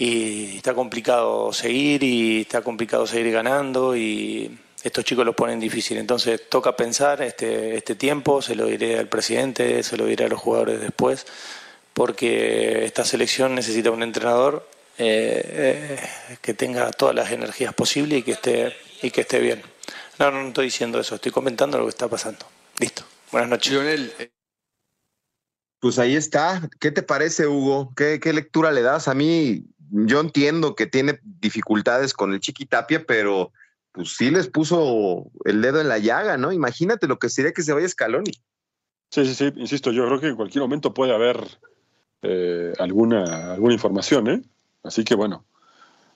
y 0.00 0.56
está 0.56 0.72
complicado 0.72 1.52
seguir 1.52 2.02
y 2.02 2.40
está 2.40 2.62
complicado 2.62 3.06
seguir 3.06 3.32
ganando 3.32 3.94
y 3.94 4.58
estos 4.82 5.04
chicos 5.04 5.26
lo 5.26 5.36
ponen 5.36 5.60
difícil. 5.60 5.98
Entonces 5.98 6.48
toca 6.48 6.74
pensar 6.74 7.20
este, 7.20 7.76
este 7.76 7.94
tiempo, 7.96 8.40
se 8.40 8.54
lo 8.54 8.64
diré 8.64 8.98
al 8.98 9.08
presidente, 9.08 9.82
se 9.82 9.98
lo 9.98 10.06
diré 10.06 10.24
a 10.24 10.28
los 10.28 10.40
jugadores 10.40 10.80
después 10.80 11.26
porque 11.92 12.86
esta 12.86 13.04
selección 13.04 13.54
necesita 13.54 13.90
un 13.90 14.02
entrenador 14.02 14.66
eh, 14.96 16.00
que 16.40 16.54
tenga 16.54 16.90
todas 16.92 17.14
las 17.14 17.30
energías 17.30 17.74
posibles 17.74 18.20
y 18.20 18.22
que 18.22 18.32
esté 18.32 18.74
y 19.02 19.10
que 19.10 19.20
esté 19.20 19.38
bien. 19.38 19.62
No, 20.18 20.30
no, 20.30 20.48
estoy 20.48 20.66
diciendo 20.66 20.98
eso, 20.98 21.16
estoy 21.16 21.30
comentando 21.30 21.76
lo 21.76 21.84
que 21.84 21.90
está 21.90 22.08
pasando. 22.08 22.46
Listo. 22.78 23.04
Buenas 23.32 23.50
noches. 23.50 23.74
Eh, 24.18 24.30
pues 25.78 25.98
ahí 25.98 26.16
está. 26.16 26.70
¿Qué 26.78 26.90
te 26.90 27.02
parece, 27.02 27.46
Hugo? 27.46 27.92
¿Qué, 27.94 28.18
¿Qué, 28.18 28.32
lectura 28.32 28.72
le 28.72 28.80
das? 28.80 29.06
A 29.08 29.14
mí, 29.14 29.66
yo 29.90 30.20
entiendo 30.20 30.74
que 30.74 30.86
tiene 30.86 31.20
dificultades 31.22 32.14
con 32.14 32.32
el 32.32 32.40
Chiquitapia, 32.40 33.04
pero 33.06 33.52
pues 33.92 34.16
sí 34.16 34.30
les 34.30 34.48
puso 34.48 35.30
el 35.44 35.62
dedo 35.62 35.80
en 35.80 35.88
la 35.88 35.98
llaga, 35.98 36.36
¿no? 36.36 36.52
Imagínate 36.52 37.06
lo 37.06 37.18
que 37.18 37.28
sería 37.28 37.52
que 37.52 37.62
se 37.62 37.72
vaya 37.72 37.88
Scaloni. 37.88 38.32
Sí, 39.10 39.26
sí, 39.26 39.34
sí, 39.34 39.52
insisto, 39.56 39.90
yo 39.90 40.06
creo 40.06 40.20
que 40.20 40.28
en 40.28 40.36
cualquier 40.36 40.62
momento 40.62 40.94
puede 40.94 41.12
haber 41.12 41.44
eh, 42.22 42.72
alguna, 42.78 43.54
alguna 43.54 43.74
información, 43.74 44.28
¿eh? 44.28 44.42
Así 44.84 45.04
que 45.04 45.14
bueno, 45.14 45.44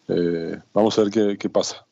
eh, 0.08 0.58
vamos 0.72 0.98
a 0.98 1.02
ver 1.04 1.36
qué, 1.38 1.50
pasa. 1.50 1.86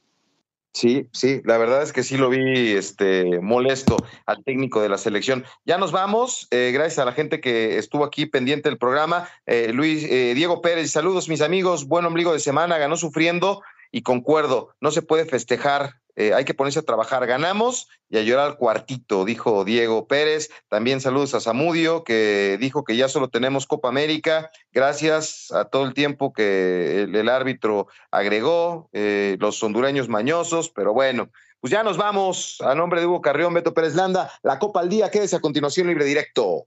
Sí, 0.73 1.07
sí, 1.13 1.43
la 1.45 1.59
verdad 1.59 1.83
es 1.83 1.93
que 1.93 2.03
sí 2.03 2.17
lo 2.17 2.31
vi 2.31 2.73
este, 2.73 3.41
molesto 3.41 3.99
al 4.25 4.43
técnico 4.43 4.81
de 4.81 4.89
la 4.89 4.97
selección. 4.97 5.45
Ya 5.67 5.77
nos 5.77 5.93
vamos, 5.93 6.49
eh, 6.51 6.71
gracias 6.73 6.99
a 6.99 7.05
la 7.05 7.13
gente 7.13 7.43
que 7.43 7.77
estuvo 7.77 8.05
aquí 8.05 8.25
pendiente 8.25 8.71
del 8.71 8.79
programa. 8.79 9.29
Eh, 9.45 9.71
Luis, 9.75 10.05
eh, 10.05 10.33
Diego 10.35 10.63
Pérez, 10.63 10.91
saludos 10.91 11.29
mis 11.29 11.43
amigos, 11.43 11.87
buen 11.87 12.07
ombligo 12.07 12.33
de 12.33 12.39
semana, 12.39 12.79
ganó 12.79 12.97
sufriendo 12.97 13.63
y 13.93 14.03
concuerdo, 14.03 14.75
no 14.81 14.91
se 14.91 15.03
puede 15.03 15.27
festejar 15.27 16.03
eh, 16.15 16.35
hay 16.35 16.45
que 16.45 16.55
ponerse 16.55 16.79
a 16.79 16.83
trabajar. 16.83 17.27
Ganamos 17.27 17.89
y 18.11 18.19
a 18.19 18.23
llorar 18.23 18.47
al 18.47 18.57
cuartito, 18.57 19.25
dijo 19.25 19.65
Diego 19.65 20.07
Pérez. 20.07 20.51
También 20.69 21.01
saludos 21.01 21.35
a 21.35 21.41
Zamudio, 21.41 22.05
que 22.05 22.59
dijo 22.61 22.85
que 22.85 22.97
ya 22.97 23.09
solo 23.09 23.29
tenemos 23.29 23.67
Copa 23.67 23.89
América. 23.89 24.51
Gracias 24.73 25.51
a 25.53 25.67
todo 25.67 25.85
el 25.85 25.95
tiempo 25.95 26.33
que 26.33 27.03
el, 27.03 27.17
el 27.17 27.29
árbitro 27.29 27.89
agregó, 28.11 28.91
eh, 28.93 29.37
los 29.41 29.63
hondureños 29.63 30.09
mañosos, 30.09 30.71
pero 30.71 30.93
bueno. 30.93 31.31
Pues 31.61 31.71
ya 31.71 31.85
nos 31.85 31.97
vamos. 31.97 32.61
A 32.61 32.75
nombre 32.75 33.01
de 33.01 33.07
Hugo 33.07 33.23
Carrión, 33.23 33.55
Beto 33.55 33.73
Pérez 33.73 33.95
Landa, 33.95 34.33
la 34.43 34.59
Copa 34.59 34.81
al 34.81 34.89
Día. 34.89 35.11
Quédese 35.11 35.37
a 35.37 35.41
continuación 35.41 35.87
libre 35.87 36.05
directo. 36.05 36.67